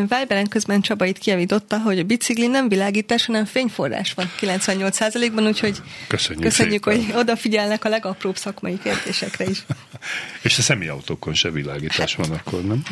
Viberen 0.00 0.48
közben 0.48 0.80
Csaba 0.80 1.04
itt 1.04 1.18
kiavította, 1.18 1.78
hogy 1.78 1.98
a 1.98 2.02
bicikli 2.02 2.46
nem 2.46 2.68
világítás, 2.68 3.26
hanem 3.26 3.44
fényforrás 3.44 4.12
van 4.14 4.30
98%-ban, 4.40 5.46
úgyhogy 5.46 5.82
köszönjük, 6.06 6.44
köszönjük 6.44 6.84
hogy 6.84 7.06
odafigyelnek 7.14 7.84
a 7.84 7.88
legapróbb 7.88 8.36
szakmai 8.36 8.78
kérdésekre 8.82 9.44
is. 9.44 9.58
És 10.42 10.58
a 10.58 10.62
személyautókon 10.62 11.34
se 11.34 11.50
világítás 11.50 12.14
van 12.14 12.30
akkor, 12.30 12.64
nem? 12.64 12.82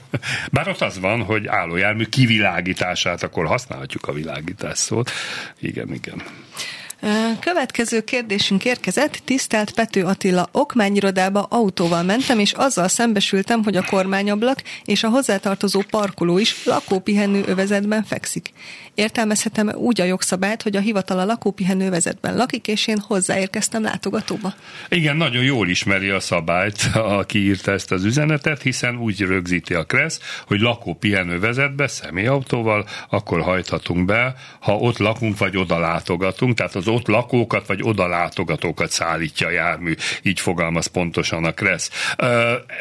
Bár 0.52 0.68
ott 0.68 0.80
az 0.80 0.98
van, 0.98 1.22
hogy 1.22 1.46
állójármű 1.46 2.04
kivilágítását 2.04 3.22
akkor 3.22 3.46
használhatjuk 3.46 4.06
a 4.06 4.12
világítás 4.12 4.78
szót. 4.78 5.10
Igen, 5.60 5.94
igen. 5.94 6.22
Következő 7.40 8.04
kérdésünk 8.04 8.64
érkezett. 8.64 9.20
Tisztelt 9.24 9.70
Pető 9.70 10.04
Attila, 10.04 10.48
okmányirodába 10.52 11.42
autóval 11.42 12.02
mentem, 12.02 12.38
és 12.38 12.52
azzal 12.52 12.88
szembesültem, 12.88 13.64
hogy 13.64 13.76
a 13.76 13.84
kormányablak 13.84 14.62
és 14.84 15.02
a 15.04 15.08
hozzátartozó 15.08 15.82
parkoló 15.90 16.38
is 16.38 16.64
lakópihenő 16.64 17.42
övezetben 17.46 18.04
fekszik. 18.04 18.52
Értelmezhetem 18.94 19.68
úgy 19.74 20.00
a 20.00 20.04
jogszabályt, 20.04 20.62
hogy 20.62 20.76
a 20.76 20.80
hivatal 20.80 21.18
a 21.18 21.24
lakópihenő 21.24 21.86
övezetben 21.86 22.36
lakik, 22.36 22.68
és 22.68 22.86
én 22.86 22.98
hozzáérkeztem 23.06 23.82
látogatóba. 23.82 24.54
Igen, 24.88 25.16
nagyon 25.16 25.42
jól 25.42 25.68
ismeri 25.68 26.08
a 26.08 26.20
szabályt, 26.20 26.90
aki 26.94 27.38
írta 27.38 27.72
ezt 27.72 27.92
az 27.92 28.04
üzenetet, 28.04 28.62
hiszen 28.62 28.96
úgy 28.96 29.20
rögzíti 29.20 29.74
a 29.74 29.84
KRESZ, 29.84 30.20
hogy 30.46 30.60
lakópihenő 30.60 31.34
övezetbe 31.34 31.86
személyautóval 31.88 32.86
akkor 33.08 33.40
hajthatunk 33.40 34.04
be, 34.04 34.34
ha 34.60 34.76
ott 34.76 34.98
lakunk 34.98 35.38
vagy 35.38 35.56
oda 35.56 35.78
látogatunk, 35.78 36.54
tehát 36.54 36.74
az 36.74 36.87
az 36.88 36.94
ott 36.94 37.06
lakókat 37.06 37.66
vagy 37.66 37.80
oda 37.82 38.06
látogatókat 38.06 38.90
szállítja 38.90 39.46
a 39.46 39.50
jármű, 39.50 39.94
így 40.22 40.40
fogalmaz 40.40 40.86
pontosan 40.86 41.44
a 41.44 41.52
Kressz. 41.52 42.14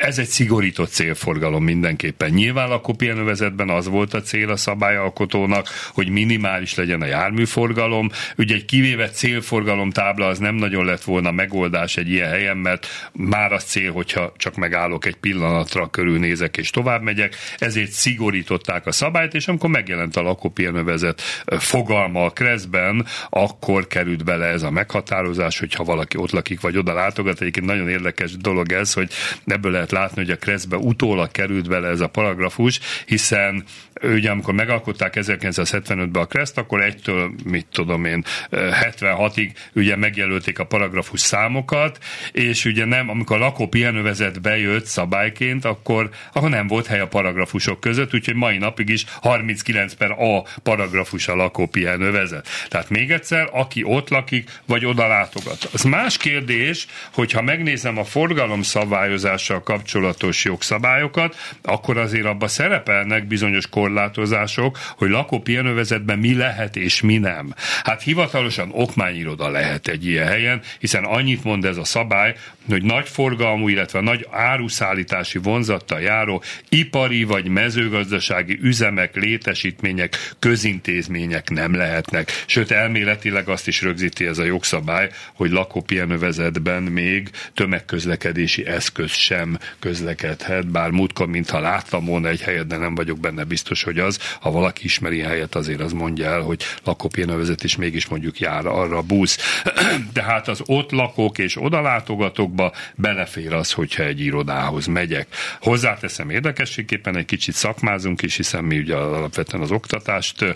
Ez 0.01 0.17
egy 0.17 0.27
szigorított 0.27 0.89
célforgalom 0.89 1.63
mindenképpen. 1.63 2.29
Nyilván 2.29 2.71
a 2.71 2.81
kopienövezetben 2.81 3.69
az 3.69 3.87
volt 3.87 4.13
a 4.13 4.21
cél 4.21 4.49
a 4.49 4.55
szabályalkotónak, 4.57 5.67
hogy 5.93 6.09
minimális 6.09 6.75
legyen 6.75 7.01
a 7.01 7.05
járműforgalom. 7.05 8.09
Ugye 8.37 8.55
egy 8.55 8.65
kivéve 8.65 9.09
célforgalom 9.09 9.89
tábla 9.89 10.25
az 10.27 10.37
nem 10.37 10.55
nagyon 10.55 10.85
lett 10.85 11.03
volna 11.03 11.31
megoldás 11.31 11.97
egy 11.97 12.09
ilyen 12.09 12.29
helyen, 12.29 12.57
mert 12.57 13.09
már 13.11 13.51
az 13.51 13.63
cél, 13.63 13.91
hogyha 13.91 14.33
csak 14.37 14.55
megállok 14.55 15.05
egy 15.05 15.15
pillanatra, 15.15 15.87
körülnézek 15.87 16.57
és 16.57 16.69
tovább 16.69 17.01
megyek, 17.01 17.35
ezért 17.57 17.91
szigorították 17.91 18.85
a 18.85 18.91
szabályt, 18.91 19.33
és 19.33 19.47
amikor 19.47 19.69
megjelent 19.69 20.15
a 20.15 20.21
lakópihenővezet 20.21 21.21
fogalma 21.45 22.25
a 22.25 22.29
Kreszben, 22.29 23.05
akkor 23.29 23.87
került 23.97 24.23
bele 24.23 24.45
ez 24.45 24.63
a 24.63 24.71
meghatározás, 24.71 25.59
hogyha 25.59 25.83
valaki 25.83 26.17
ott 26.17 26.31
lakik, 26.31 26.61
vagy 26.61 26.77
oda 26.77 26.93
látogat. 26.93 27.41
Egyébként 27.41 27.65
nagyon 27.65 27.89
érdekes 27.89 28.37
dolog 28.37 28.71
ez, 28.71 28.93
hogy 28.93 29.11
ebből 29.45 29.71
lehet 29.71 29.91
látni, 29.91 30.21
hogy 30.21 30.31
a 30.31 30.37
Kreszbe 30.37 30.77
utólag 30.77 31.31
került 31.31 31.67
bele 31.67 31.87
ez 31.87 31.99
a 31.99 32.07
paragrafus, 32.07 32.79
hiszen 33.05 33.63
ugye 34.01 34.29
amikor 34.29 34.53
megalkották 34.53 35.13
1975-ben 35.17 36.21
a 36.21 36.25
Kreszt, 36.25 36.57
akkor 36.57 36.81
egytől, 36.81 37.31
mit 37.43 37.65
tudom 37.71 38.05
én, 38.05 38.23
76-ig 38.51 39.49
ugye 39.73 39.95
megjelölték 39.95 40.59
a 40.59 40.65
paragrafus 40.65 41.19
számokat, 41.19 41.97
és 42.31 42.65
ugye 42.65 42.85
nem, 42.85 43.09
amikor 43.09 43.35
a 43.35 43.39
lakó 43.39 43.67
pihenővezet 43.67 44.41
bejött 44.41 44.85
szabályként, 44.85 45.65
akkor, 45.65 46.09
akkor 46.33 46.49
nem 46.49 46.67
volt 46.67 46.87
hely 46.87 46.99
a 46.99 47.07
paragrafusok 47.07 47.79
között, 47.79 48.13
úgyhogy 48.13 48.35
mai 48.35 48.57
napig 48.57 48.89
is 48.89 49.05
39 49.21 49.93
per 49.93 50.11
A 50.11 50.41
paragrafus 50.63 51.27
a 51.27 51.35
lakó 51.35 51.65
pihenővezet. 51.67 52.47
Tehát 52.69 52.89
még 52.89 53.11
egyszer, 53.11 53.49
aki 53.51 53.83
ott 53.83 54.09
lakik, 54.09 54.49
vagy 54.65 54.85
oda 54.85 55.07
látogat. 55.07 55.69
Az 55.73 55.83
más 55.83 56.17
kérdés, 56.17 56.87
hogyha 57.13 57.41
megnézem 57.41 57.97
a 57.97 58.03
forgalom 58.03 58.61
szabályozással 58.61 59.63
kapcsolatos 59.63 60.43
jogszabályokat, 60.43 61.35
akkor 61.61 61.97
azért 61.97 62.25
abba 62.25 62.47
szerepelnek 62.47 63.27
bizonyos 63.27 63.67
kor 63.67 63.86
korlátozások, 63.87 64.77
hogy 64.97 65.09
lakópihenővezetben 65.09 66.19
mi 66.19 66.35
lehet 66.35 66.75
és 66.75 67.01
mi 67.01 67.17
nem. 67.17 67.53
Hát 67.83 68.01
hivatalosan 68.01 68.69
okmányiroda 68.71 69.49
lehet 69.49 69.87
egy 69.87 70.05
ilyen 70.05 70.27
helyen, 70.27 70.61
hiszen 70.79 71.03
annyit 71.03 71.43
mond 71.43 71.65
ez 71.65 71.77
a 71.77 71.83
szabály, 71.83 72.35
hogy 72.69 72.83
nagy 72.83 73.07
forgalmú, 73.07 73.67
illetve 73.67 74.01
nagy 74.01 74.27
áruszállítási 74.31 75.37
vonzattal 75.37 76.01
járó 76.01 76.43
ipari 76.69 77.23
vagy 77.23 77.47
mezőgazdasági 77.47 78.59
üzemek, 78.61 79.15
létesítmények, 79.15 80.33
közintézmények 80.39 81.49
nem 81.49 81.75
lehetnek. 81.75 82.43
Sőt, 82.45 82.71
elméletileg 82.71 83.49
azt 83.49 83.67
is 83.67 83.81
rögzíti 83.81 84.25
ez 84.25 84.37
a 84.37 84.43
jogszabály, 84.43 85.09
hogy 85.33 85.51
lakópihenővezetben 85.51 86.83
még 86.83 87.29
tömegközlekedési 87.53 88.65
eszköz 88.65 89.11
sem 89.11 89.57
közlekedhet, 89.79 90.67
bár 90.67 90.89
múltkor, 90.89 91.27
mintha 91.27 91.59
láttam 91.59 92.05
volna 92.05 92.27
egy 92.27 92.41
helyet, 92.41 92.67
de 92.67 92.77
nem 92.77 92.95
vagyok 92.95 93.19
benne 93.19 93.43
biztos, 93.43 93.76
hogy 93.83 93.99
az. 93.99 94.19
Ha 94.39 94.51
valaki 94.51 94.85
ismeri 94.85 95.19
helyet, 95.19 95.55
azért 95.55 95.81
az 95.81 95.91
mondja 95.91 96.25
el, 96.25 96.41
hogy 96.41 96.63
lakópihenővezet 96.83 97.63
is 97.63 97.75
mégis 97.75 98.07
mondjuk 98.07 98.39
jár 98.39 98.65
arra 98.65 98.97
a 98.97 99.01
busz. 99.01 99.61
Tehát 100.13 100.47
az 100.47 100.61
ott 100.65 100.91
lakók 100.91 101.37
és 101.37 101.61
odalátogatók 101.61 102.47
dolgokba 102.47 102.73
belefér 102.95 103.53
az, 103.53 103.71
hogyha 103.71 104.03
egy 104.03 104.19
irodához 104.19 104.85
megyek. 104.85 105.27
Hozzáteszem 105.61 106.29
érdekességképpen 106.29 107.17
egy 107.17 107.25
kicsit 107.25 107.55
szakmázunk 107.55 108.21
is, 108.21 108.35
hiszen 108.35 108.63
mi 108.63 108.77
ugye 108.77 108.95
alapvetően 108.95 109.63
az 109.63 109.71
oktatást 109.71 110.55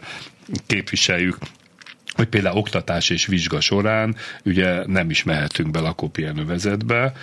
képviseljük, 0.68 1.38
hogy 2.16 2.28
például 2.28 2.58
oktatás 2.58 3.10
és 3.10 3.26
vizsga 3.26 3.62
során 3.62 4.16
ugye 4.46 4.86
nem 4.86 5.10
is 5.10 5.24
mehetünk 5.24 5.72
be 5.72 5.80
lakópihenővezetbe, 5.80 7.14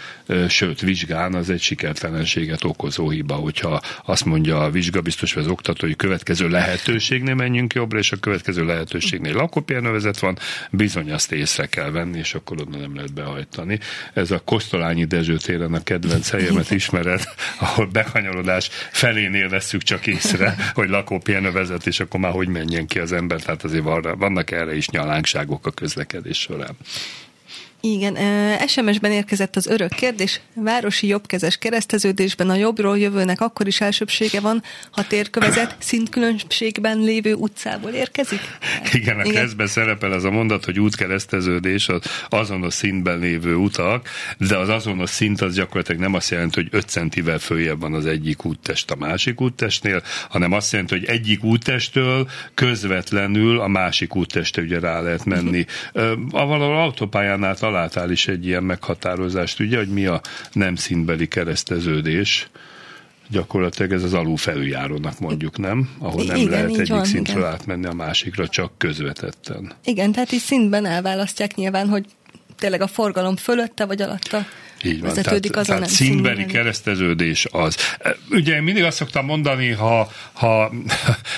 sőt, 0.49 0.81
vizsgán 0.81 1.35
az 1.35 1.51
egy 1.51 1.61
sikertelenséget 1.61 2.65
okozó 2.65 3.11
hiba, 3.11 3.35
hogyha 3.35 3.81
azt 4.05 4.25
mondja 4.25 4.63
a 4.63 4.71
vizsgabiztos 4.71 5.33
vagy 5.33 5.45
az 5.45 5.51
oktató, 5.51 5.87
hogy 5.87 5.97
következő 5.97 6.49
lehetőségnél 6.49 7.35
menjünk 7.35 7.75
jobbra, 7.75 7.99
és 7.99 8.13
a 8.13 8.17
következő 8.17 8.65
lehetőségnél 8.65 9.35
lakópihenővezet 9.35 10.19
van, 10.19 10.39
bizony 10.71 11.13
azt 11.13 11.33
észre 11.33 11.67
kell 11.67 11.91
venni, 11.91 12.19
és 12.19 12.35
akkor 12.35 12.61
oda 12.61 12.79
nem 12.79 12.95
lehet 12.95 13.15
behajtani. 13.15 13.79
Ez 14.15 14.31
a 14.31 14.43
Kosztolányi 14.45 15.05
Dezső 15.05 15.37
téren 15.37 15.75
a 15.75 15.83
kedvenc 15.83 16.31
helyemet 16.31 16.71
ismered, 16.71 17.23
ahol 17.61 17.87
bekanyarodás 17.87 18.69
felénél 18.91 19.49
veszük 19.49 19.83
csak 19.83 20.07
észre, 20.07 20.55
hogy 20.75 20.89
lakópihenővezet, 20.89 21.87
és 21.87 22.01
akkor 22.01 22.21
már 22.21 22.33
hogy 22.33 22.49
menjen 22.49 22.87
ki 22.87 22.99
az 22.99 23.13
ember, 23.13 23.43
tehát 23.43 23.65
azért 23.65 23.85
vannak 24.19 24.51
erre 24.51 24.77
is 24.79 24.89
nyalánkságok 24.89 25.67
a 25.67 25.71
közlekedés 25.71 26.41
során. 26.41 26.77
Igen, 27.81 28.17
SMS-ben 28.67 29.13
érkezett 29.13 29.57
az 29.57 29.67
örök 29.67 29.91
kérdés. 29.91 30.41
Városi 30.55 31.07
jobbkezes 31.07 31.57
kereszteződésben 31.57 32.51
a 32.51 32.55
jobbról 32.55 32.99
jövőnek 32.99 33.41
akkor 33.41 33.67
is 33.67 33.81
elsőbsége 33.81 34.41
van, 34.41 34.63
ha 34.91 35.07
térkövezet 35.07 35.77
szintkülönbségben 35.79 36.99
lévő 36.99 37.35
utcából 37.35 37.91
érkezik? 37.91 38.41
Igen, 38.93 39.19
a 39.19 39.21
Igen. 39.21 39.33
keresztben 39.33 39.67
szerepel 39.67 40.15
ez 40.15 40.25
a 40.25 40.31
mondat, 40.31 40.65
hogy 40.65 40.81
útkereszteződés 40.81 41.89
az 41.89 42.01
azonos 42.29 42.75
szintben 42.75 43.19
lévő 43.19 43.55
utak, 43.55 44.09
de 44.39 44.57
az 44.57 44.69
azonos 44.69 45.11
szint 45.11 45.41
az 45.41 45.55
gyakorlatilag 45.55 46.01
nem 46.01 46.15
azt 46.15 46.31
jelenti, 46.31 46.61
hogy 46.61 46.69
5 46.71 46.89
centivel 46.89 47.39
följebb 47.39 47.81
van 47.81 47.95
az 47.95 48.07
egyik 48.07 48.45
úttest 48.45 48.91
a 48.91 48.97
másik 48.97 49.41
úttestnél, 49.41 50.03
hanem 50.29 50.53
azt 50.53 50.73
jelenti, 50.73 50.95
hogy 50.95 51.05
egyik 51.05 51.45
úttestől 51.45 52.29
közvetlenül 52.55 53.61
a 53.61 53.69
másik 53.69 54.17
útteste 54.17 54.61
ugye 54.61 54.81
rá 54.81 55.01
lehet 55.01 55.25
menni. 55.25 55.65
A 56.31 56.47
valahol 56.47 56.77
autópályánál 56.77 57.57
találtál 57.69 58.11
is 58.11 58.29
egy 58.29 58.47
ilyen 58.47 58.63
meghatározást, 58.63 59.61
ugye, 59.61 59.77
hogy 59.77 59.89
mi 59.89 60.07
a 60.07 60.21
nem 60.53 60.75
színbeli 60.75 61.29
kereszteződés 61.29 62.49
gyakorlatilag 63.31 63.93
ez 63.93 64.03
az 64.03 64.15
alulfelüljárónak 64.15 65.19
mondjuk, 65.19 65.59
nem? 65.59 65.91
Ahol 65.99 66.25
nem 66.25 66.37
igen, 66.37 66.51
lehet 66.51 66.77
egyik 66.77 66.89
van, 66.89 67.05
szintről 67.05 67.39
igen. 67.39 67.53
átmenni 67.53 67.87
a 67.87 67.93
másikra, 67.93 68.49
csak 68.49 68.73
közvetetten. 68.79 69.73
Igen, 69.85 70.13
tehát 70.13 70.33
így 70.33 70.41
szintben 70.41 70.87
elválasztják 70.87 71.55
nyilván, 71.55 71.89
hogy 71.89 72.05
tényleg 72.59 72.81
a 72.81 72.87
forgalom 72.87 73.37
fölötte 73.37 73.87
vagy 73.87 74.03
alatta 74.03 74.47
így 74.85 75.01
van, 75.01 75.13
tehát, 75.15 75.41
tehát 75.67 75.89
színbeli 75.89 76.47
kereszteződés 76.47 77.47
az. 77.51 77.97
Ugye 78.31 78.55
én 78.55 78.63
mindig 78.63 78.85
azt 78.85 78.97
szoktam 78.97 79.25
mondani, 79.25 79.71
ha, 79.71 80.13
ha, 80.33 80.73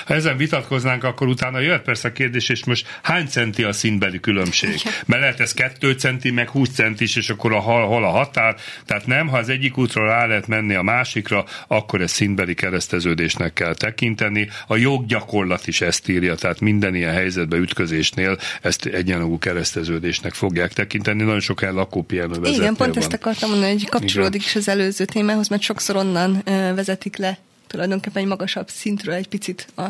ha 0.07 0.15
ezen 0.15 0.37
vitatkoznánk, 0.37 1.05
akkor 1.05 1.29
utána 1.29 1.59
jöhet 1.59 1.83
persze 1.83 2.09
a 2.09 2.13
kérdés, 2.13 2.49
és 2.49 2.65
most 2.65 2.99
hány 3.03 3.27
centi 3.27 3.63
a 3.63 3.73
színbeli 3.73 4.21
különbség? 4.21 4.75
Mert 5.07 5.21
lehet 5.21 5.41
ez 5.41 5.53
2 5.53 5.93
centi, 5.93 6.31
meg 6.31 6.49
20 6.49 6.69
centis, 6.71 7.17
és 7.17 7.31
akkor 7.31 7.53
a, 7.53 7.59
hol 7.61 8.05
a 8.05 8.11
határ. 8.11 8.57
Tehát 8.87 9.07
nem, 9.07 9.29
ha 9.29 9.37
az 9.37 9.49
egyik 9.49 9.79
útról 9.79 10.07
rá 10.07 10.27
lehet 10.27 10.47
menni 10.47 10.75
a 10.75 10.83
másikra, 10.83 11.45
akkor 11.67 12.01
ez 12.01 12.11
színbeli 12.11 12.55
kereszteződésnek 12.55 13.53
kell 13.53 13.75
tekinteni. 13.75 14.49
A 14.67 14.77
joggyakorlat 14.77 15.67
is 15.67 15.81
ezt 15.81 16.09
írja, 16.09 16.35
tehát 16.35 16.61
minden 16.61 16.95
ilyen 16.95 17.13
helyzetben 17.13 17.61
ütközésnél 17.61 18.39
ezt 18.63 18.85
egyenlagú 18.85 19.39
kereszteződésnek 19.39 20.35
fogják 20.35 20.73
tekinteni. 20.73 21.23
Nagyon 21.23 21.41
sok 21.41 21.63
el 21.63 21.73
lakópihenő 21.73 22.35
Igen, 22.43 22.75
pont 22.75 22.95
van. 22.95 23.03
ezt 23.03 23.13
akartam 23.31 23.51
mondani, 23.51 23.73
hogy 23.73 23.89
kapcsolódik 23.89 24.41
Igen. 24.41 24.47
is 24.47 24.57
az 24.57 24.69
előző 24.69 25.05
témához, 25.05 25.49
mert 25.49 25.63
sokszor 25.63 25.97
onnan 25.97 26.43
vezetik 26.75 27.17
le 27.17 27.39
tulajdonképpen 27.67 28.23
egy 28.23 28.29
magasabb 28.29 28.69
szintről 28.69 29.15
egy 29.15 29.29
picit 29.29 29.67
a 29.77 29.83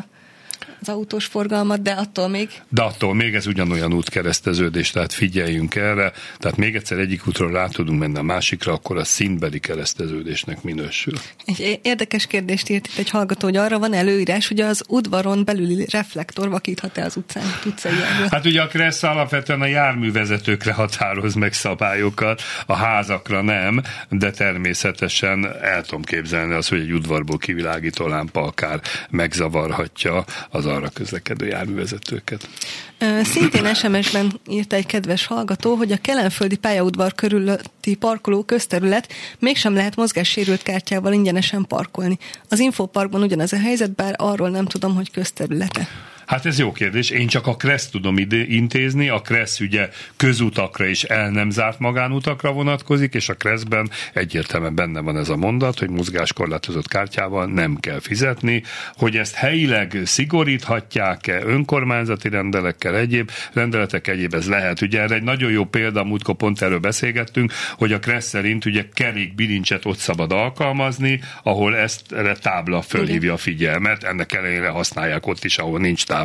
az 0.80 0.88
autós 0.88 1.24
forgalmat, 1.24 1.82
de 1.82 1.90
attól 1.90 2.28
még... 2.28 2.48
De 2.68 2.82
attól 2.82 3.14
még 3.14 3.34
ez 3.34 3.46
ugyanolyan 3.46 3.92
útkereszteződés, 3.92 4.90
tehát 4.90 5.12
figyeljünk 5.12 5.74
erre. 5.74 6.12
Tehát 6.38 6.56
még 6.56 6.74
egyszer 6.74 6.98
egyik 6.98 7.26
útról 7.26 7.52
rá 7.52 7.66
tudunk 7.66 7.98
menni 7.98 8.18
a 8.18 8.22
másikra, 8.22 8.72
akkor 8.72 8.96
a 8.96 9.04
szintbeli 9.04 9.58
kereszteződésnek 9.58 10.62
minősül. 10.62 11.14
Egy 11.44 11.80
érdekes 11.82 12.26
kérdést 12.26 12.68
írt 12.68 12.86
itt 12.86 12.98
egy 12.98 13.10
hallgató, 13.10 13.46
hogy 13.46 13.56
arra 13.56 13.78
van 13.78 13.92
előírás, 13.92 14.48
hogy 14.48 14.60
az 14.60 14.84
udvaron 14.88 15.44
belüli 15.44 15.86
reflektor 15.90 16.48
vakíthat-e 16.48 17.04
az 17.04 17.16
utcán, 17.16 17.44
utcai 17.66 17.92
Hát 18.30 18.46
ugye 18.46 18.62
a 18.62 18.66
Kressz 18.66 19.02
alapvetően 19.02 19.60
a 19.60 19.66
járművezetőkre 19.66 20.72
határoz 20.72 21.34
meg 21.34 21.52
szabályokat, 21.52 22.42
a 22.66 22.74
házakra 22.74 23.42
nem, 23.42 23.82
de 24.08 24.30
természetesen 24.30 25.56
el 25.62 25.82
tudom 25.82 26.02
képzelni 26.02 26.54
az, 26.54 26.68
hogy 26.68 26.80
egy 26.80 26.92
udvarból 26.92 27.38
kivilágító 27.38 28.06
lámpa 28.06 28.42
akár 28.42 28.80
megzavarhatja 29.10 30.24
az 30.50 30.66
arra 30.70 30.88
közlekedő 30.88 31.46
járművezetőket. 31.46 32.48
Szintén 33.22 33.74
SMS-ben 33.74 34.40
írta 34.48 34.76
egy 34.76 34.86
kedves 34.86 35.26
hallgató, 35.26 35.74
hogy 35.74 35.92
a 35.92 35.96
kelenföldi 36.00 36.56
pályaudvar 36.56 37.14
körülötti 37.14 37.94
parkoló 37.94 38.42
közterület 38.42 39.12
mégsem 39.38 39.74
lehet 39.74 39.96
mozgássérült 39.96 40.62
kártyával 40.62 41.12
ingyenesen 41.12 41.64
parkolni. 41.66 42.18
Az 42.48 42.58
infoparkban 42.58 43.22
ugyanez 43.22 43.52
a 43.52 43.58
helyzet, 43.58 43.94
bár 43.94 44.14
arról 44.16 44.50
nem 44.50 44.64
tudom, 44.64 44.94
hogy 44.94 45.10
közterülete. 45.10 45.88
Hát 46.30 46.46
ez 46.46 46.58
jó 46.58 46.72
kérdés. 46.72 47.10
Én 47.10 47.26
csak 47.26 47.46
a 47.46 47.56
Kressz 47.56 47.88
tudom 47.88 48.18
ide 48.18 48.36
intézni. 48.36 49.08
A 49.08 49.20
Kressz 49.20 49.60
ugye 49.60 49.88
közutakra 50.16 50.86
és 50.86 51.04
el 51.04 51.30
nem 51.30 51.50
zárt 51.50 51.78
magánutakra 51.78 52.52
vonatkozik, 52.52 53.14
és 53.14 53.28
a 53.28 53.34
Kresszben 53.34 53.90
egyértelműen 54.12 54.74
benne 54.74 55.00
van 55.00 55.16
ez 55.16 55.28
a 55.28 55.36
mondat, 55.36 55.78
hogy 55.78 55.90
mozgáskorlátozott 55.90 56.88
kártyával 56.88 57.46
nem 57.46 57.76
kell 57.80 58.00
fizetni. 58.00 58.62
Hogy 58.94 59.16
ezt 59.16 59.34
helyileg 59.34 59.98
szigoríthatják-e 60.04 61.42
önkormányzati 61.44 62.28
rendelekkel, 62.28 62.96
egyéb 62.96 63.30
rendeletek 63.52 64.06
egyéb, 64.06 64.34
ez 64.34 64.48
lehet. 64.48 64.80
Ugye 64.80 65.00
erre 65.00 65.14
egy 65.14 65.22
nagyon 65.22 65.50
jó 65.50 65.64
példa, 65.64 66.04
múltkor 66.04 66.34
pont 66.34 66.62
erről 66.62 66.78
beszélgettünk, 66.78 67.52
hogy 67.76 67.92
a 67.92 67.98
Kressz 67.98 68.28
szerint 68.28 68.64
ugye 68.64 68.84
kerék 68.94 69.34
bilincset 69.34 69.84
ott 69.84 69.98
szabad 69.98 70.32
alkalmazni, 70.32 71.20
ahol 71.42 71.76
ezt 71.76 72.12
erre 72.12 72.34
tábla 72.34 72.82
fölhívja 72.82 73.32
a 73.32 73.36
figyelmet, 73.36 74.04
ennek 74.04 74.32
ellenére 74.32 74.68
használják 74.68 75.26
ott 75.26 75.44
is, 75.44 75.58
ahol 75.58 75.78
nincs 75.78 76.04
tábla, 76.04 76.18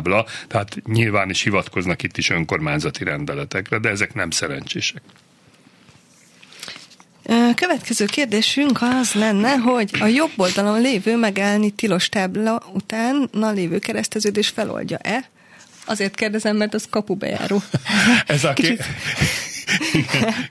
tehát 0.48 0.76
nyilván 0.86 1.30
is 1.30 1.42
hivatkoznak 1.42 2.02
itt 2.02 2.16
is 2.16 2.30
önkormányzati 2.30 3.04
rendeletekre, 3.04 3.78
de 3.78 3.88
ezek 3.88 4.14
nem 4.14 4.30
szerencsések. 4.30 5.02
Következő 7.54 8.04
kérdésünk 8.04 8.78
az 8.80 9.12
lenne, 9.12 9.54
hogy 9.54 9.90
a 10.00 10.06
jobb 10.06 10.30
oldalon 10.36 10.80
lévő 10.80 11.16
megállni 11.16 11.70
tilos 11.70 12.08
tábla 12.08 12.62
után 12.72 13.28
na 13.32 13.50
lévő 13.50 13.78
kereszteződés 13.78 14.48
feloldja-e? 14.48 15.30
Azért 15.84 16.14
kérdezem, 16.14 16.56
mert 16.56 16.74
az 16.74 16.86
kapubejáró. 16.90 17.62
Ez 18.26 18.44
a 18.44 18.52
Kicsit... 18.52 18.84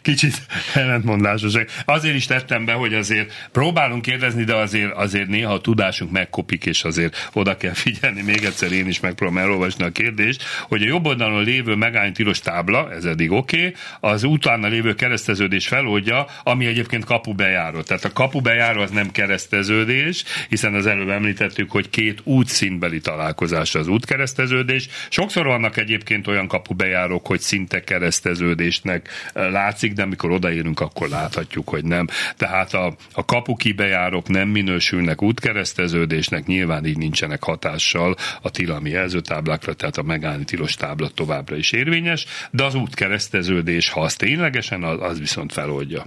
Kicsit 0.01 0.45
ellentmondásos. 0.73 1.53
Azért 1.86 2.15
is 2.15 2.26
tettem 2.26 2.65
be, 2.65 2.73
hogy 2.73 2.93
azért 2.93 3.47
próbálunk 3.51 4.01
kérdezni, 4.01 4.43
de 4.43 4.55
azért, 4.55 4.93
azért 4.93 5.28
néha 5.28 5.53
a 5.53 5.61
tudásunk 5.61 6.11
megkopik, 6.11 6.65
és 6.65 6.84
azért 6.84 7.30
oda 7.34 7.57
kell 7.57 7.73
figyelni. 7.73 8.21
Még 8.21 8.43
egyszer 8.43 8.71
én 8.71 8.88
is 8.88 8.99
megpróbálom 8.99 9.43
elolvasni 9.43 9.84
a 9.84 9.91
kérdést, 9.91 10.43
hogy 10.67 10.82
a 10.82 10.86
jobb 10.86 11.05
oldalon 11.05 11.43
lévő 11.43 11.76
megállni 11.76 12.11
tilos 12.11 12.39
tábla, 12.39 12.91
ez 12.91 13.05
eddig 13.05 13.32
oké, 13.32 13.57
okay, 13.57 13.73
az 13.99 14.23
utána 14.23 14.67
lévő 14.67 14.93
kereszteződés 14.93 15.67
feloldja, 15.67 16.28
ami 16.43 16.65
egyébként 16.65 17.05
kapubejáró. 17.05 17.82
Tehát 17.82 18.03
a 18.03 18.13
kapubejáró 18.13 18.82
az 18.82 18.91
nem 18.91 19.11
kereszteződés, 19.11 20.23
hiszen 20.49 20.73
az 20.73 20.86
előbb 20.86 21.09
említettük, 21.09 21.71
hogy 21.71 21.89
két 21.89 22.21
útszínbeli 22.23 22.99
találkozás 22.99 23.76
az 23.76 23.88
útkereszteződés. 23.88 24.88
Sokszor 25.09 25.45
vannak 25.45 25.78
egyébként 25.78 26.28
olyan 26.28 26.47
kapubejárók, 26.47 27.28
hogy 27.28 27.39
szinte 27.39 27.84
kereszteződésnek 27.84 29.09
látszik, 29.34 29.93
de 29.93 30.01
amikor 30.01 30.32
odaérünk, 30.32 30.80
akkor 30.80 31.09
láthatjuk, 31.09 31.70
hogy 31.70 31.84
nem. 31.84 32.07
Tehát 32.38 32.74
a, 32.74 32.95
a 33.13 33.26
kapukibejárok 33.26 34.28
nem 34.28 34.47
minősülnek 34.47 35.22
útkereszteződésnek, 35.22 36.45
nyilván 36.45 36.86
így 36.86 36.97
nincsenek 36.97 37.43
hatással 37.43 38.16
a 38.41 38.49
tilalmi 38.49 38.89
jelzőtáblákra, 38.89 39.74
tehát 39.74 39.97
a 39.97 40.03
megállni 40.03 40.43
tilos 40.43 40.76
tábla 40.76 41.09
továbbra 41.09 41.55
is 41.55 41.72
érvényes, 41.72 42.26
de 42.51 42.63
az 42.63 42.76
útkereszteződés, 42.76 43.89
ha 43.89 44.01
az 44.01 44.16
ténylegesen, 44.16 44.84
az 44.84 45.20
viszont 45.20 45.53
feloldja. 45.53 46.03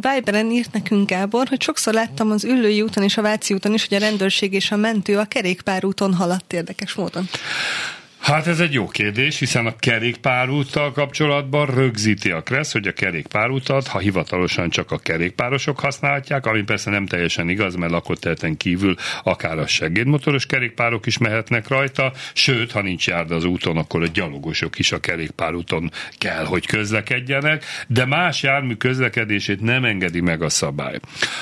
Viberen 0.00 0.50
írt 0.50 0.72
nekünk 0.72 1.08
Gábor, 1.08 1.48
hogy 1.48 1.62
sokszor 1.62 1.94
láttam 1.94 2.30
az 2.30 2.44
Üllői 2.44 2.82
úton 2.82 3.02
és 3.02 3.16
a 3.16 3.22
Váci 3.22 3.54
úton 3.54 3.74
is, 3.74 3.86
hogy 3.88 3.96
a 3.96 4.00
rendőrség 4.00 4.52
és 4.52 4.70
a 4.70 4.76
mentő 4.76 5.18
a 5.18 5.24
kerékpárúton 5.24 6.14
haladt 6.14 6.52
érdekes 6.52 6.94
módon. 6.94 7.28
Hát 8.24 8.46
ez 8.46 8.60
egy 8.60 8.72
jó 8.72 8.88
kérdés, 8.88 9.38
hiszen 9.38 9.66
a 9.66 9.76
kerékpárúttal 9.76 10.92
kapcsolatban 10.92 11.66
rögzíti 11.66 12.30
a 12.30 12.42
KRESZ, 12.42 12.72
hogy 12.72 12.86
a 12.86 12.92
kerékpárutat, 12.92 13.86
ha 13.86 13.98
hivatalosan 13.98 14.70
csak 14.70 14.90
a 14.90 14.98
kerékpárosok 14.98 15.80
használhatják, 15.80 16.46
ami 16.46 16.62
persze 16.62 16.90
nem 16.90 17.06
teljesen 17.06 17.48
igaz, 17.48 17.74
mert 17.74 17.92
lakóterületen 17.92 18.56
kívül 18.56 18.94
akár 19.22 19.58
a 19.58 19.66
segédmotoros 19.66 20.46
kerékpárok 20.46 21.06
is 21.06 21.18
mehetnek 21.18 21.68
rajta, 21.68 22.12
sőt, 22.32 22.72
ha 22.72 22.82
nincs 22.82 23.06
járda 23.06 23.34
az 23.34 23.44
úton, 23.44 23.76
akkor 23.76 24.02
a 24.02 24.06
gyalogosok 24.06 24.78
is 24.78 24.92
a 24.92 25.00
kerékpárúton 25.00 25.90
kell, 26.18 26.44
hogy 26.44 26.66
közlekedjenek, 26.66 27.64
de 27.88 28.04
más 28.04 28.42
jármű 28.42 28.74
közlekedését 28.74 29.60
nem 29.60 29.84
engedi 29.84 30.20
meg 30.20 30.42
a 30.42 30.48
szabály. 30.48 30.98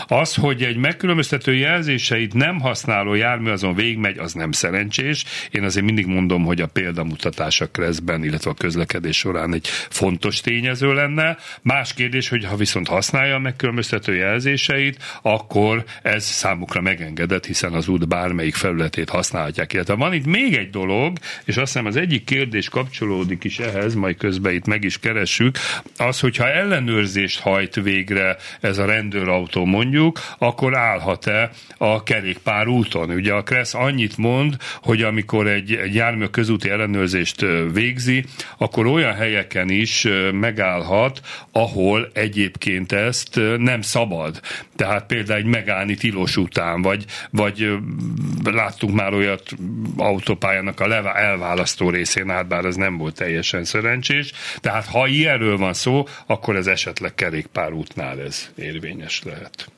Az, 0.06 0.34
hogy 0.34 0.62
egy 0.62 0.76
megkülönböztető 0.76 1.54
jelzéseit 1.54 2.34
nem 2.34 2.60
használó 2.60 3.14
jármű 3.14 3.50
azon 3.50 3.74
végigmegy, 3.74 4.18
az 4.18 4.32
nem 4.32 4.52
szerencsés. 4.52 5.24
Én 5.50 5.64
azért 5.64 5.86
mindig 5.86 6.06
mondom, 6.06 6.44
hogy 6.44 6.60
a 6.60 6.70
példamutatás 6.72 7.60
a 7.60 7.66
kreszben, 7.66 8.24
illetve 8.24 8.50
a 8.50 8.54
közlekedés 8.54 9.16
során 9.16 9.54
egy 9.54 9.68
fontos 9.90 10.40
tényező 10.40 10.94
lenne. 10.94 11.36
Más 11.62 11.94
kérdés, 11.94 12.28
hogy 12.28 12.44
ha 12.44 12.56
viszont 12.56 12.88
használja 12.88 13.34
a 13.34 13.38
megkülönböztető 13.38 14.14
jelzéseit, 14.14 15.02
akkor 15.22 15.84
ez 16.02 16.24
számukra 16.24 16.80
megengedett, 16.80 17.46
hiszen 17.46 17.72
az 17.72 17.88
út 17.88 18.08
bármelyik 18.08 18.54
felületét 18.54 19.10
használhatják. 19.10 19.72
Illetve 19.72 19.94
van 19.94 20.12
itt 20.12 20.26
még 20.26 20.54
egy 20.54 20.70
dolog, 20.70 21.18
és 21.44 21.56
azt 21.56 21.72
hiszem 21.72 21.86
az 21.86 21.96
egyik 21.96 22.24
kérdés 22.24 22.68
kapcsolódik 22.68 23.44
is 23.44 23.58
ehhez, 23.58 23.94
majd 23.94 24.16
közben 24.16 24.52
itt 24.52 24.66
meg 24.66 24.84
is 24.84 24.98
keressük, 24.98 25.58
az, 25.96 26.20
hogyha 26.20 26.50
ellenőrzést 26.50 27.40
hajt 27.40 27.74
végre 27.74 28.36
ez 28.60 28.78
a 28.78 28.84
rendőrautó 28.84 29.64
mondjuk, 29.64 30.20
akkor 30.38 30.76
állhat-e 30.76 31.50
a 31.78 32.02
kerékpár 32.02 32.66
úton? 32.66 33.10
Ugye 33.10 33.32
a 33.32 33.42
Kressz 33.42 33.74
annyit 33.74 34.16
mond, 34.16 34.56
hogy 34.82 35.02
amikor 35.02 35.46
egy, 35.46 35.74
egy 35.74 35.94
jármű 35.94 36.24
közút 36.24 36.61
közúti 36.62 36.70
ellenőrzést 36.70 37.44
végzi, 37.72 38.24
akkor 38.58 38.86
olyan 38.86 39.14
helyeken 39.14 39.68
is 39.70 40.08
megállhat, 40.32 41.20
ahol 41.52 42.10
egyébként 42.12 42.92
ezt 42.92 43.40
nem 43.56 43.80
szabad. 43.80 44.40
Tehát 44.76 45.06
például 45.06 45.38
egy 45.38 45.44
megállni 45.44 45.94
tilos 45.94 46.36
után, 46.36 46.82
vagy, 46.82 47.04
vagy 47.30 47.70
láttunk 48.44 48.94
már 48.94 49.14
olyat 49.14 49.50
autópályának 49.96 50.80
a 50.80 51.16
elválasztó 51.16 51.90
részén 51.90 52.30
át, 52.30 52.46
bár 52.46 52.64
ez 52.64 52.76
nem 52.76 52.96
volt 52.96 53.14
teljesen 53.14 53.64
szerencsés. 53.64 54.32
Tehát 54.60 54.86
ha 54.86 55.06
ilyenről 55.06 55.56
van 55.56 55.74
szó, 55.74 56.06
akkor 56.26 56.56
ez 56.56 56.66
esetleg 56.66 57.14
kerékpárútnál 57.14 58.20
ez 58.20 58.50
érvényes 58.54 59.22
lehet. 59.24 59.70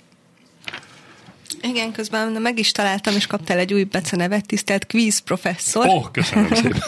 Igen, 1.69 1.93
közben 1.93 2.33
meg 2.33 2.59
is 2.59 2.73
találtam, 2.73 3.15
és 3.15 3.27
kaptál 3.27 3.59
egy 3.59 3.75
új 3.75 3.85
becenevet, 3.85 4.47
tisztelt 4.47 4.87
quiz 4.87 5.19
professzor. 5.19 5.87
Ó, 5.87 5.91
oh, 5.91 6.11
köszönöm 6.11 6.55
szépen. 6.55 6.83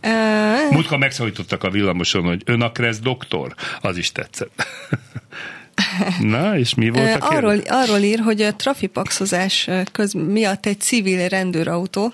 Múltkor 0.70 0.98
megszólítottak 0.98 1.64
a 1.64 1.70
villamoson, 1.70 2.22
hogy 2.24 2.42
ön 2.44 2.60
a 2.60 2.72
Kressz 2.72 2.98
doktor. 2.98 3.54
Az 3.80 3.96
is 3.96 4.12
tetszett. 4.12 4.66
Na, 6.20 6.58
és 6.58 6.74
mi 6.74 6.90
volt 6.90 7.22
a? 7.22 7.28
Arról, 7.28 7.58
arról 7.66 7.98
ír, 7.98 8.18
hogy 8.18 8.42
a 8.42 8.56
trafipaxozás 8.56 9.68
köz 9.92 10.12
miatt 10.12 10.66
egy 10.66 10.80
civil 10.80 11.28
rendőrautó 11.28 12.12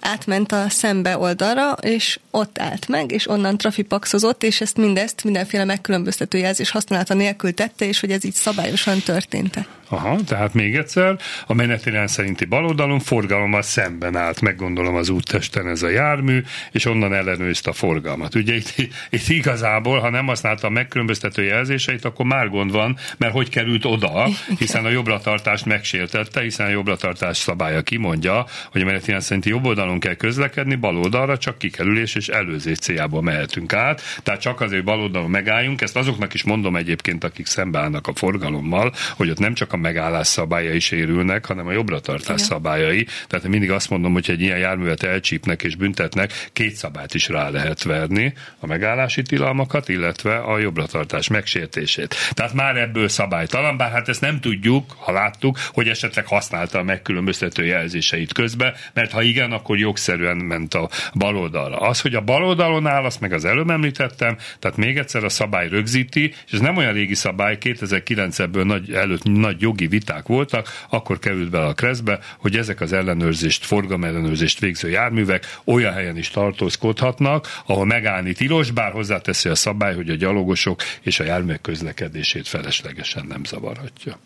átment 0.00 0.52
a 0.52 0.68
szembe 0.68 1.18
oldalra, 1.18 1.72
és 1.72 2.18
ott 2.30 2.58
állt 2.58 2.88
meg, 2.88 3.12
és 3.12 3.28
onnan 3.28 3.56
trafipaxozott, 3.56 4.42
és 4.42 4.60
ezt 4.60 4.76
mindezt 4.76 5.24
mindenféle 5.24 5.64
megkülönböztető 5.64 6.38
jelzés 6.38 6.70
használata 6.70 7.14
nélkül 7.14 7.54
tette, 7.54 7.84
és 7.84 8.00
hogy 8.00 8.10
ez 8.10 8.24
így 8.24 8.34
szabályosan 8.34 9.00
történt. 9.00 9.58
Aha, 9.88 10.16
tehát 10.26 10.54
még 10.54 10.76
egyszer, 10.76 11.18
a 11.46 11.54
menetirány 11.54 12.06
szerinti 12.06 12.44
baloldalon 12.44 12.98
forgalommal 12.98 13.62
szemben 13.62 14.16
állt, 14.16 14.40
meggondolom 14.40 14.94
az 14.94 15.08
úttesten 15.08 15.68
ez 15.68 15.82
a 15.82 15.88
jármű, 15.88 16.42
és 16.72 16.84
onnan 16.84 17.14
ellenőrizte 17.14 17.70
a 17.70 17.72
forgalmat. 17.72 18.34
Ugye 18.34 18.54
itt, 18.54 18.74
itt 19.10 19.28
igazából, 19.28 19.98
ha 19.98 20.10
nem 20.10 20.26
használta 20.26 20.66
a 20.66 20.70
megkülönböztető 20.70 21.42
jelzéseit, 21.42 22.04
akkor 22.04 22.26
már 22.26 22.48
gond 22.48 22.72
van, 22.72 22.96
mert 23.16 23.32
hogy 23.32 23.48
került 23.48 23.84
oda, 23.84 24.28
hiszen 24.58 24.84
a 24.84 24.88
jobbratartást 24.88 25.64
megsértette, 25.64 26.40
hiszen 26.40 26.66
a 26.66 26.70
jobbratartás 26.70 27.36
szabálya 27.36 27.82
kimondja, 27.82 28.46
hogy 28.70 28.80
a 28.80 28.84
menetirány 28.84 29.20
szerinti 29.20 29.48
jobb 29.48 29.66
oldalon 29.66 30.00
kell 30.00 30.14
közlekedni, 30.14 30.74
bal 30.74 30.96
oldalra 30.96 31.38
csak 31.38 31.58
kikerülés 31.58 32.14
és 32.14 32.28
előzés 32.28 32.78
céljából 32.78 33.22
mehetünk 33.22 33.72
át. 33.72 34.02
Tehát 34.22 34.40
csak 34.40 34.60
azért 34.60 34.84
bal 34.84 35.00
oldalon 35.00 35.30
megálljunk, 35.30 35.80
ezt 35.80 35.96
azoknak 35.96 36.34
is 36.34 36.44
mondom 36.44 36.76
egyébként, 36.76 37.24
akik 37.24 37.46
szembeállnak 37.46 38.06
a 38.06 38.14
forgalommal, 38.14 38.92
hogy 39.16 39.30
ott 39.30 39.38
nem 39.38 39.54
csak 39.54 39.72
a 39.72 39.75
megállás 39.76 40.26
szabályai 40.26 40.80
sérülnek, 40.80 41.46
hanem 41.46 41.66
a 41.66 41.72
jobbra-tartás 41.72 42.40
szabályai. 42.40 43.06
Tehát 43.26 43.48
mindig 43.48 43.70
azt 43.70 43.90
mondom, 43.90 44.12
hogy 44.12 44.30
egy 44.30 44.40
ilyen 44.40 44.58
járművet 44.58 45.02
elcsípnek 45.02 45.62
és 45.62 45.76
büntetnek, 45.76 46.32
két 46.52 46.74
szabályt 46.74 47.14
is 47.14 47.28
rá 47.28 47.48
lehet 47.48 47.82
verni, 47.82 48.34
a 48.58 48.66
megállási 48.66 49.22
tilalmakat, 49.22 49.88
illetve 49.88 50.36
a 50.36 50.58
jobbra-tartás 50.58 51.28
megsértését. 51.28 52.14
Tehát 52.32 52.52
már 52.52 52.76
ebből 52.76 53.08
szabálytalan, 53.08 53.76
bár 53.76 53.90
hát 53.90 54.08
ezt 54.08 54.20
nem 54.20 54.40
tudjuk, 54.40 54.94
ha 54.98 55.12
láttuk, 55.12 55.58
hogy 55.72 55.88
esetleg 55.88 56.26
használta 56.26 56.78
a 56.78 56.82
megkülönböztető 56.82 57.64
jelzéseit 57.64 58.32
közben, 58.32 58.74
mert 58.92 59.12
ha 59.12 59.22
igen, 59.22 59.52
akkor 59.52 59.78
jogszerűen 59.78 60.36
ment 60.36 60.74
a 60.74 60.88
baloldalra. 61.14 61.76
Az, 61.76 62.00
hogy 62.00 62.14
a 62.14 62.20
baloldalon 62.20 62.86
áll, 62.86 63.04
azt 63.04 63.20
meg 63.20 63.32
az 63.32 63.44
előbb 63.44 63.70
említettem, 63.70 64.36
tehát 64.58 64.76
még 64.76 64.98
egyszer 64.98 65.24
a 65.24 65.28
szabály 65.28 65.68
rögzíti, 65.68 66.34
és 66.46 66.52
ez 66.52 66.60
nem 66.60 66.76
olyan 66.76 66.92
régi 66.92 67.14
szabály, 67.14 67.58
2009-ből 67.60 68.64
nagy, 68.64 68.92
előtt 68.92 69.24
nagy 69.24 69.60
jogi 69.66 69.86
viták 69.86 70.26
voltak, 70.26 70.68
akkor 70.88 71.18
került 71.18 71.50
bele 71.50 71.66
a 71.66 71.74
kreszbe, 71.74 72.18
hogy 72.38 72.56
ezek 72.56 72.80
az 72.80 72.92
ellenőrzést, 72.92 73.64
forgalmellenőrzést 73.64 74.58
végző 74.58 74.88
járművek 74.88 75.58
olyan 75.64 75.92
helyen 75.92 76.16
is 76.16 76.28
tartózkodhatnak, 76.28 77.62
ahol 77.66 77.84
megállni 77.84 78.32
tilos, 78.32 78.70
bár 78.70 78.92
hozzáteszi 78.92 79.48
a 79.48 79.54
szabály, 79.54 79.94
hogy 79.94 80.10
a 80.10 80.14
gyalogosok 80.14 80.80
és 81.02 81.20
a 81.20 81.24
járművek 81.24 81.60
közlekedését 81.60 82.48
feleslegesen 82.48 83.26
nem 83.26 83.44
zavarhatja. 83.44 84.18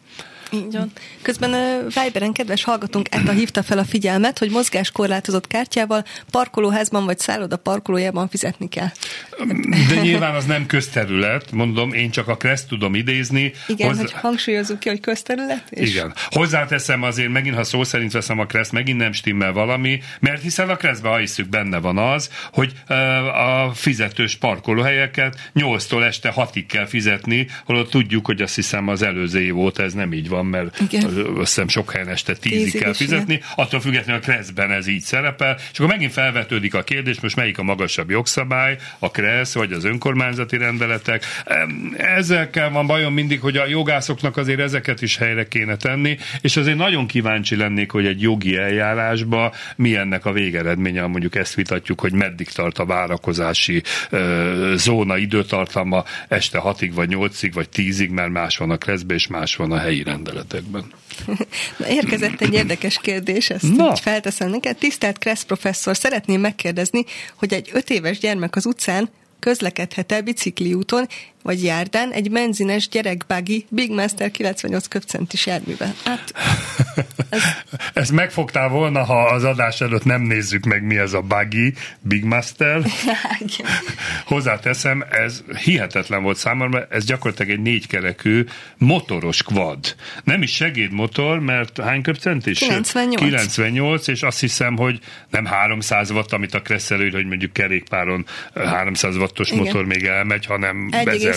Így 0.50 0.72
van. 0.72 0.92
Közben 1.22 1.50
uh, 1.50 2.02
Viberen 2.02 2.32
kedves 2.32 2.64
hallgatónk 2.64 3.14
Etta 3.14 3.32
hívta 3.32 3.62
fel 3.62 3.78
a 3.78 3.84
figyelmet, 3.84 4.38
hogy 4.38 4.50
mozgáskorlátozott 4.50 5.46
kártyával 5.46 6.04
parkolóházban 6.30 7.04
vagy 7.04 7.18
szálloda 7.18 7.56
parkolójában 7.56 8.28
fizetni 8.28 8.68
kell. 8.68 8.88
De 9.88 10.00
nyilván 10.00 10.34
az 10.34 10.44
nem 10.44 10.66
közterület, 10.66 11.52
mondom, 11.52 11.92
én 11.92 12.10
csak 12.10 12.28
a 12.28 12.36
Kreszt 12.36 12.68
tudom 12.68 12.94
idézni. 12.94 13.52
Igen, 13.66 13.88
Hozzá... 13.88 14.00
hogy 14.00 14.12
hangsúlyozunk 14.12 14.80
ki, 14.80 14.88
hogy 14.88 15.00
közterület. 15.00 15.64
És... 15.70 15.90
Igen. 15.90 16.14
Hozzáteszem 16.30 17.02
azért, 17.02 17.30
megint 17.30 17.54
ha 17.54 17.64
szó 17.64 17.84
szerint 17.84 18.12
veszem 18.12 18.38
a 18.38 18.46
Kreszt, 18.46 18.72
megint 18.72 18.98
nem 18.98 19.12
stimmel 19.12 19.52
valami, 19.52 20.00
mert 20.20 20.42
hiszen 20.42 20.68
a 20.68 20.76
Kresztben, 20.76 21.12
ha 21.12 21.18
hiszük, 21.18 21.48
benne 21.48 21.78
van 21.78 21.98
az, 21.98 22.30
hogy 22.52 22.72
uh, 22.88 22.96
a 23.66 23.72
fizetős 23.74 24.36
parkolóhelyeket 24.36 25.50
8-tól 25.54 26.04
este 26.04 26.32
6-ig 26.36 26.64
kell 26.68 26.86
fizetni, 26.86 27.46
holott 27.64 27.90
tudjuk, 27.90 28.26
hogy 28.26 28.42
azt 28.42 28.54
hiszem 28.54 28.88
az 28.88 29.02
előző 29.02 29.40
év 29.40 29.58
óta 29.58 29.82
ez 29.82 29.92
nem 29.92 30.12
így 30.12 30.28
van, 30.28 30.39
mert 30.46 30.80
Igen. 30.80 31.04
azt 31.04 31.36
hiszem 31.36 31.68
sok 31.68 31.92
helyen 31.92 32.08
este 32.08 32.36
10-ig 32.42 32.76
kell 32.80 32.92
fizetni, 32.92 33.34
igen. 33.34 33.46
attól 33.56 33.80
függetlenül 33.80 34.20
a 34.20 34.24
Kreszben 34.24 34.70
ez 34.70 34.86
így 34.86 35.02
szerepel, 35.02 35.56
és 35.72 35.78
akkor 35.78 35.90
megint 35.90 36.12
felvetődik 36.12 36.74
a 36.74 36.82
kérdés, 36.82 37.20
most 37.20 37.36
melyik 37.36 37.58
a 37.58 37.62
magasabb 37.62 38.10
jogszabály, 38.10 38.78
a 38.98 39.10
Kresz 39.10 39.54
vagy 39.54 39.72
az 39.72 39.84
önkormányzati 39.84 40.56
rendeletek. 40.56 41.24
Ezekkel 41.96 42.70
van 42.70 42.86
bajom 42.86 43.14
mindig, 43.14 43.40
hogy 43.40 43.56
a 43.56 43.66
jogászoknak 43.66 44.36
azért 44.36 44.60
ezeket 44.60 45.02
is 45.02 45.16
helyre 45.16 45.48
kéne 45.48 45.76
tenni, 45.76 46.18
és 46.40 46.56
azért 46.56 46.76
nagyon 46.76 47.06
kíváncsi 47.06 47.56
lennék, 47.56 47.90
hogy 47.90 48.06
egy 48.06 48.20
jogi 48.20 48.56
eljárásba 48.56 49.54
mi 49.76 49.96
ennek 49.96 50.24
a 50.24 50.32
végeredménye, 50.32 51.06
mondjuk 51.06 51.34
ezt 51.34 51.54
vitatjuk, 51.54 52.00
hogy 52.00 52.12
meddig 52.12 52.48
tart 52.48 52.78
a 52.78 52.84
várakozási 52.84 53.82
ö, 54.10 54.72
zóna 54.76 55.16
időtartama 55.16 56.04
este 56.28 56.60
6-ig, 56.64 56.90
vagy 56.94 57.08
8-ig, 57.12 57.50
vagy 57.54 57.68
10-ig, 57.74 58.10
mert 58.10 58.30
más 58.30 58.56
van 58.56 58.70
a 58.70 58.76
kreszbe, 58.76 59.14
és 59.14 59.26
más 59.26 59.56
van 59.56 59.72
a 59.72 59.78
helyi 59.78 60.02
rendeletekben. 60.02 60.29
Na, 61.76 61.88
érkezett 61.88 62.40
egy 62.40 62.54
érdekes 62.54 62.98
kérdés, 63.02 63.50
ezt 63.50 63.76
Na. 63.76 63.90
így 63.90 64.00
felteszem 64.00 64.50
neked. 64.50 64.76
Tisztelt 64.76 65.18
Kressz 65.18 65.42
professzor, 65.42 65.96
szeretném 65.96 66.40
megkérdezni, 66.40 67.04
hogy 67.36 67.52
egy 67.52 67.70
öt 67.72 67.90
éves 67.90 68.18
gyermek 68.18 68.56
az 68.56 68.66
utcán 68.66 69.10
közlekedhet-e 69.38 70.20
bicikliúton, 70.20 71.08
vagy 71.42 71.62
járdán 71.62 72.12
egy 72.12 72.30
benzines 72.30 72.88
gyerekbági 72.88 73.66
Big 73.68 73.90
Master 73.90 74.30
98 74.30 74.86
köpcentis 74.86 75.46
járművel. 75.46 75.94
Hát, 76.04 76.32
ez... 77.28 77.42
Ezt 77.92 78.12
megfogtál 78.12 78.68
volna, 78.68 79.04
ha 79.04 79.22
az 79.22 79.44
adás 79.44 79.80
előtt 79.80 80.04
nem 80.04 80.22
nézzük 80.22 80.64
meg, 80.64 80.82
mi 80.82 80.98
ez 80.98 81.12
a 81.12 81.20
buggy, 81.20 81.72
Big 82.00 82.24
Master. 82.24 82.82
Hozzáteszem, 84.24 85.04
ez 85.10 85.42
hihetetlen 85.64 86.22
volt 86.22 86.36
számomra, 86.36 86.86
ez 86.90 87.04
gyakorlatilag 87.04 87.52
egy 87.52 87.62
négykerekű 87.62 88.44
motoros 88.78 89.42
quad. 89.42 89.94
Nem 90.24 90.42
is 90.42 90.54
segédmotor, 90.54 91.40
mert 91.40 91.80
hány 91.80 92.02
köpcentis? 92.02 92.58
98. 92.58 93.16
98, 93.20 94.06
és 94.06 94.22
azt 94.22 94.40
hiszem, 94.40 94.76
hogy 94.76 94.98
nem 95.30 95.44
300 95.44 96.10
watt, 96.10 96.32
amit 96.32 96.54
a 96.54 96.62
Kressz 96.62 96.88
hogy 96.88 97.26
mondjuk 97.26 97.52
kerékpáron 97.52 98.26
300 98.54 99.16
wattos 99.16 99.50
Igen. 99.50 99.64
motor 99.64 99.84
még 99.86 100.04
elmegy, 100.04 100.46
hanem 100.46 100.88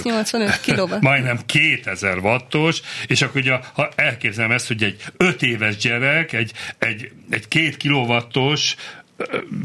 1,85 0.01 0.55
kW. 0.65 0.95
Majdnem 1.09 1.39
2000 1.45 2.17
wattos, 2.17 2.81
és 3.07 3.21
akkor 3.21 3.41
ugye, 3.41 3.59
ha 3.73 3.89
elképzelem 3.95 4.51
ezt, 4.51 4.67
hogy 4.67 4.83
egy 4.83 5.01
5 5.17 5.41
éves 5.41 5.77
gyerek, 5.77 6.33
egy, 6.33 6.51
egy, 6.79 7.11
egy 7.29 7.47
2 7.47 7.69
kilowattos 7.77 8.75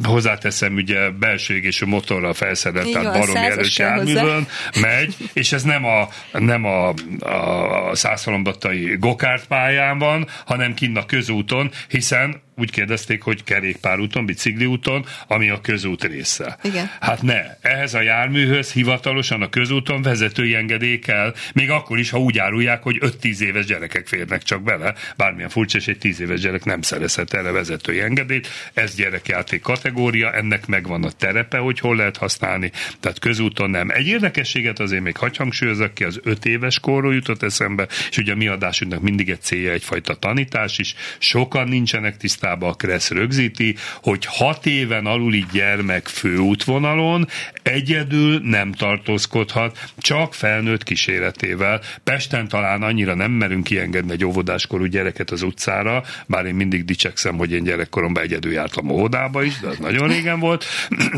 hozzáteszem, 0.02 0.74
ugye 0.74 1.10
belső 1.10 1.54
égésű 1.54 1.86
motorral 1.86 2.34
felszerelt, 2.34 2.92
tehát 2.92 3.18
barom 3.18 3.36
erős 3.36 3.78
járművön 3.78 4.46
megy, 4.80 5.16
és 5.32 5.52
ez 5.52 5.62
nem 5.62 5.84
a, 5.84 6.08
nem 6.32 6.64
a, 6.64 6.88
a 7.20 7.94
százhalombattai 7.94 8.96
gokárt 8.98 9.46
pályán 9.46 9.98
van, 9.98 10.28
hanem 10.46 10.74
kinn 10.74 10.96
a 10.96 11.06
közúton, 11.06 11.70
hiszen 11.88 12.40
úgy 12.58 12.70
kérdezték, 12.70 13.22
hogy 13.22 13.44
kerékpárúton, 13.44 14.26
bicikliúton, 14.26 15.06
ami 15.26 15.50
a 15.50 15.60
közút 15.60 16.04
része. 16.04 16.58
Igen. 16.62 16.90
Hát 17.00 17.22
ne, 17.22 17.42
ehhez 17.60 17.94
a 17.94 18.00
járműhöz 18.00 18.72
hivatalosan 18.72 19.42
a 19.42 19.48
közúton 19.48 20.02
vezetői 20.02 20.54
engedély 20.54 20.98
kell, 20.98 21.34
még 21.54 21.70
akkor 21.70 21.98
is, 21.98 22.10
ha 22.10 22.18
úgy 22.18 22.38
árulják, 22.38 22.82
hogy 22.82 22.98
5-10 23.00 23.38
éves 23.38 23.66
gyerekek 23.66 24.06
férnek 24.06 24.42
csak 24.42 24.62
bele, 24.62 24.94
bármilyen 25.16 25.48
furcsa, 25.48 25.78
és 25.78 25.88
egy 25.88 25.98
10 25.98 26.20
éves 26.20 26.40
gyerek 26.40 26.64
nem 26.64 26.82
szerezhet 26.82 27.34
erre 27.34 27.50
vezetői 27.50 28.00
engedélyt. 28.00 28.48
Ez 28.74 28.94
gyerekjáték 28.94 29.60
kategória, 29.60 30.32
ennek 30.32 30.66
megvan 30.66 31.04
a 31.04 31.10
terepe, 31.10 31.58
hogy 31.58 31.78
hol 31.78 31.96
lehet 31.96 32.16
használni, 32.16 32.70
tehát 33.00 33.18
közúton 33.18 33.70
nem. 33.70 33.90
Egy 33.90 34.06
érdekességet 34.06 34.78
azért 34.78 35.02
még 35.02 35.16
hagy 35.16 35.36
hangsúlyozok 35.36 35.94
ki, 35.94 36.04
az 36.04 36.20
5 36.24 36.44
éves 36.44 36.80
korról 36.80 37.14
jutott 37.14 37.42
eszembe, 37.42 37.86
és 38.10 38.16
ugye 38.16 38.32
a 38.32 38.36
mi 38.36 38.46
adásunknak 38.46 39.00
mindig 39.00 39.30
egy 39.30 39.40
célja 39.40 39.72
egyfajta 39.72 40.14
tanítás 40.14 40.78
is. 40.78 40.94
Sokan 41.18 41.68
nincsenek 41.68 42.16
tisztában 42.16 42.47
listába 42.48 42.68
a 42.68 42.74
Kressz 42.74 43.10
rögzíti, 43.10 43.76
hogy 44.02 44.24
hat 44.28 44.66
éven 44.66 45.06
aluli 45.06 45.44
gyermek 45.52 46.06
főútvonalon 46.06 47.28
egyedül 47.62 48.40
nem 48.44 48.72
tartózkodhat, 48.72 49.78
csak 49.98 50.34
felnőtt 50.34 50.82
kíséretével. 50.82 51.80
Pesten 52.04 52.48
talán 52.48 52.82
annyira 52.82 53.14
nem 53.14 53.30
merünk 53.30 53.64
kiengedni 53.64 54.12
egy 54.12 54.24
óvodáskorú 54.24 54.84
gyereket 54.84 55.30
az 55.30 55.42
utcára, 55.42 56.02
bár 56.26 56.46
én 56.46 56.54
mindig 56.54 56.84
dicsekszem, 56.84 57.36
hogy 57.36 57.52
én 57.52 57.64
gyerekkoromban 57.64 58.22
egyedül 58.22 58.52
jártam 58.52 58.90
óvodába 58.90 59.42
is, 59.42 59.60
de 59.60 59.68
az 59.68 59.78
nagyon 59.78 60.08
régen 60.08 60.40
volt, 60.40 60.64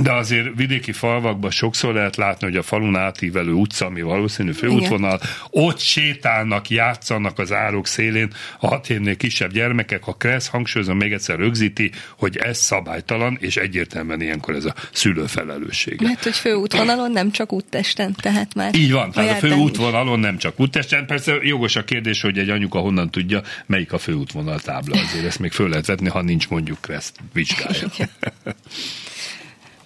de 0.03 0.13
azért 0.13 0.57
vidéki 0.57 0.93
falvakban 0.93 1.51
sokszor 1.51 1.95
lehet 1.95 2.17
látni, 2.17 2.47
hogy 2.47 2.57
a 2.57 2.63
falun 2.63 2.97
átívelő 2.97 3.53
utca, 3.53 3.87
ami 3.87 4.03
valószínű 4.03 4.53
főútvonal, 4.53 5.21
Igen. 5.23 5.31
ott 5.51 5.79
sétálnak, 5.79 6.71
játszanak 6.71 7.39
az 7.39 7.53
árok 7.53 7.87
szélén 7.87 8.33
a 8.61 8.67
hat 8.67 8.91
évnél 8.91 9.17
kisebb 9.17 9.53
gyermekek, 9.53 10.03
ha 10.03 10.13
Kressz 10.13 10.49
hangsúlyozom 10.49 10.97
még 10.97 11.13
egyszer 11.21 11.39
rögzíti, 11.39 11.91
hogy 12.19 12.37
ez 12.37 12.59
szabálytalan, 12.59 13.37
és 13.41 13.57
egyértelműen 13.57 14.21
ilyenkor 14.21 14.55
ez 14.55 14.65
a 14.65 14.75
szülő 14.93 15.27
felelőssége. 15.27 16.07
Mert 16.07 16.23
hogy 16.23 16.35
főútvonalon 16.35 17.13
nem 17.13 17.31
csak 17.31 17.53
úttesten, 17.53 18.15
tehát 18.21 18.55
már. 18.55 18.75
Így 18.75 18.93
van, 18.93 19.11
tehát 19.11 19.43
a 19.43 19.47
főútvonalon 19.47 20.19
nem 20.19 20.39
csak 20.39 20.61
úttesten. 20.61 21.07
Persze 21.07 21.39
jogos 21.43 21.77
a 21.77 21.85
kérdés, 21.85 22.21
hogy 22.21 22.39
egy 22.39 22.49
anyuka 22.49 22.79
honnan 22.79 23.11
tudja, 23.11 23.43
melyik 23.67 23.93
a 23.93 23.99
főútvonal 23.99 24.61
tábla. 24.61 25.01
Azért 25.01 25.25
ezt 25.25 25.39
még 25.39 25.53
föl 25.53 25.69
lehet 25.69 25.87
vetni, 25.87 26.09
ha 26.09 26.23
nincs 26.23 26.49
mondjuk 26.49 26.79
kreszt 26.81 27.17
vizsgája. 27.33 27.89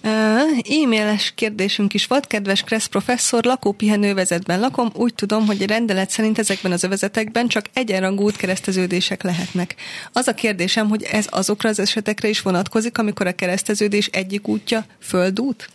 E-mailes 0.05 1.31
kérdésünk 1.35 1.93
is 1.93 2.05
volt, 2.05 2.27
kedves 2.27 2.61
Kressz 2.61 2.85
professzor, 2.85 3.43
lakópihenővezetben 3.43 4.59
lakom, 4.59 4.89
úgy 4.93 5.13
tudom, 5.13 5.45
hogy 5.45 5.61
a 5.61 5.65
rendelet 5.65 6.09
szerint 6.09 6.39
ezekben 6.39 6.71
az 6.71 6.83
övezetekben 6.83 7.47
csak 7.47 7.65
egyenrangú 7.73 8.23
útkereszteződések 8.23 9.23
lehetnek. 9.23 9.75
Az 10.11 10.27
a 10.27 10.33
kérdésem, 10.33 10.89
hogy 10.89 11.03
ez 11.03 11.27
azokra 11.29 11.69
az 11.69 11.79
esetekre 11.79 12.27
is 12.27 12.41
vonatkozik, 12.41 12.97
amikor 12.97 13.27
a 13.27 13.35
kereszteződés 13.35 14.07
egyik 14.07 14.47
útja 14.47 14.85
földút? 14.99 15.69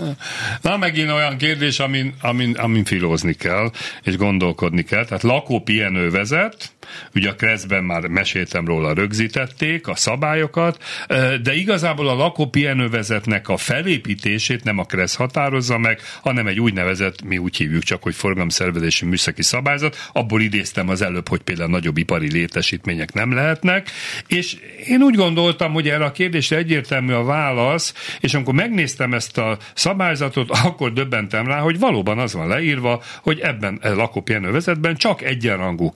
Na, 0.62 0.76
megint 0.76 1.10
olyan 1.10 1.36
kérdés, 1.36 1.78
amin, 1.78 2.14
amin, 2.20 2.54
amin 2.54 2.84
filózni 2.84 3.32
kell, 3.32 3.70
és 4.02 4.16
gondolkodni 4.16 4.82
kell. 4.82 5.04
Tehát 5.04 5.22
lakópihenő 5.22 6.10
vezet, 6.10 6.75
ugye 7.14 7.30
a 7.30 7.34
Kreszben 7.34 7.84
már 7.84 8.06
meséltem 8.06 8.66
róla, 8.66 8.94
rögzítették 8.94 9.88
a 9.88 9.96
szabályokat, 9.96 10.82
de 11.42 11.54
igazából 11.54 12.08
a 12.08 12.14
lakópihenő 12.14 12.88
vezetnek 12.88 13.48
a 13.48 13.56
felépítését 13.56 14.64
nem 14.64 14.78
a 14.78 14.84
Kresz 14.84 15.14
határozza 15.14 15.78
meg, 15.78 16.00
hanem 16.22 16.46
egy 16.46 16.60
úgynevezett, 16.60 17.22
mi 17.22 17.38
úgy 17.38 17.56
hívjuk 17.56 17.82
csak, 17.82 18.02
hogy 18.02 18.14
forgalomszervezési 18.14 19.04
műszaki 19.04 19.42
szabályzat, 19.42 19.96
abból 20.12 20.40
idéztem 20.40 20.88
az 20.88 21.02
előbb, 21.02 21.28
hogy 21.28 21.40
például 21.40 21.70
nagyobb 21.70 21.96
ipari 21.96 22.30
létesítmények 22.30 23.12
nem 23.12 23.32
lehetnek, 23.32 23.90
és 24.26 24.56
én 24.86 25.02
úgy 25.02 25.14
gondoltam, 25.14 25.72
hogy 25.72 25.88
erre 25.88 26.04
a 26.04 26.12
kérdésre 26.12 26.56
egyértelmű 26.56 27.12
a 27.12 27.24
válasz, 27.24 28.16
és 28.20 28.34
amikor 28.34 28.54
megnéztem 28.54 29.14
ezt 29.14 29.38
a 29.38 29.58
szabályzatot, 29.74 30.50
akkor 30.64 30.92
döbbentem 30.92 31.46
rá, 31.46 31.58
hogy 31.58 31.78
valóban 31.78 32.18
az 32.18 32.32
van 32.32 32.48
leírva, 32.48 33.02
hogy 33.22 33.40
ebben 33.40 33.78
a 33.82 33.88
lakópihenővezetben 33.88 34.96
csak 34.96 35.22
egyenrangú 35.22 35.92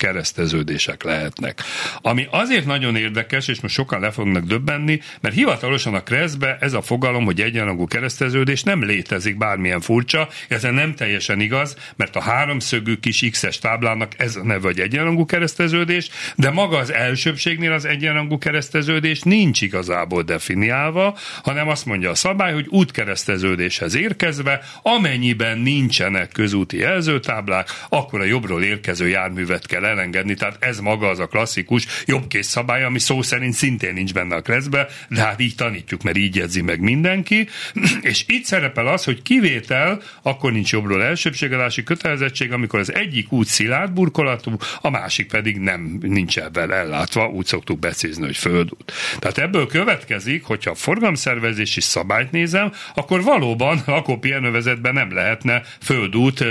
kereszteződések 0.86 1.02
lehetnek. 1.02 1.60
Ami 2.00 2.26
azért 2.30 2.66
nagyon 2.66 2.96
érdekes, 2.96 3.48
és 3.48 3.60
most 3.60 3.74
sokan 3.74 4.00
le 4.00 4.10
fognak 4.10 4.44
döbbenni, 4.44 5.00
mert 5.20 5.34
hivatalosan 5.34 5.94
a 5.94 6.02
kreszbe 6.02 6.56
ez 6.60 6.72
a 6.72 6.82
fogalom, 6.82 7.24
hogy 7.24 7.40
egyenrangú 7.40 7.86
kereszteződés 7.86 8.62
nem 8.62 8.84
létezik 8.84 9.36
bármilyen 9.36 9.80
furcsa, 9.80 10.28
ez 10.48 10.62
nem 10.62 10.94
teljesen 10.94 11.40
igaz, 11.40 11.76
mert 11.96 12.16
a 12.16 12.20
háromszögű 12.20 12.94
kis 12.96 13.28
X-es 13.30 13.58
táblának 13.58 14.12
ez 14.16 14.36
a 14.36 14.44
neve, 14.44 14.66
hogy 14.66 14.80
egyenrangú 14.80 15.24
kereszteződés, 15.24 16.08
de 16.36 16.50
maga 16.50 16.76
az 16.76 16.92
elsőbségnél 16.92 17.72
az 17.72 17.84
egyenrangú 17.84 18.38
kereszteződés 18.38 19.20
nincs 19.22 19.60
igazából 19.60 20.22
definiálva, 20.22 21.18
hanem 21.42 21.68
azt 21.68 21.86
mondja 21.86 22.10
a 22.10 22.14
szabály, 22.14 22.52
hogy 22.52 22.66
útkereszteződés 22.68 23.28
szerződéshez 23.40 23.94
érkezve, 23.94 24.60
amennyiben 24.82 25.58
nincsenek 25.58 26.32
közúti 26.32 26.78
jelzőtáblák, 26.78 27.68
akkor 27.88 28.20
a 28.20 28.24
jobbról 28.24 28.62
érkező 28.62 29.08
járművet 29.08 29.66
kell 29.66 29.84
elengedni. 29.84 30.34
Tehát 30.34 30.56
ez 30.70 30.80
maga 30.80 31.08
az 31.08 31.18
a 31.18 31.26
klasszikus 31.26 31.86
jobbkész 32.04 32.48
szabály, 32.48 32.84
ami 32.84 32.98
szó 32.98 33.22
szerint 33.22 33.54
szintén 33.54 33.92
nincs 33.92 34.12
benne 34.12 34.34
a 34.34 34.40
kreszbe, 34.40 34.88
de 35.08 35.20
hát 35.20 35.40
így 35.40 35.54
tanítjuk, 35.54 36.02
mert 36.02 36.16
így 36.16 36.36
jegyzi 36.36 36.62
meg 36.62 36.80
mindenki. 36.80 37.48
És 38.10 38.24
itt 38.26 38.44
szerepel 38.44 38.86
az, 38.86 39.04
hogy 39.04 39.22
kivétel, 39.22 40.02
akkor 40.22 40.52
nincs 40.52 40.72
jobbról 40.72 41.02
elsőbségelási 41.02 41.82
kötelezettség, 41.82 42.52
amikor 42.52 42.78
az 42.78 42.94
egyik 42.94 43.32
út 43.32 43.46
szilárd 43.46 43.92
burkolatú, 43.92 44.56
a 44.80 44.90
másik 44.90 45.28
pedig 45.28 45.58
nem 45.58 45.98
nincs 46.00 46.38
ebben 46.38 46.72
ellátva, 46.72 47.26
úgy 47.28 47.46
szoktuk 47.46 47.78
becézni, 47.78 48.24
hogy 48.24 48.36
földút. 48.36 48.92
Tehát 49.18 49.38
ebből 49.38 49.66
következik, 49.66 50.44
hogyha 50.44 50.70
a 50.70 50.74
forgalomszervezési 50.74 51.80
szabályt 51.80 52.30
nézem, 52.30 52.72
akkor 52.94 53.22
valóban 53.22 53.82
lakópihenővezetben 53.86 54.94
nem 54.94 55.14
lehetne 55.14 55.62
földút, 55.80 56.44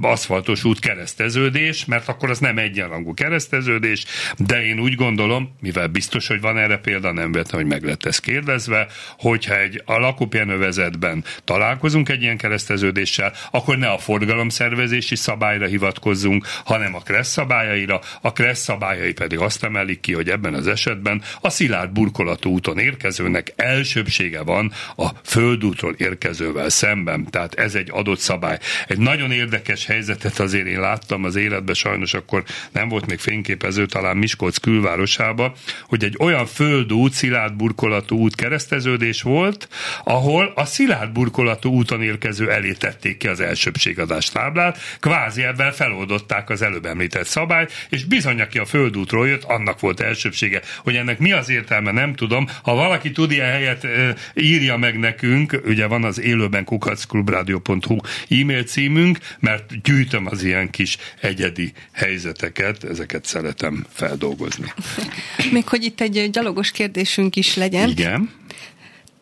aszfaltos 0.00 0.64
út 0.64 0.78
kereszteződés, 0.78 1.84
mert 1.84 2.08
akkor 2.08 2.30
az 2.30 2.38
nem 2.38 2.58
egyenrangú 2.58 3.14
kereszteződés, 3.48 4.04
de 4.38 4.64
én 4.64 4.80
úgy 4.80 4.94
gondolom, 4.94 5.56
mivel 5.60 5.86
biztos, 5.86 6.26
hogy 6.26 6.40
van 6.40 6.58
erre 6.58 6.76
példa, 6.76 7.12
nem 7.12 7.32
vettem, 7.32 7.58
hogy 7.58 7.68
meg 7.68 7.84
lett 7.84 8.04
ez 8.04 8.18
kérdezve, 8.18 8.86
hogyha 9.18 9.58
egy 9.58 9.82
a 9.84 9.98
lakópihenővezetben 9.98 11.24
találkozunk 11.44 12.08
egy 12.08 12.22
ilyen 12.22 12.36
kereszteződéssel, 12.36 13.32
akkor 13.50 13.78
ne 13.78 13.88
a 13.88 13.98
forgalomszervezési 13.98 15.16
szabályra 15.16 15.66
hivatkozzunk, 15.66 16.46
hanem 16.64 16.94
a 16.94 17.00
kressz 17.00 17.30
szabályaira, 17.30 18.00
a 18.20 18.32
kressz 18.32 18.62
szabályai 18.62 19.12
pedig 19.12 19.38
azt 19.38 19.64
emelik 19.64 20.00
ki, 20.00 20.12
hogy 20.12 20.28
ebben 20.30 20.54
az 20.54 20.66
esetben 20.66 21.22
a 21.40 21.50
szilárd 21.50 21.90
burkolatú 21.90 22.50
úton 22.50 22.78
érkezőnek 22.78 23.52
elsőbsége 23.56 24.42
van 24.42 24.72
a 24.96 25.08
földútról 25.24 25.94
érkezővel 25.96 26.68
szemben. 26.68 27.30
Tehát 27.30 27.54
ez 27.54 27.74
egy 27.74 27.88
adott 27.90 28.18
szabály. 28.18 28.58
Egy 28.86 28.98
nagyon 28.98 29.30
érdekes 29.30 29.86
helyzetet 29.86 30.38
azért 30.38 30.66
én 30.66 30.80
láttam 30.80 31.24
az 31.24 31.36
életben, 31.36 31.74
sajnos 31.74 32.14
akkor 32.14 32.44
nem 32.72 32.88
volt 32.88 33.06
még 33.06 33.18
fényképező, 33.34 33.86
talán 33.86 34.16
Miskolc 34.16 34.56
külvárosába, 34.56 35.54
hogy 35.82 36.04
egy 36.04 36.16
olyan 36.18 36.46
földút, 36.46 37.12
szilárd 37.12 37.54
burkolatú 37.54 38.16
út 38.16 38.34
kereszteződés 38.34 39.22
volt, 39.22 39.68
ahol 40.04 40.52
a 40.54 40.64
szilárd 40.64 41.12
burkolatú 41.12 41.70
úton 41.70 42.02
érkező 42.02 42.50
elé 42.50 42.72
tették 42.72 43.16
ki 43.16 43.28
az 43.28 43.40
elsőbségadás 43.40 44.30
táblát, 44.30 44.78
kvázi 45.00 45.42
ebben 45.42 45.72
feloldották 45.72 46.50
az 46.50 46.62
előbb 46.62 46.86
említett 46.86 47.26
szabályt, 47.26 47.72
és 47.88 48.04
bizony, 48.04 48.40
aki 48.40 48.58
a 48.58 48.64
földútról 48.64 49.28
jött, 49.28 49.44
annak 49.44 49.80
volt 49.80 50.00
elsőbsége. 50.00 50.60
Hogy 50.78 50.96
ennek 50.96 51.18
mi 51.18 51.32
az 51.32 51.48
értelme, 51.48 51.92
nem 51.92 52.14
tudom. 52.14 52.46
Ha 52.62 52.74
valaki 52.74 53.10
tud 53.10 53.30
ilyen 53.30 53.50
helyet, 53.50 53.86
írja 54.34 54.76
meg 54.76 54.98
nekünk, 54.98 55.60
ugye 55.64 55.86
van 55.86 56.04
az 56.04 56.20
élőben 56.20 56.64
kukacklubradio.hu 56.64 57.96
e-mail 58.28 58.62
címünk, 58.62 59.18
mert 59.40 59.82
gyűjtöm 59.82 60.26
az 60.26 60.42
ilyen 60.42 60.70
kis 60.70 60.96
egyedi 61.20 61.72
helyzeteket, 61.92 62.84
ezeket 62.84 63.13
szeretem 63.22 63.86
feldolgozni. 63.92 64.72
Még 65.52 65.68
hogy 65.68 65.84
itt 65.84 66.00
egy 66.00 66.30
gyalogos 66.30 66.70
kérdésünk 66.70 67.36
is 67.36 67.56
legyen. 67.56 67.88
Igen. 67.88 68.30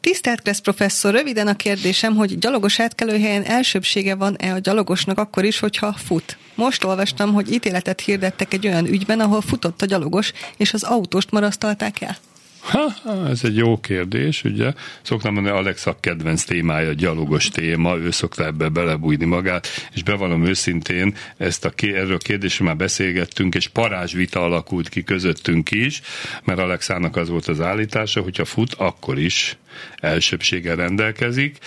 Tisztelt 0.00 0.40
Kressz 0.40 0.58
professzor, 0.58 1.12
röviden 1.12 1.46
a 1.46 1.56
kérdésem, 1.56 2.14
hogy 2.14 2.38
gyalogos 2.38 2.80
átkelőhelyen 2.80 3.42
elsőbsége 3.42 4.14
van-e 4.14 4.52
a 4.52 4.58
gyalogosnak 4.58 5.18
akkor 5.18 5.44
is, 5.44 5.58
hogyha 5.58 5.92
fut? 5.92 6.36
Most 6.54 6.84
olvastam, 6.84 7.32
hogy 7.32 7.52
ítéletet 7.52 8.00
hirdettek 8.00 8.52
egy 8.52 8.66
olyan 8.66 8.86
ügyben, 8.86 9.20
ahol 9.20 9.40
futott 9.40 9.82
a 9.82 9.86
gyalogos, 9.86 10.32
és 10.56 10.72
az 10.72 10.82
autóst 10.82 11.30
marasztalták 11.30 12.00
el. 12.00 12.16
Ha, 12.62 12.92
ez 13.28 13.40
egy 13.44 13.56
jó 13.56 13.80
kérdés, 13.80 14.44
ugye. 14.44 14.72
Szoktam 15.02 15.34
mondani, 15.34 15.56
Alexa 15.56 15.96
kedvenc 16.00 16.44
témája 16.44 16.92
gyalogos 16.92 17.48
téma, 17.48 17.96
ő 17.96 18.10
szokta 18.10 18.44
ebbe 18.44 18.68
belebújni 18.68 19.24
magát, 19.24 19.68
és 19.94 20.02
bevallom 20.02 20.44
őszintén, 20.44 21.14
ezt 21.36 21.64
a, 21.64 21.72
erről 21.76 22.14
a 22.14 22.18
kérdésről 22.18 22.68
már 22.68 22.76
beszélgettünk, 22.76 23.54
és 23.54 23.68
parázsvita 23.68 24.40
alakult 24.42 24.88
ki 24.88 25.02
közöttünk 25.02 25.70
is, 25.70 26.00
mert 26.44 26.58
Alexának 26.58 27.16
az 27.16 27.28
volt 27.28 27.46
az 27.46 27.60
állítása, 27.60 28.20
hogyha 28.20 28.44
fut, 28.44 28.74
akkor 28.74 29.18
is 29.18 29.56
elsőbséggel 29.96 30.76
rendelkezik. 30.76 31.58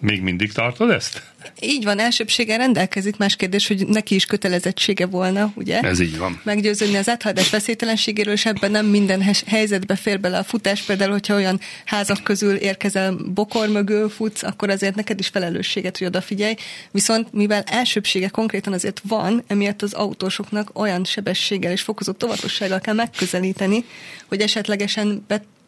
Még 0.00 0.22
mindig 0.22 0.52
tartod 0.52 0.90
ezt? 0.90 1.22
Így 1.60 1.84
van, 1.84 1.98
elsőbséggel 1.98 2.58
rendelkezik, 2.58 3.16
más 3.16 3.36
kérdés, 3.36 3.66
hogy 3.66 3.86
neki 3.86 4.14
is 4.14 4.24
kötelezettsége 4.24 5.06
volna, 5.06 5.52
ugye? 5.54 5.80
Ez 5.80 6.00
így 6.00 6.18
van. 6.18 6.40
Meggyőződni 6.44 6.96
az 6.96 7.08
áthaladás 7.08 7.50
veszélytelenségéről, 7.50 8.32
és 8.32 8.46
ebben 8.46 8.70
nem 8.70 8.86
minden 8.86 9.22
helyzetbe 9.46 9.96
fér 9.96 10.20
bele 10.20 10.38
a 10.38 10.44
futás, 10.44 10.82
például, 10.82 11.10
hogyha 11.10 11.34
olyan 11.34 11.60
házak 11.84 12.22
közül 12.22 12.54
érkezel 12.54 13.16
bokor 13.34 13.68
mögül 13.68 14.08
futsz, 14.08 14.42
akkor 14.42 14.70
azért 14.70 14.94
neked 14.94 15.18
is 15.18 15.28
felelősséget, 15.28 15.98
hogy 15.98 16.06
odafigyelj. 16.06 16.54
Viszont 16.90 17.32
mivel 17.32 17.62
elsőbsége 17.66 18.28
konkrétan 18.28 18.72
azért 18.72 19.00
van, 19.08 19.44
emiatt 19.46 19.82
az 19.82 19.92
autósoknak 19.92 20.78
olyan 20.78 21.04
sebességgel 21.04 21.72
és 21.72 21.82
fokozott 21.82 22.24
óvatossággal 22.24 22.80
kell 22.80 22.94
megközelíteni, 22.94 23.84
hogy 24.28 24.40
esetlegesen 24.40 25.26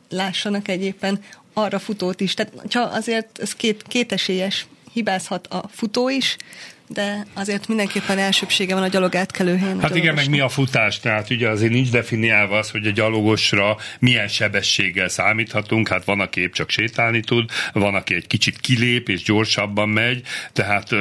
lássanak 0.09 0.68
egyébben 0.68 1.20
arra 1.62 1.78
futót 1.78 2.20
is. 2.20 2.34
Tehát 2.34 2.52
ha 2.72 2.80
azért 2.80 3.38
ez 3.38 3.54
két, 3.54 3.82
kétesélyes, 3.88 4.66
hibázhat 4.92 5.46
a 5.46 5.68
futó 5.72 6.09
is, 6.09 6.36
de 6.88 7.26
azért 7.34 7.68
mindenképpen 7.68 8.18
elsőbsége 8.18 8.74
van 8.74 8.82
a 8.82 8.88
gyalog 8.88 9.14
átkelőhelyen. 9.14 9.80
Hát 9.80 9.96
igen, 9.96 10.14
meg 10.14 10.28
mi 10.28 10.40
a 10.40 10.48
futás, 10.48 11.00
tehát 11.00 11.30
ugye 11.30 11.48
azért 11.48 11.72
nincs 11.72 11.90
definiálva 11.90 12.59
az, 12.59 12.70
hogy 12.70 12.86
a 12.86 12.90
gyalogosra 12.90 13.76
milyen 13.98 14.28
sebességgel 14.28 15.09
számíthatunk, 15.09 15.88
hát 15.88 16.04
van, 16.04 16.20
aki 16.20 16.40
épp 16.40 16.52
csak 16.52 16.70
sétálni 16.70 17.20
tud, 17.20 17.50
van, 17.72 17.94
aki 17.94 18.14
egy 18.14 18.26
kicsit 18.26 18.61
kilép 18.61 19.09
és 19.09 19.22
gyorsabban 19.22 19.88
megy, 19.88 20.22
tehát 20.52 20.92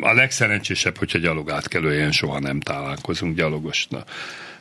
a 0.00 0.12
legszerencsésebb, 0.12 0.98
hogyha 0.98 1.18
gyalog 1.18 1.50
átkelőhelyen 1.50 2.12
soha 2.12 2.38
nem 2.38 2.60
találkozunk 2.60 3.36
gyalogosnak. 3.36 4.10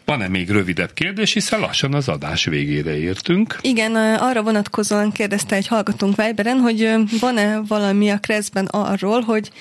Van-e 0.06 0.28
még 0.28 0.50
rövidebb 0.50 0.94
kérdés, 0.94 1.34
hiszen 1.34 1.60
lassan 1.60 1.94
az 1.94 2.08
adás 2.08 2.46
végére 2.46 2.98
értünk. 2.98 3.58
Igen, 3.62 3.96
arra 3.96 4.42
vonatkozóan 4.42 5.12
kérdezte 5.12 5.56
egy 5.56 5.68
hallgatónk 5.68 6.16
Viberen, 6.16 6.58
hogy 6.60 6.94
van-e 7.20 7.62
valami 7.68 8.10
a 8.10 8.18
Kreszben 8.18 8.66
arról, 8.66 9.22
hogy 9.22 9.52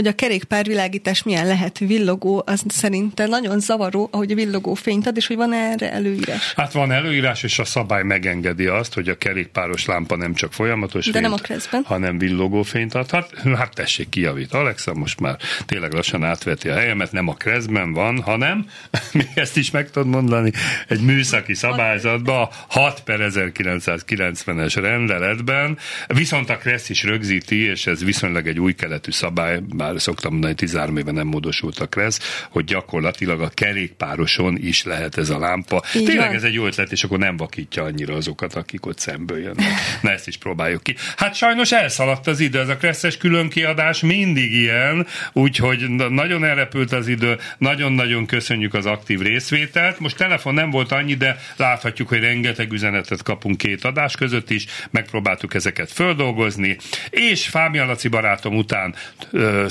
hogy 0.00 0.08
a 0.08 0.14
kerékpárvilágítás 0.14 1.22
milyen 1.22 1.46
lehet 1.46 1.78
villogó, 1.78 2.42
az 2.46 2.62
szerintem 2.68 3.28
nagyon 3.28 3.60
zavaró, 3.60 4.08
ahogy 4.12 4.30
a 4.30 4.34
villogó 4.34 4.74
fényt 4.74 5.06
ad, 5.06 5.16
és 5.16 5.26
hogy 5.26 5.36
van 5.36 5.52
erre 5.52 5.92
előírás. 5.92 6.52
Hát 6.56 6.72
van 6.72 6.92
előírás, 6.92 7.42
és 7.42 7.58
a 7.58 7.64
szabály 7.64 8.02
megengedi 8.02 8.66
azt, 8.66 8.94
hogy 8.94 9.08
a 9.08 9.18
kerékpáros 9.18 9.86
lámpa 9.86 10.16
nem 10.16 10.34
csak 10.34 10.52
folyamatos 10.52 11.06
De 11.06 11.12
fényt, 11.12 11.24
nem 11.24 11.32
a 11.32 11.36
kreszben. 11.36 11.82
hanem 11.84 12.18
villogó 12.18 12.62
fényt 12.62 12.94
ad. 12.94 13.10
Hát, 13.10 13.30
hát 13.56 13.74
tessék, 13.74 14.08
kijavít 14.08 14.52
Alexa, 14.52 14.94
most 14.94 15.20
már 15.20 15.36
tényleg 15.66 15.92
lassan 15.92 16.24
átveti 16.24 16.68
a 16.68 16.74
helyemet, 16.74 17.12
nem 17.12 17.28
a 17.28 17.34
kreszben 17.34 17.92
van, 17.92 18.22
hanem, 18.22 18.66
még 19.12 19.28
ezt 19.34 19.56
is 19.56 19.70
meg 19.70 19.90
tudod 19.90 20.08
mondani, 20.08 20.52
egy 20.88 21.00
műszaki 21.00 21.54
szabályzatban, 21.54 22.48
6 22.68 23.00
per 23.00 23.18
1990-es 23.22 24.76
rendeletben, 24.80 25.78
viszont 26.06 26.50
a 26.50 26.56
kressz 26.56 26.88
is 26.88 27.02
rögzíti, 27.04 27.64
és 27.64 27.86
ez 27.86 28.04
viszonylag 28.04 28.46
egy 28.46 28.58
új 28.60 28.74
keletű 28.74 29.10
szabály, 29.10 29.60
bár 29.90 30.00
szoktam 30.00 30.32
mondani, 30.32 30.54
13 30.54 30.96
éve 30.96 31.10
nem 31.10 31.26
módosult 31.26 31.78
a 31.78 31.86
KRESZ, 31.86 32.46
hogy 32.50 32.64
gyakorlatilag 32.64 33.40
a 33.40 33.48
kerékpároson 33.54 34.56
is 34.60 34.84
lehet 34.84 35.18
ez 35.18 35.30
a 35.30 35.38
lámpa. 35.38 35.82
Így 35.96 36.04
Tényleg 36.04 36.34
ez 36.34 36.42
egy 36.42 36.54
jó 36.54 36.66
ötlet, 36.66 36.92
és 36.92 37.04
akkor 37.04 37.18
nem 37.18 37.36
vakítja 37.36 37.82
annyira 37.82 38.14
azokat, 38.14 38.54
akik 38.54 38.86
ott 38.86 38.98
szemből 38.98 39.38
jönnek. 39.38 39.66
Na 40.02 40.10
ezt 40.10 40.26
is 40.26 40.36
próbáljuk 40.36 40.82
ki. 40.82 40.94
Hát 41.16 41.34
sajnos 41.34 41.72
elszaladt 41.72 42.26
az 42.26 42.40
idő, 42.40 42.60
ez 42.60 42.68
a 42.68 42.76
Kresszes 42.76 43.16
különkiadás 43.16 44.00
mindig 44.00 44.52
ilyen, 44.52 45.06
úgyhogy 45.32 45.88
nagyon 46.08 46.44
elrepült 46.44 46.92
az 46.92 47.08
idő, 47.08 47.38
nagyon-nagyon 47.58 48.26
köszönjük 48.26 48.74
az 48.74 48.86
aktív 48.86 49.20
részvételt. 49.20 50.00
Most 50.00 50.16
telefon 50.16 50.54
nem 50.54 50.70
volt 50.70 50.92
annyi, 50.92 51.14
de 51.14 51.38
láthatjuk, 51.56 52.08
hogy 52.08 52.20
rengeteg 52.20 52.72
üzenetet 52.72 53.22
kapunk 53.22 53.56
két 53.56 53.84
adás 53.84 54.16
között 54.16 54.50
is, 54.50 54.66
megpróbáltuk 54.90 55.54
ezeket 55.54 55.92
földolgozni, 55.92 56.76
és 57.10 57.48
Fábia 57.48 57.84
Laci 57.84 58.08
barátom 58.08 58.56
után 58.56 58.94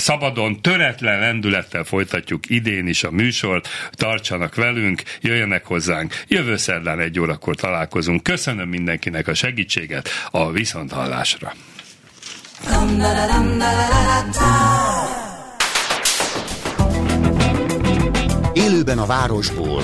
szabadon, 0.10 0.62
töretlen 0.62 1.20
lendülettel 1.20 1.84
folytatjuk 1.84 2.50
idén 2.50 2.88
is 2.88 3.04
a 3.04 3.12
műsort. 3.12 3.68
Tartsanak 3.92 4.56
velünk, 4.56 5.04
jöjjenek 5.22 5.66
hozzánk. 5.66 6.24
Jövő 6.28 6.58
szerdán 6.58 7.00
egy 7.00 7.20
órakor 7.20 7.56
találkozunk. 7.56 8.24
Köszönöm 8.24 8.70
mindenkinek 8.70 9.28
a 9.28 9.34
segítséget 9.34 10.10
a 10.32 10.52
viszonthallásra. 10.52 11.54
Élőben 18.54 18.98
a 18.98 19.06
városból. 19.06 19.84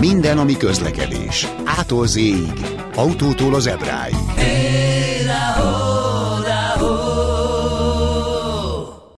Minden, 0.00 0.38
ami 0.38 0.56
közlekedés. 0.56 1.46
Ától 1.64 2.06
z 2.06 2.20
Autótól 2.94 3.54
az 3.54 3.66
ebráig. 3.66 4.14
Hey, 4.36 5.81